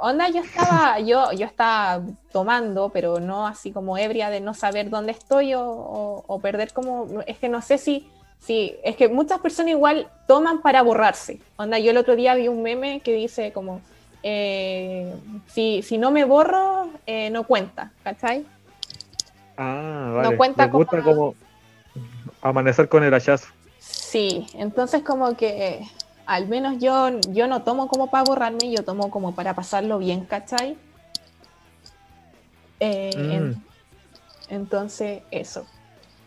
[0.00, 2.02] onda, yo estaba, yo, yo estaba
[2.32, 7.38] tomando, pero no así como ebria de no saber dónde estoy o, perder como, es
[7.38, 8.08] que no sé si,
[8.38, 11.40] si, es que muchas personas igual toman para borrarse.
[11.56, 13.80] Onda, yo el otro día vi un meme que dice como,
[14.30, 15.14] eh,
[15.46, 18.44] si, si, no me borro, eh, no cuenta, ¿cachai?
[19.56, 20.30] Ah, vale.
[20.30, 21.34] No cuenta como...
[22.42, 23.46] amanecer con el hachazo.
[23.78, 25.88] Sí, entonces como que
[26.26, 30.26] al menos yo, yo no tomo como para borrarme, yo tomo como para pasarlo bien,
[30.26, 30.76] ¿cachai?
[32.80, 33.62] Eh, mm.
[34.50, 35.66] entonces, eso.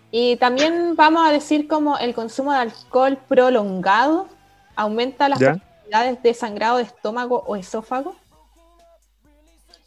[0.09, 4.27] Y también vamos a decir como el consumo de alcohol prolongado
[4.75, 5.39] aumenta las
[5.91, 8.15] de sangrado de estómago o esófago,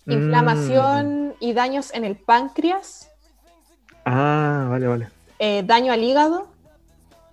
[0.04, 0.12] mm.
[0.12, 3.10] inflamación y daños en el páncreas.
[4.04, 5.08] Ah, vale, vale.
[5.38, 6.48] Eh, daño al hígado,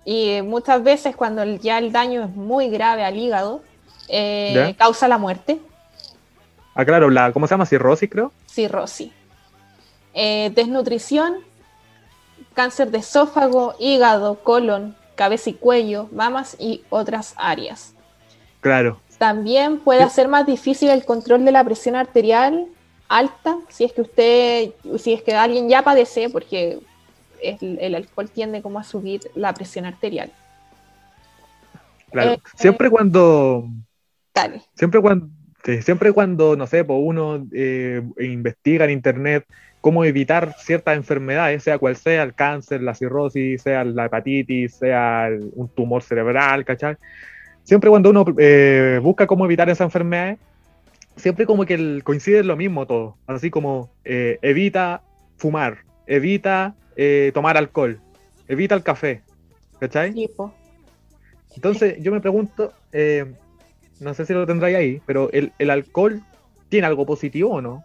[0.04, 3.62] y muchas veces cuando ya el daño es muy grave al hígado,
[4.08, 5.60] eh, causa la muerte.
[6.74, 7.66] Ah, claro, la, ¿cómo se llama?
[7.66, 8.32] Cirrosis, creo.
[8.48, 9.12] Cirrosis.
[10.14, 11.36] Eh, desnutrición,
[12.54, 17.94] cáncer de esófago, hígado, colon, cabeza y cuello, mamas y otras áreas.
[18.62, 19.00] Claro.
[19.18, 22.66] También puede hacer más difícil el control de la presión arterial
[23.08, 26.78] alta, si es que usted, si es que alguien ya padece, porque
[27.42, 30.32] el, alcohol tiende como a subir la presión arterial.
[32.10, 33.68] Claro, eh, siempre cuando...
[34.74, 35.28] Siempre cuando,
[35.82, 39.44] siempre cuando, no sé, pues uno eh, investiga en internet
[39.82, 45.28] cómo evitar ciertas enfermedades, sea cual sea, el cáncer, la cirrosis, sea la hepatitis, sea
[45.52, 46.96] un tumor cerebral, ¿cachai?
[47.64, 50.36] Siempre cuando uno eh, busca cómo evitar esa enfermedad,
[51.16, 55.02] siempre como que coincide lo mismo todo, así como evita
[55.36, 57.98] fumar, evita eh, tomar alcohol,
[58.48, 59.22] evita el café,
[59.80, 60.28] ¿cachai?
[61.54, 63.32] Entonces yo me pregunto, eh,
[64.00, 66.22] no sé si lo tendráis ahí, pero ¿el, alcohol
[66.68, 67.82] tiene algo positivo o no?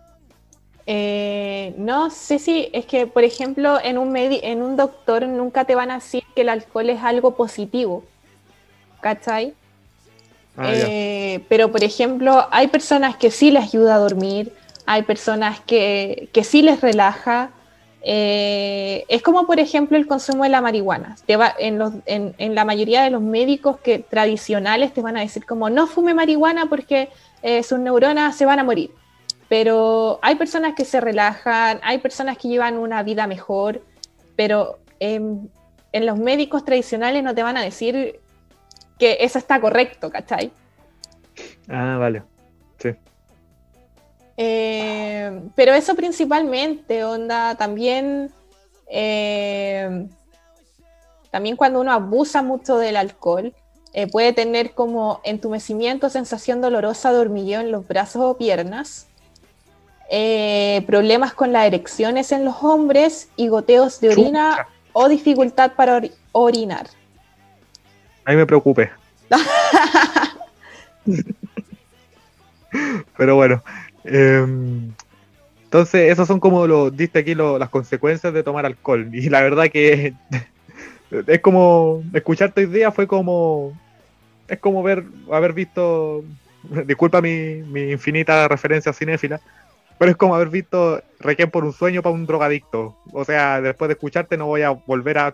[0.86, 5.76] Eh, no sé si es que, por ejemplo, en un, en un doctor nunca te
[5.76, 8.04] van a decir que el alcohol es algo positivo,
[9.02, 9.54] ¿cachai?
[10.58, 14.54] Ah, pero, por ejemplo, hay personas que sí les ayuda a dormir,
[14.86, 17.52] hay personas que, que sí les relaja,
[18.10, 21.18] eh, es como, por ejemplo, el consumo de la marihuana.
[21.28, 26.14] en, la mayoría de los médicos que, tradicionales te van a decir como no fume
[26.14, 27.10] marihuana porque
[27.42, 28.92] eh, sus neuronas se van a morir.
[29.50, 33.82] Pero hay personas que se relajan, hay personas que llevan una vida mejor,
[34.38, 35.50] pero en
[35.94, 38.20] los médicos tradicionales no te van a decir
[38.98, 40.52] que eso está correcto, ¿cachai?
[41.70, 42.24] Ah, vale.
[42.80, 42.90] Sí.
[44.38, 48.32] Eh, pero eso principalmente, onda, también,
[48.88, 50.08] eh,
[51.32, 53.54] también cuando uno abusa mucho del alcohol,
[53.94, 59.08] eh, puede tener como entumecimiento, sensación dolorosa de hormigueo en los brazos o piernas,
[60.86, 66.02] problemas con las erecciones en los hombres y goteos de orina o dificultad para
[66.32, 66.88] orinar.
[68.28, 68.92] Ahí me preocupé.
[73.18, 73.64] Pero bueno,
[74.08, 74.94] Em,
[75.66, 79.10] entonces, esos son como lo diste aquí las consecuencias de tomar alcohol.
[79.12, 80.14] Y la verdad que
[81.28, 83.78] es como escuchar tu idea fue como
[84.48, 86.24] es como ver haber visto
[86.86, 89.42] disculpa mi, mi infinita referencia cinéfila
[89.98, 93.90] pero es como haber visto Requiem por un sueño para un drogadicto o sea después
[93.90, 95.34] de escucharte no voy a volver a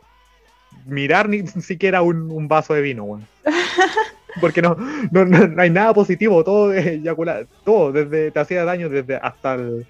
[0.86, 3.22] mirar ni siquiera un, vaso de vino
[4.42, 4.76] porque no,
[5.12, 9.86] no, hay nada positivo, todo es eyacular, todo, desde te hacía daño desde hasta el,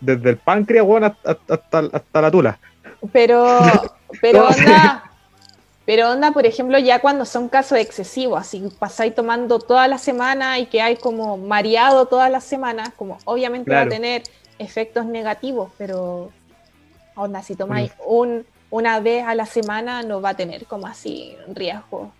[0.00, 0.86] desde el páncreas,
[1.24, 2.58] hasta, hasta, la tula.
[3.12, 3.58] Pero,
[4.20, 5.10] pero onda,
[5.84, 10.58] pero onda, por ejemplo, ya cuando son casos excesivos, así pasáis tomando toda la semana
[10.58, 14.22] y que hay como mareado toda la semana, como obviamente va a tener
[14.58, 16.30] efectos negativos, pero
[17.16, 21.36] onda, si tomáis un una vez a la semana no va a tener como así
[21.48, 22.12] riesgo.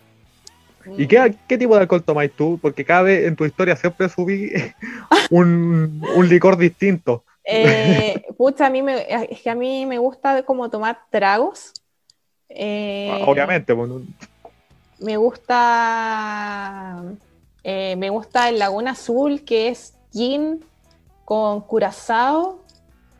[0.97, 2.57] ¿Y qué, qué tipo de alcohol tomáis tú?
[2.61, 4.51] Porque cada vez en tu historia siempre subí
[5.29, 7.23] un, un licor distinto.
[7.43, 11.73] Eh, pucha, a mí me, es que a mí me gusta como tomar tragos.
[12.47, 13.89] Eh, Obviamente, pues,
[14.99, 17.03] me gusta
[17.63, 20.63] eh, me gusta el Laguna Azul, que es gin
[21.25, 22.59] con curazao,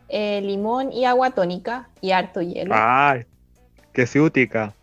[0.09, 2.73] eh, limón y agua tónica y harto hielo.
[2.75, 3.25] Ay,
[3.93, 4.73] qué ciútica.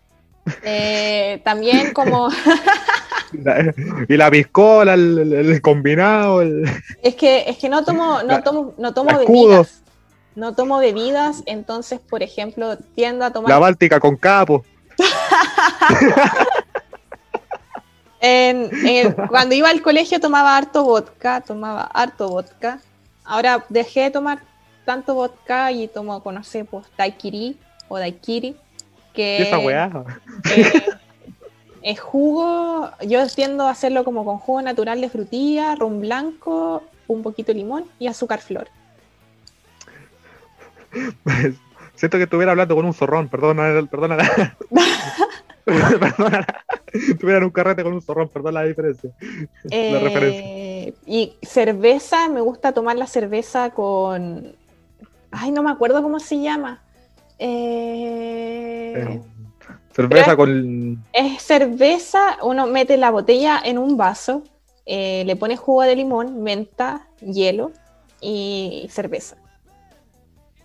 [0.63, 2.29] Eh, también como
[3.33, 3.75] La-
[4.09, 6.65] Y la piscola, el, combinado, el-
[7.03, 9.83] es que es que no tomo no tomo no tomo la bebidas.
[10.37, 14.65] No tomo bebidas, entonces, por ejemplo, tiendo a tomar la báltica con capo.
[18.21, 22.81] En- en- cuando iba al colegio tomaba harto vodka, tomaba harto vodka.
[23.25, 24.41] Ahora dejé de tomar
[24.87, 27.59] tanto vodka y tomo, no sé, pues daiquiri
[27.89, 28.57] o daiquiri,
[29.13, 29.91] que ¿Qué esa weá?
[30.57, 30.73] eh,
[31.83, 37.23] es jugo, yo tiendo a hacerlo como con jugo natural de frutilla, rum blanco, un
[37.23, 38.69] poquito de limón y azúcar flor.
[41.95, 44.17] Siento que estuviera hablando con un zorrón, perdona, perdona.
[45.65, 46.47] perdona.
[46.93, 49.11] Estuviera en un carrete con un zorrón, perdona la diferencia.
[49.65, 50.43] La referencia.
[50.45, 54.55] Eh, y cerveza, me gusta tomar la cerveza con.
[55.39, 56.83] Ay, no me acuerdo cómo se llama.
[57.39, 59.21] Eh,
[59.93, 61.05] cerveza con.
[61.13, 64.43] es cerveza, uno mete la botella en un vaso,
[64.87, 67.73] eh, le pone jugo de limón, menta, hielo
[68.21, 69.37] y cerveza.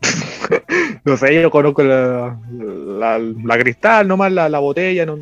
[1.04, 5.18] No sé, yo conozco la, la, la cristal, nomás la, la botella, no-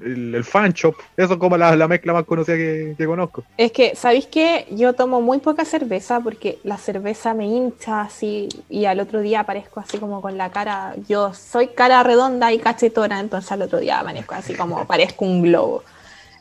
[0.00, 0.94] el, el fan shop.
[1.16, 3.44] Eso es como la, la mezcla más conocida que, que conozco.
[3.56, 4.66] Es que, ¿sabéis qué?
[4.70, 9.40] Yo tomo muy poca cerveza porque la cerveza me hincha así y al otro día
[9.40, 10.94] aparezco así como con la cara.
[11.08, 15.42] Yo soy cara redonda y cachetona, entonces al otro día amanezco así como parezco un
[15.42, 15.82] globo.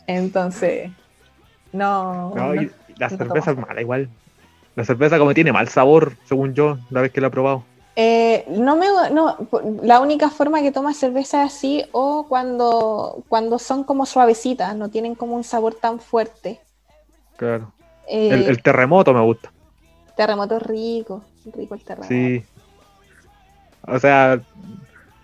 [0.06, 0.92] Entonces,
[1.74, 2.36] no.
[2.36, 4.10] No, no- y la no cerveza es mala igual.
[4.76, 7.64] La cerveza como tiene mal sabor, según yo, la vez que la he probado.
[8.00, 9.36] Eh, no me, no,
[9.82, 14.90] la única forma que tomas cerveza es así o cuando, cuando son como suavecitas, no
[14.90, 16.62] tienen como un sabor tan fuerte.
[17.38, 17.72] Claro.
[18.08, 19.52] Eh, El, el terremoto me gusta.
[20.16, 21.24] terremoto rico,
[21.56, 22.08] rico el terremoto.
[22.14, 22.44] Sí.
[23.88, 24.40] O sea,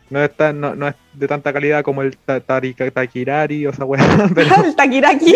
[0.10, 3.86] no es, tan- no, no es de tanta calidad como el ta- Takirari o esa
[3.86, 4.02] weá,
[4.36, 5.36] el taquiraki.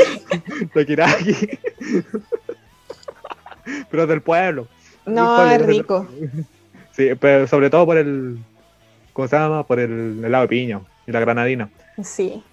[0.73, 1.35] Takiraki.
[3.91, 4.67] pero es del pueblo.
[5.05, 6.07] No, es rico.
[6.97, 8.39] Sí, pero sobre todo por el.
[9.13, 9.63] ¿Cómo se llama?
[9.65, 11.69] Por el helado de piña y la granadina.
[12.03, 12.43] Sí.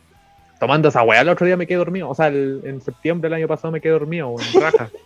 [0.61, 2.11] Tomando esa weá el otro día me quedé dormido.
[2.11, 4.91] O sea, el- en septiembre del año pasado me quedé dormido, en raja.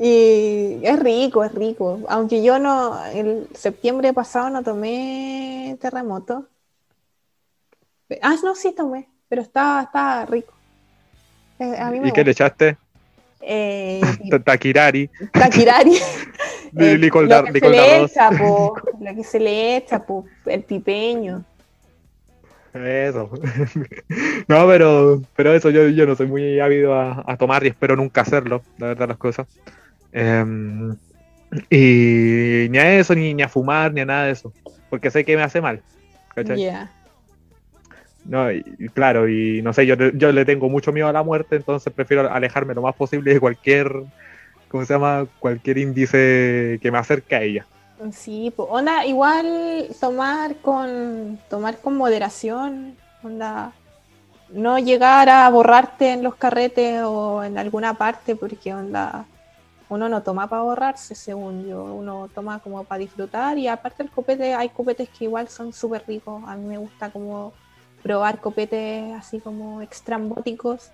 [0.00, 1.98] Y es rico, es rico.
[2.08, 6.46] Aunque yo no, el septiembre pasado no tomé terremoto.
[8.22, 10.54] Ah, no, sí tomé, pero estaba, estaba rico.
[11.58, 12.78] Eh, a mí me ¿Y qué le echaste?
[13.40, 14.00] Eh,
[14.30, 15.10] Ta- Takirari.
[15.32, 15.92] taquirari.
[16.76, 20.62] Eh, licor lo que se le echa, po, lo que se le echa, po, el
[20.64, 21.42] pipeño.
[22.74, 23.30] Eso.
[24.46, 27.96] No, pero, pero eso, yo, yo no soy muy ávido a, a tomar y espero
[27.96, 29.46] nunca hacerlo, la verdad, las cosas.
[30.12, 30.94] Em,
[31.70, 34.52] y ni a eso, ni, ni a fumar, ni a nada de eso.
[34.90, 35.80] Porque sé que me hace mal.
[36.34, 36.70] ¿cachai?
[38.28, 41.56] No, y, claro, y no sé, yo, yo le tengo mucho miedo a la muerte,
[41.56, 43.90] entonces prefiero alejarme lo más posible de cualquier,
[44.68, 45.26] ¿cómo se llama?
[45.38, 47.66] Cualquier índice que me acerque a ella.
[48.12, 48.64] Sí, po.
[48.64, 53.72] onda, igual tomar con tomar con moderación, onda,
[54.50, 59.24] no llegar a borrarte en los carretes o en alguna parte, porque onda,
[59.88, 64.10] uno no toma para borrarse, según yo, uno toma como para disfrutar y aparte el
[64.10, 67.54] copete, hay copetes que igual son súper ricos, a mí me gusta como
[68.02, 70.90] probar copetes así como extrambóticos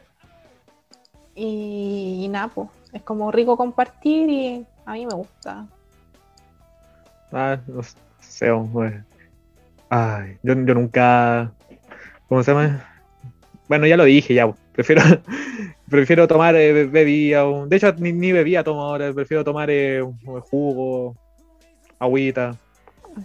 [1.34, 2.70] y, y nada, po.
[2.92, 5.66] es como rico compartir y a mí me gusta.
[7.32, 7.80] Ah, no
[8.20, 9.02] sé, hombre.
[9.88, 11.52] Ay, yo, yo nunca.
[12.28, 12.84] ¿Cómo se llama?
[13.68, 14.52] Bueno, ya lo dije, ya.
[14.72, 15.02] Prefiero,
[15.90, 17.44] prefiero tomar eh, be- bebida.
[17.66, 19.12] De hecho, ni, ni bebida tomo ahora.
[19.12, 20.02] Prefiero tomar eh,
[20.50, 21.16] jugo,
[21.98, 22.56] agüita.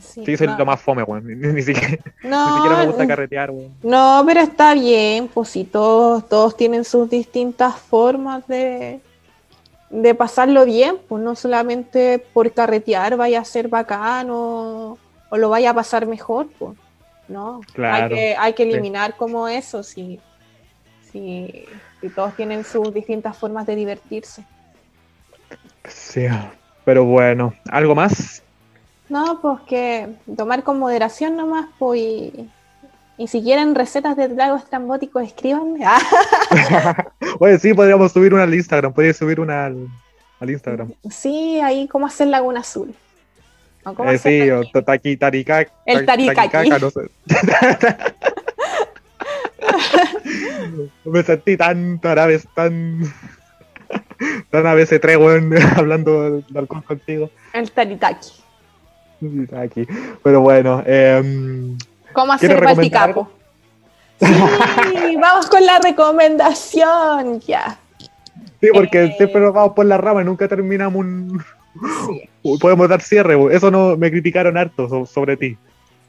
[0.02, 1.26] Sí, Sí, soy no, lo más fome, weón.
[1.28, 3.76] Ni, ni siquiera, no, ni siquiera me gusta carretear, weón.
[3.82, 9.02] no, pero está bien, pues si todos, todos tienen sus distintas formas de,
[9.90, 15.00] de pasarlo bien, pues no solamente por carretear vaya a ser bacano
[15.30, 16.78] o lo vaya a pasar mejor, pues
[17.28, 18.70] no, hay Claro, que, hay que sí.
[18.70, 20.20] eliminar como eso, si,
[21.12, 21.66] si,
[22.02, 24.46] si todos tienen sus distintas formas de divertirse.
[25.86, 26.26] Sí,
[26.84, 28.44] pero bueno, ¿algo más?
[29.10, 32.50] No, pues que tomar con moderación nomás, pues y,
[33.18, 35.86] y si quieren recetas de tragos estrambóticos, escríbanme.
[37.40, 39.88] Oye, sí, podríamos subir una al Instagram, podrías subir una al,
[40.40, 40.94] al Instagram.
[41.10, 42.94] Sí, ahí cómo hacer Laguna Azul.
[43.84, 45.72] O cómo eh, hacer sí, o taqui, taricaca.
[45.86, 46.70] El taricaqui.
[46.70, 47.10] No sé.
[51.06, 53.02] Me sentí tan, tan, tan,
[54.50, 55.18] tan a veces tres,
[55.76, 57.30] hablando de alcohol contigo.
[57.54, 58.39] El taritaki.
[59.50, 59.88] Taritaki.
[60.24, 61.76] Pero bueno, eh,
[62.14, 63.30] ¿Cómo hacer baticapo?
[64.20, 67.80] Sí, vamos con la recomendación, ya.
[68.60, 71.42] Sí, porque eh, siempre nos vamos por la rama y nunca terminamos un...
[72.60, 75.58] Podemos dar cierre, eso no me criticaron harto sobre ti.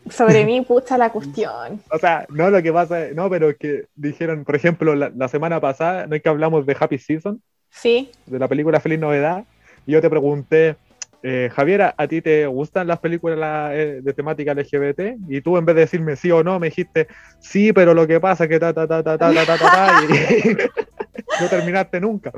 [0.09, 1.83] Sobre mí, pucha la cuestión.
[1.91, 6.07] O sea, no lo que pasa, no, pero que dijeron, por ejemplo, la, semana pasada,
[6.07, 7.41] ¿no es que hablamos de Happy Season?
[7.71, 8.11] Sí.
[8.27, 9.45] De la película Feliz Novedad.
[9.87, 10.77] Y yo te pregunté,
[11.23, 15.19] eh, Javiera, ¿a ti te gustan las películas eh, de temática LGBT?
[15.29, 18.21] Y tú en vez de decirme sí o no, me dijiste sí, pero lo que
[18.21, 20.09] pasa es que ta, ta, ta, ta, ta, ta, ta, ta y,
[21.41, 22.33] no terminaste nunca.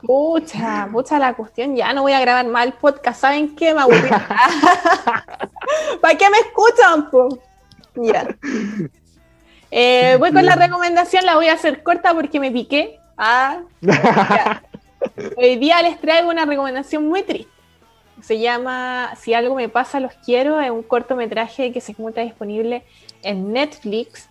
[0.00, 3.74] Pucha, pucha la cuestión, ya no voy a grabar mal podcast, ¿saben qué?
[3.74, 3.80] Me
[6.00, 7.10] ¿Para qué me escuchan?
[7.10, 7.38] Po?
[7.94, 8.26] Mira.
[9.70, 12.98] Eh, voy con la recomendación, la voy a hacer corta porque me piqué.
[13.16, 13.60] Ah,
[15.36, 17.55] Hoy día les traigo una recomendación muy triste.
[18.22, 20.60] Se llama Si algo me pasa, los quiero.
[20.60, 22.82] Es un cortometraje que se encuentra disponible
[23.22, 24.28] en Netflix.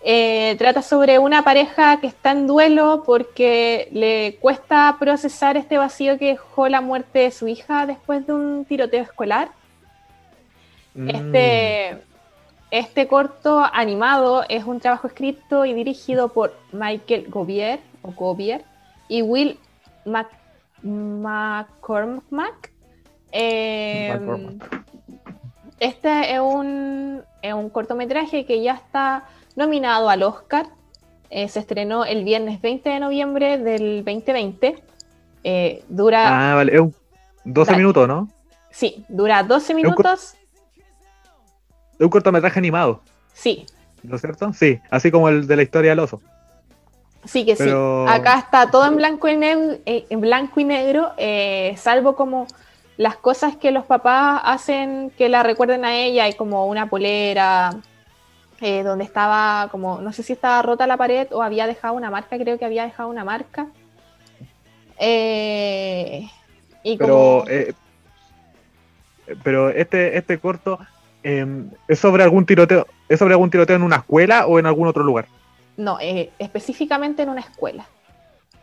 [0.00, 6.18] Eh, trata sobre una pareja que está en duelo porque le cuesta procesar este vacío
[6.18, 9.50] que dejó la muerte de su hija después de un tiroteo escolar.
[10.94, 11.08] Mm.
[11.10, 11.98] Este,
[12.70, 18.64] este corto animado es un trabajo escrito y dirigido por Michael Gobier, o Gobier
[19.08, 19.58] y Will
[20.84, 22.70] McCormack.
[23.32, 24.58] Em,
[25.80, 27.22] este es un,
[27.72, 29.24] cortometraje que ya está
[29.56, 30.66] nominado al Oscar.
[31.30, 34.82] Eh, se estrenó el viernes 20 de noviembre del 2020.
[35.44, 36.52] Eh, dura.
[36.52, 36.90] Ah, vale.
[37.44, 38.28] 12 minutos, ¿no?
[38.70, 40.34] Sí, dura 12 minutos.
[41.98, 43.02] Es un, cortometraje animado.
[43.32, 43.66] Sí.
[44.02, 44.52] ¿No es cierto?
[44.52, 46.20] Sí, así como el de la historia del oso.
[47.24, 47.68] Sí, que sí.
[48.08, 51.12] Acá está todo en blanco y, negro, eh, en blanco y negro,
[51.76, 52.46] salvo como
[52.98, 57.70] las cosas que los papás hacen que la recuerden a ella, hay como una polera,
[58.60, 62.10] eh, donde estaba como, no sé si estaba rota la pared o había dejado una
[62.10, 63.68] marca, creo que había dejado una marca.
[64.98, 66.28] Eh,
[66.98, 67.72] pero, eh,
[69.44, 70.80] pero este, este corto
[71.22, 74.88] em, es sobre algún tiroteo, ¿es sobre algún tiroteo en una escuela o en algún
[74.88, 75.26] otro lugar?
[75.76, 77.86] No, específicamente en una escuela.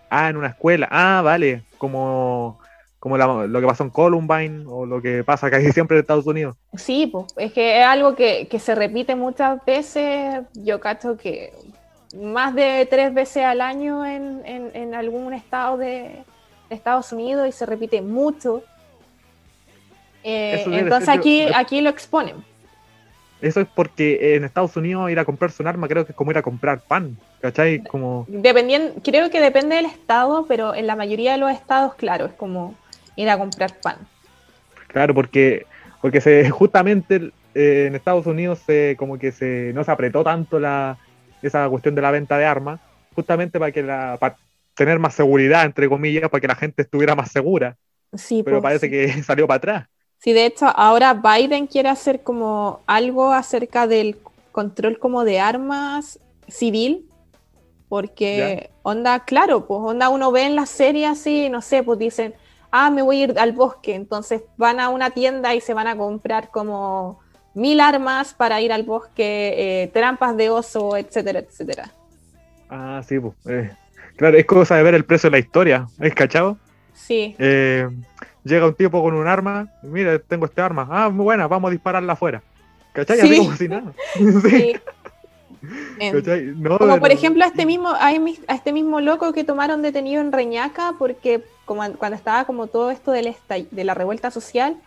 [0.09, 0.89] Ah, en una escuela.
[0.91, 1.63] Ah, vale.
[1.77, 2.59] Como
[3.05, 6.55] como lo que pasó en Columbine o lo que pasa casi siempre en Estados Unidos.
[6.75, 10.39] Sí, pues es que es algo que, se repite muchas veces.
[10.55, 11.53] Yo cacho que
[12.19, 16.23] más de tres veces al año en, algún estado de,
[16.71, 18.63] Estados Unidos y se repite mucho.
[20.23, 22.37] Eh, entonces aquí, aquí lo exponen.
[23.39, 26.31] Eso es porque en Estados Unidos ir a comprarse un arma creo que es como
[26.31, 27.83] ir a comprar pan, ¿cachai?
[27.83, 28.25] Como...
[28.27, 32.33] Dependiendo, creo que depende del estado, pero en la mayoría de los estados, claro, es
[32.33, 32.73] como
[33.15, 33.97] ir a comprar pan.
[34.87, 35.65] Claro, porque,
[36.01, 40.59] porque se, justamente eh, en Estados Unidos se, como que se, no se apretó tanto
[40.59, 40.97] la,
[41.41, 42.79] esa cuestión de la venta de armas,
[43.13, 44.37] justamente para que la, para
[44.75, 47.77] tener más seguridad, entre comillas, para que la gente estuviera más segura.
[48.13, 49.87] Sí, pero pues, parece que salió para atrás.
[50.19, 54.17] Sí, de hecho, ahora Biden quiere hacer como algo acerca del
[54.51, 57.09] control como de armas civil,
[57.89, 62.33] porque onda, claro, pues onda uno ve en las series así, no sé, pues dicen,
[62.75, 65.87] ah, me voy a ir al bosque, entonces van a una tienda y se van
[65.87, 67.19] a comprar como
[67.53, 71.89] mil armas para ir al bosque, eh, trampas de oso, etcétera, etcétera.
[72.69, 73.33] Ah, sí, pues.
[73.47, 73.71] Eh,
[74.17, 76.57] claro, es cosa de ver el precio de la historia, ¿es cachado?
[76.93, 77.35] Sí.
[77.39, 77.87] Eh,
[78.43, 81.71] llega un tipo con un arma, mira, tengo este arma, ah, muy buena, vamos a
[81.71, 82.43] dispararla afuera.
[82.91, 83.19] ¿Cachai?
[83.19, 83.93] Así como si nada.
[84.15, 84.75] sí.
[86.77, 88.11] como por ejemplo a este mismo a
[88.53, 93.11] este mismo loco que tomaron detenido en Reñaca porque como cuando estaba como todo esto
[93.11, 94.77] de la revuelta social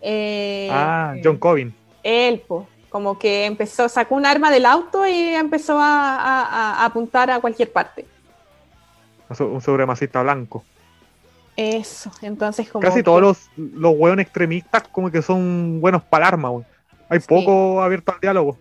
[0.00, 2.42] eh, ah John Covin él
[2.90, 8.04] como que empezó sacó un arma del auto y empezó a, apuntar a cualquier parte.
[9.38, 10.64] Un supremacista blanco.
[11.56, 16.34] Eso entonces como casi todos los los hueones extremistas como que son buenos para el
[16.34, 16.50] arma
[17.08, 18.56] hay poco abierto al diálogo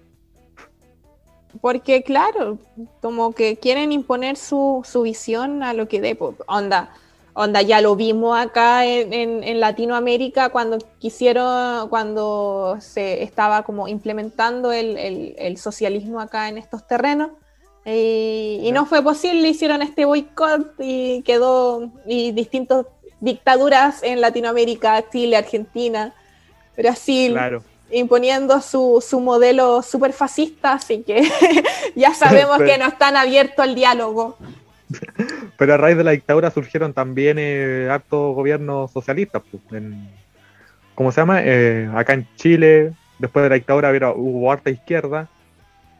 [1.61, 2.57] porque, claro,
[3.01, 6.17] como que quieren imponer su, visión a lo que dé.
[6.47, 6.91] Onda,
[7.33, 14.71] Onda, ya lo vimos acá en, en, Latinoamérica cuando quisieron, cuando se estaba como implementando
[14.73, 17.31] el, el, socialismo acá en estos terrenos.
[17.85, 22.85] Y, no fue posible, hicieron este boicot y quedó, y distintas
[23.21, 26.13] dictaduras en Latinoamérica, Chile, Argentina,
[26.75, 27.37] Brasil,
[27.91, 31.29] imponiendo su, su modelo súper fascista, así que
[31.95, 34.37] ya sabemos que no están abiertos al diálogo.
[35.57, 39.43] Pero a raíz de la dictadura surgieron también eh, actos gobiernos socialistas.
[39.51, 39.83] Pues,
[40.95, 41.41] ¿Cómo se llama?
[41.43, 45.27] Eh, acá en Chile, después de la dictadura hubo harta izquierda.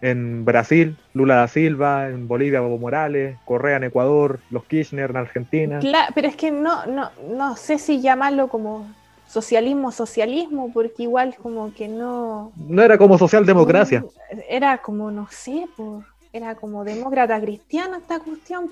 [0.01, 5.17] En Brasil, Lula da Silva, en Bolivia, Evo Morales, Correa en Ecuador, los Kirchner en
[5.17, 5.79] Argentina.
[5.79, 8.87] Claro, pero es que no, no, no sé si llamarlo como
[9.30, 12.51] socialismo, socialismo, porque igual como que no...
[12.56, 14.03] No era como socialdemocracia.
[14.49, 18.72] Era como, no sé, por era como demócrata cristiana esta cuestión.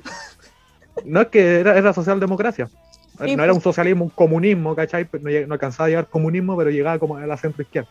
[1.05, 2.69] No es que era, era socialdemocracia.
[3.19, 5.07] no era un socialismo, un comunismo, ¿cachai?
[5.21, 7.89] No, no, alcanzaba a llegar comunismo, pero llegaba como a la centro izquierda.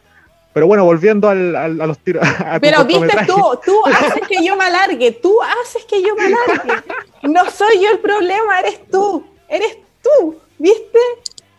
[0.53, 2.27] Pero bueno, volviendo al, a los tiros.
[2.63, 6.83] Pero viste tú, tú haces que yo me alargue, tú haces que yo me alargue.
[7.25, 10.99] No soy yo el problema, eres tú, eres tú, ¿viste?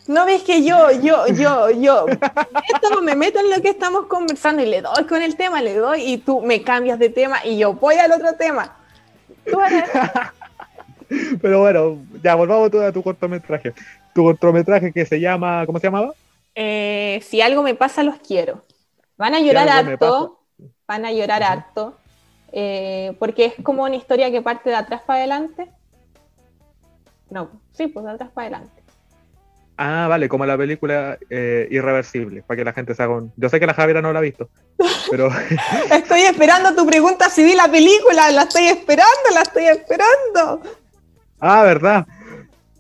[0.07, 4.63] No ves que yo, yo, yo, yo esto me meto en lo que estamos conversando
[4.63, 7.57] y le doy con el tema, le doy y tú me cambias de tema y
[7.57, 8.77] yo voy al otro tema.
[11.41, 13.73] Pero bueno, ya volvamos a tu cortometraje.
[14.13, 16.13] Tu cortometraje que se llama, ¿cómo se llamaba?
[16.55, 18.63] Eh, si algo me pasa, los quiero.
[19.17, 20.39] Van a llorar harto,
[20.87, 21.97] van a llorar harto,
[22.51, 25.69] eh, porque es como una historia que parte de atrás para adelante.
[27.29, 28.76] No, sí, pues de atrás para adelante.
[29.77, 33.31] Ah, vale, como la película eh, Irreversible, para que la gente se haga un...
[33.37, 34.49] Yo sé que la Javiera no la ha visto,
[35.11, 35.29] pero...
[35.91, 40.61] estoy esperando tu pregunta si vi la película, la estoy esperando, la estoy esperando.
[41.39, 42.07] Ah, ¿verdad?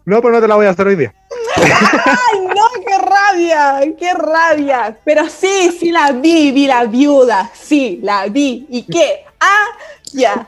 [0.05, 1.13] No, pero no te la voy a hacer hoy día.
[1.57, 2.81] ¡Ay, no!
[2.81, 3.79] ¡Qué rabia!
[3.99, 4.97] ¡Qué rabia!
[5.03, 8.65] Pero sí, sí la vi, vi la viuda, sí, la vi.
[8.69, 9.25] ¿Y qué?
[9.39, 9.65] Ah,
[10.13, 10.47] ya.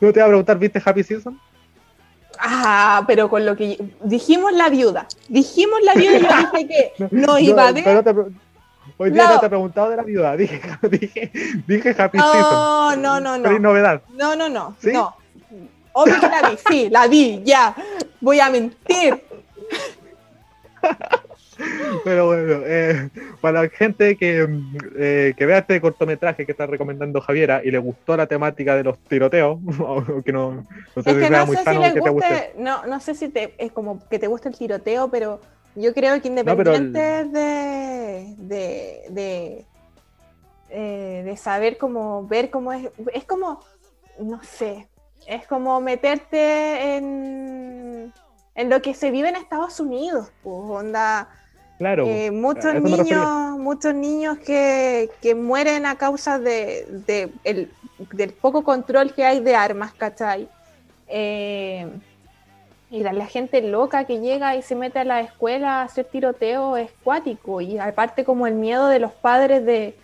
[0.00, 1.38] ¿No te voy a preguntar, viste Happy Season?
[2.38, 6.92] Ah, pero con lo que dijimos la viuda, dijimos la viuda y yo dije que
[7.10, 8.04] no iba a ver.
[8.96, 9.40] hoy día no.
[9.40, 10.60] te he preguntado de la viuda, dije,
[10.90, 11.30] dije,
[11.66, 13.02] dije Happy no, Season.
[13.02, 13.58] No, no, no.
[13.58, 14.02] novedad.
[14.14, 14.76] No, no, no.
[14.80, 14.92] ¿Sí?
[14.92, 15.16] No.
[15.92, 17.74] Obvio que la vi, sí, la vi, ya.
[18.20, 19.22] Voy a mentir.
[22.04, 23.10] Pero bueno, eh,
[23.40, 24.46] para la gente que,
[24.96, 28.84] eh, que, vea este cortometraje que está recomendando Javiera y le gustó la temática de
[28.84, 29.58] los tiroteos,
[30.24, 32.52] que no, no sé si sea muy sano que te guste.
[32.58, 35.40] No, no sé si te, es como que te guste el tiroteo, pero
[35.74, 39.66] yo creo que independiente de, de, de,
[40.70, 43.60] eh, de saber cómo ver cómo es, es como,
[44.18, 44.88] no sé,
[45.26, 48.12] es como meterte en,
[48.54, 51.28] en lo que se vive en Estados Unidos, pues onda
[51.78, 52.06] Claro.
[52.06, 56.86] Eh, muchos, niños, muchos niños que, mueren a causa de,
[58.12, 60.48] del poco control que hay de armas, ¿cachai?
[61.08, 61.86] Eh,
[62.90, 66.76] y la, gente loca que llega y se mete a la escuela a hacer tiroteo
[66.76, 67.60] es cuático.
[67.60, 69.94] Y aparte como el miedo de los padres de,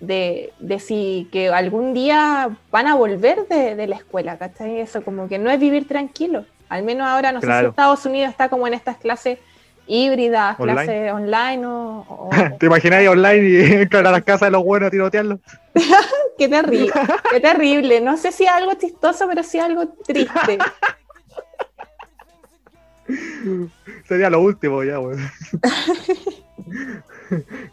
[0.00, 4.80] de, si que algún día van a volver de, la escuela, ¿cachai?
[4.80, 6.44] Eso como que no es vivir tranquilo.
[6.68, 9.38] Al menos ahora, no sé si Estados Unidos está como en estas clases
[9.86, 12.30] híbridas, clases online o...
[12.58, 15.40] ¿Te imagináis online y entrar a las casas de los buenos a tirotearlos?
[16.38, 16.92] qué terrible,
[17.30, 18.00] qué terrible.
[18.00, 20.58] No sé si algo chistoso, pero sí algo triste.
[24.06, 25.18] Sería lo último ya, güey.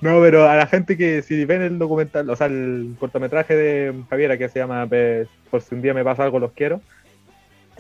[0.02, 4.03] No, pero a la gente que si ven el documental, o sea, el cortometraje de
[4.10, 6.81] Javiera que se llama pues, Por si un día me pasa algo, los quiero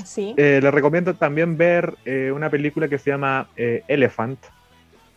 [0.05, 0.33] Sí.
[0.37, 4.39] Eh, les recomiendo también ver eh, una película que se llama eh, Elephant,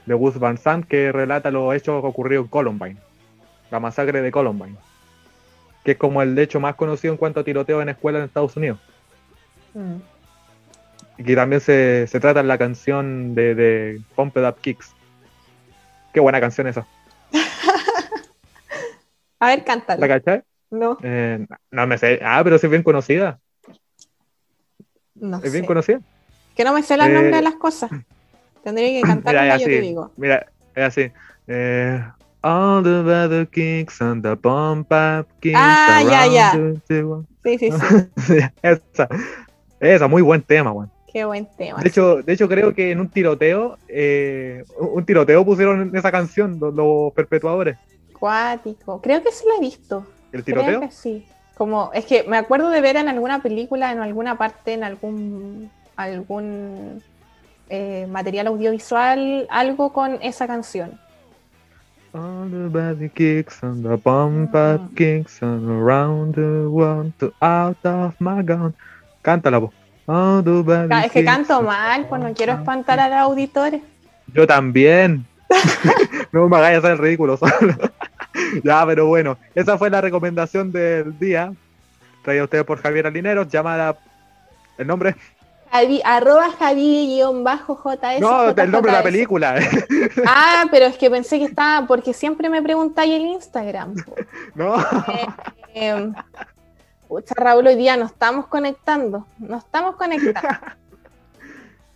[0.07, 2.97] de Gus Van Sant, que relata los hechos ocurridos en Columbine,
[3.71, 4.77] la masacre de Columbine,
[5.85, 8.57] que es como el hecho más conocido en cuanto a tiroteo en escuelas en Estados
[8.57, 8.79] Unidos.
[9.75, 9.97] Mm.
[11.19, 14.93] Y que también se, trata en la canción de, de Pumped Up Kicks.
[16.13, 16.87] Qué buena canción esa.
[19.39, 20.07] a ver, cántala.
[20.07, 20.43] ¿La cachai?
[20.71, 20.99] No.
[21.71, 22.19] no me sé.
[22.25, 23.39] Ah, pero sí es bien conocida.
[25.43, 26.01] ¿Es bien conocida?
[26.57, 27.91] Que no me sé los eh, nombres de las cosas.
[28.63, 30.13] Tendría que cantar mira, yo te digo.
[30.17, 31.11] Mira, es así.
[31.47, 32.03] Eh,
[32.43, 35.59] all the weather kicks and the pump up kicks.
[35.59, 36.53] Ah, ya, ya.
[37.43, 38.39] Sí, sí, sí.
[38.63, 39.09] esa,
[39.81, 40.91] esa, muy buen tema, weón.
[41.13, 41.83] Qué buen tema.
[41.83, 46.59] De hecho, de hecho, creo que en un tiroteo, eh, un tiroteo pusieron esa canción,
[46.59, 47.77] los, perpetuadores.
[48.19, 49.01] Cuático.
[49.03, 50.07] Creo que sí lo he visto.
[50.33, 50.79] ¿El tiroteo?
[50.79, 51.27] Creo que sí.
[51.57, 55.71] Como, es que me acuerdo de ver en alguna película, en alguna parte, en algún,
[55.97, 57.03] algún
[57.69, 60.99] eh, material audiovisual, algo con esa canción.
[62.15, 67.83] All the body kicks and the pump up kicks and around the world to out
[67.87, 68.75] of my gun.
[69.23, 69.73] Cántala, po.
[70.07, 73.81] All the body Ca- Es que canto mal, pues no quiero espantar a los auditores.
[74.35, 75.25] Yo también.
[76.33, 77.53] no me hacer el ridículo solo.
[78.65, 81.53] ya, pero bueno, esa fue la recomendación del día.
[82.23, 83.97] Traída a ustedes por Javier Alineros, llamada.
[84.79, 85.17] ¿El nombre?
[85.71, 88.21] Javi, arroba Javi-JS.
[88.21, 89.59] no, el nombre de la película.
[90.27, 93.95] Ah, pero es que pensé que estaba, porque siempre me preguntáis el Instagram.
[93.95, 94.15] po.
[94.55, 94.75] no.
[95.75, 96.13] Eh,
[97.09, 100.49] pucha, Raúl, hoy día nos estamos conectando, nos estamos conectando.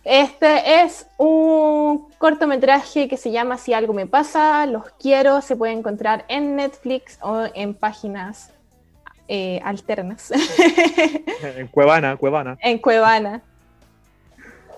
[0.09, 5.73] Este es un cortometraje que se llama Si algo me pasa, los quiero, se puede
[5.73, 8.53] encontrar en Netflix o en páginas
[9.27, 10.31] eh, alternas,
[11.57, 12.57] en Cuevana, Cuevana.
[12.61, 13.41] en Cuevana.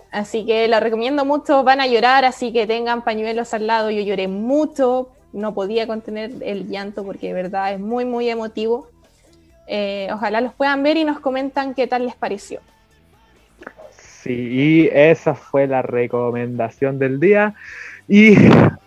[0.09, 3.91] Así que lo recomiendo mucho, van a llorar, así que tengan pañuelos al lado.
[3.91, 8.89] Yo lloré mucho, no podía contener el llanto porque de verdad es muy, muy emotivo.
[9.67, 12.61] Eh, ojalá los puedan ver y nos comentan qué tal les pareció.
[14.21, 17.53] Sí, y esa fue la recomendación del día.
[18.07, 18.35] Y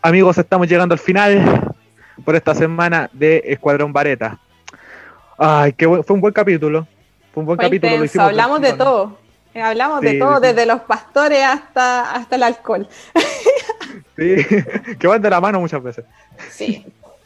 [0.02, 1.72] amigos, estamos llegando al final
[2.24, 4.38] por esta semana de Escuadrón Vareta.
[5.38, 6.86] Ay, buen- fue un buen capítulo.
[7.32, 7.96] Fue un buen Fue capítulo.
[7.96, 9.18] lo hicimos hablamos de todo.
[9.54, 10.42] Hablamos de todo, sí.
[10.46, 12.88] desde los pastores hasta, hasta el alcohol.
[14.16, 14.36] Sí,
[14.98, 16.04] que van de la mano muchas veces.
[16.50, 16.84] Sí,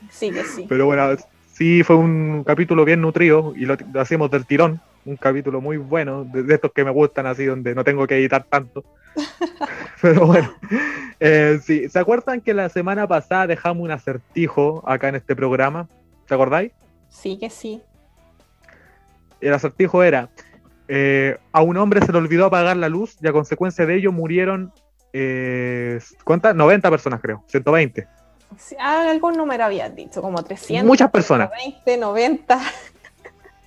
[0.09, 0.67] sí que sí.
[0.69, 1.17] Pero bueno,
[1.53, 4.81] sí fue un capítulo bien nutrido y lo, lo hacemos del tirón.
[5.07, 8.17] Un capítulo muy bueno, de, de estos que me gustan, así donde no tengo que
[8.17, 8.85] editar tanto.
[10.03, 10.53] Pero bueno,
[11.21, 15.89] eh, sí, ¿se acuerdan que la semana pasada dejamos un acertijo acá en este programa?
[16.27, 16.73] ¿Te acordáis?
[17.09, 17.81] Sí que sí.
[19.41, 20.29] El acertijo era,
[20.89, 24.13] eh, a un hombre se le olvidó apagar la luz y a consecuencia de ello
[24.13, 24.73] murieron,
[25.13, 26.55] eh, ¿cuántas?
[26.55, 28.07] 90 personas creo, 120.
[28.59, 30.87] Sí, ah, algún número habías dicho, como 300.
[30.87, 31.51] Muchas personas.
[31.51, 32.61] 20, 90.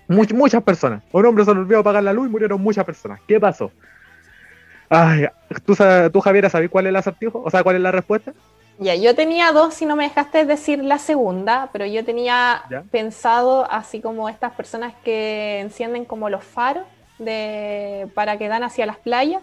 [0.10, 1.02] Much- muchas personas.
[1.11, 3.22] Un hombre se le olvidó apagar la luz y murieron muchas personas.
[3.27, 3.72] ¿Qué pasó?
[4.90, 5.27] Ay,
[5.65, 5.76] ¿tú,
[6.11, 7.41] tú Javiera, sabes cuál es el acertijo?
[7.45, 8.34] O sea, ¿cuál es la respuesta?
[8.80, 12.84] Ya, yo tenía dos, si no me dejaste decir la segunda, pero yo tenía Ya.
[12.90, 16.86] pensado así como estas personas que encienden como los faros
[17.19, 19.41] de, para que dan hacia las playas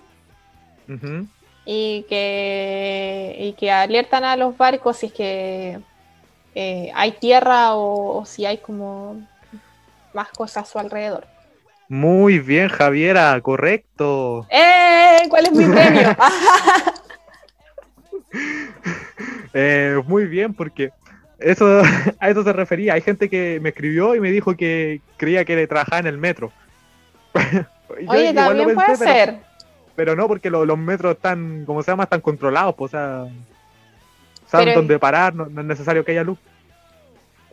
[1.66, 5.78] y que, y que alertan a los barcos si es que
[6.55, 9.16] eh, hay tierra o, o si hay como
[10.16, 11.26] más cosas a su alrededor.
[11.88, 14.44] Muy bien, Javiera, correcto.
[14.51, 15.18] ¡Eh!
[15.28, 16.16] ¿Cuál es mi premio?
[19.55, 20.90] Eh, muy bien, porque
[21.38, 21.82] eso,
[22.20, 22.94] a eso se refería.
[22.94, 26.52] Hay gente que me escribió y me dijo que creía que trabajaba en el metro.
[28.06, 29.36] Oye, también puede pero- ser.
[29.94, 33.26] Pero no, porque lo- los metros están, como se llama, están controlados, pues, o sea,
[34.47, 36.38] saben Pero- dónde parar, no, no es necesario que haya luz.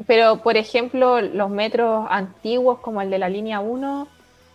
[0.07, 4.07] Pero, por ejemplo, los metros antiguos como el de la línea 1,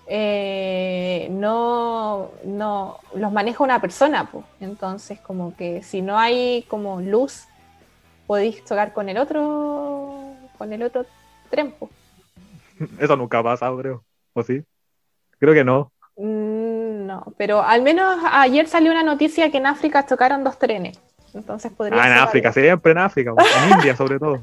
[0.07, 4.45] eh, no, no los maneja una persona, pues.
[4.61, 7.45] Entonces, como que si no hay como luz,
[8.27, 11.07] podéis tocar con el otro, con el otro
[11.51, 11.91] tren, po.
[13.01, 14.05] Eso nunca ha pasado, creo.
[14.35, 14.63] ¿O sí?
[15.39, 15.93] Creo que no.
[16.17, 20.99] Mm, No, pero al menos ayer salió una noticia que en África chocaron dos trenes.
[21.35, 22.61] Entonces podría Ah, en ser África, algo.
[22.61, 24.41] siempre en África, en India sobre todo.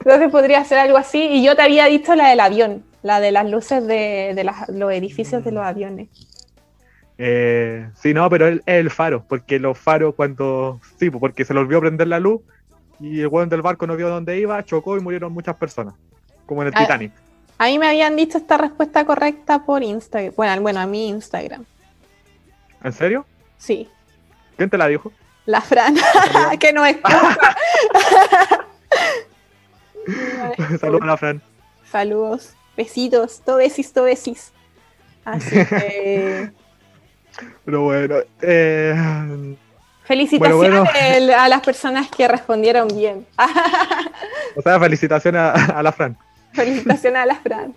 [0.00, 1.18] Entonces podría ser algo así.
[1.22, 4.68] Y yo te había dicho la del avión, la de las luces de, de las-
[4.68, 6.08] los edificios de los aviones.
[7.18, 10.80] Eh, sí, no, pero es el faro, porque los faros cuando...
[10.98, 12.40] Sí, porque se le olvidó prender la luz
[12.98, 15.94] y el weón del barco no vio dónde iba, chocó y murieron muchas personas,
[16.46, 16.80] como en el Ah.
[16.80, 17.12] Titanic.
[17.58, 20.32] A mí me habían dicho esta respuesta correcta por Instagram.
[20.34, 21.64] Bueno, bueno, a mi Instagram.
[22.82, 23.26] ¿En serio?
[23.58, 23.86] Sí,
[24.56, 25.12] ¿Quién te la dijo?
[25.50, 25.94] La Fran,
[26.60, 27.38] que no escucha.
[30.80, 31.42] Saludos a la Fran.
[31.90, 34.52] Saludos, besitos, tobesis, tobesis.
[35.24, 36.50] Así que
[37.64, 39.56] Pero bueno, eh,
[40.04, 40.98] felicitaciones Bueno, bueno.
[41.16, 43.26] el- a las personas que respondieron bien.
[44.56, 46.16] o sea, felicitaciones a, a la Fran.
[46.52, 47.74] felicitaciones a la Fran.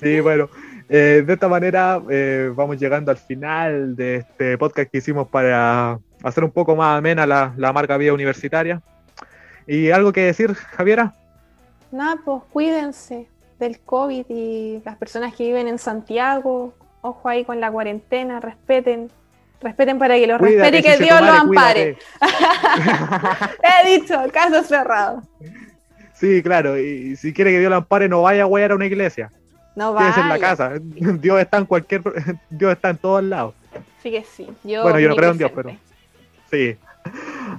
[0.00, 0.48] Sí, bueno,
[0.88, 5.98] eh, de esta manera eh, vamos llegando al final de este podcast que hicimos para
[6.22, 8.80] hacer un poco más amena la, la marca vida universitaria.
[9.66, 11.14] ¿Y algo que decir, Javiera?
[11.90, 13.28] Nada, pues cuídense
[13.58, 19.10] del COVID y las personas que viven en Santiago, ojo ahí con la cuarentena, respeten,
[19.60, 23.58] respeten para que los respete y que Dios los Chetumare, ampare.
[23.84, 25.22] He dicho, caso cerrado.
[26.12, 28.86] Sí, claro, y si quiere que Dios lo ampare, no vaya a huear a una
[28.86, 29.30] iglesia.
[29.74, 30.48] No Quédese en la vaya.
[30.48, 30.72] casa.
[30.80, 32.02] Dios está en cualquier,
[32.50, 33.54] Dios está en todos lados.
[33.98, 34.48] Así que sí.
[34.64, 35.82] Yo Bueno, yo no creo en Dios, presente.
[36.50, 36.76] Sí.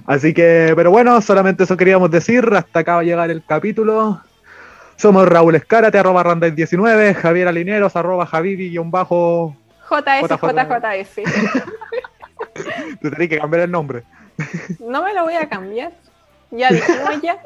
[0.06, 2.48] Así que, pero bueno, solamente eso queríamos decir.
[2.54, 4.20] Hasta acá va a llegar el capítulo.
[4.96, 9.56] Somos Raúl Escárate, arroba Randay19, Javier Alineros, arroba Javivi-bajo.
[9.88, 11.20] JSJJS.
[13.00, 14.02] Tú tenés que cambiar el nombre.
[14.80, 15.92] No me lo voy a cambiar.
[16.50, 17.38] Ya dijimos ya.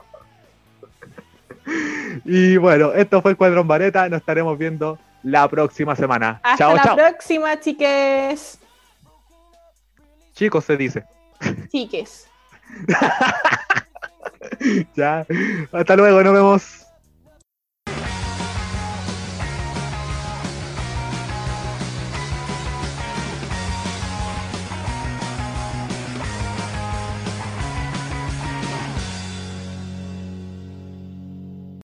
[2.24, 4.08] Y bueno, esto fue Cuadrón Vareta.
[4.08, 6.40] Nos estaremos viendo la próxima semana.
[6.42, 6.96] Hasta chao, la chao.
[6.96, 8.58] próxima, chiques.
[10.34, 11.04] Chicos, se dice.
[11.70, 12.28] Chiques.
[14.94, 15.26] Ya.
[15.72, 16.81] Hasta luego, nos vemos.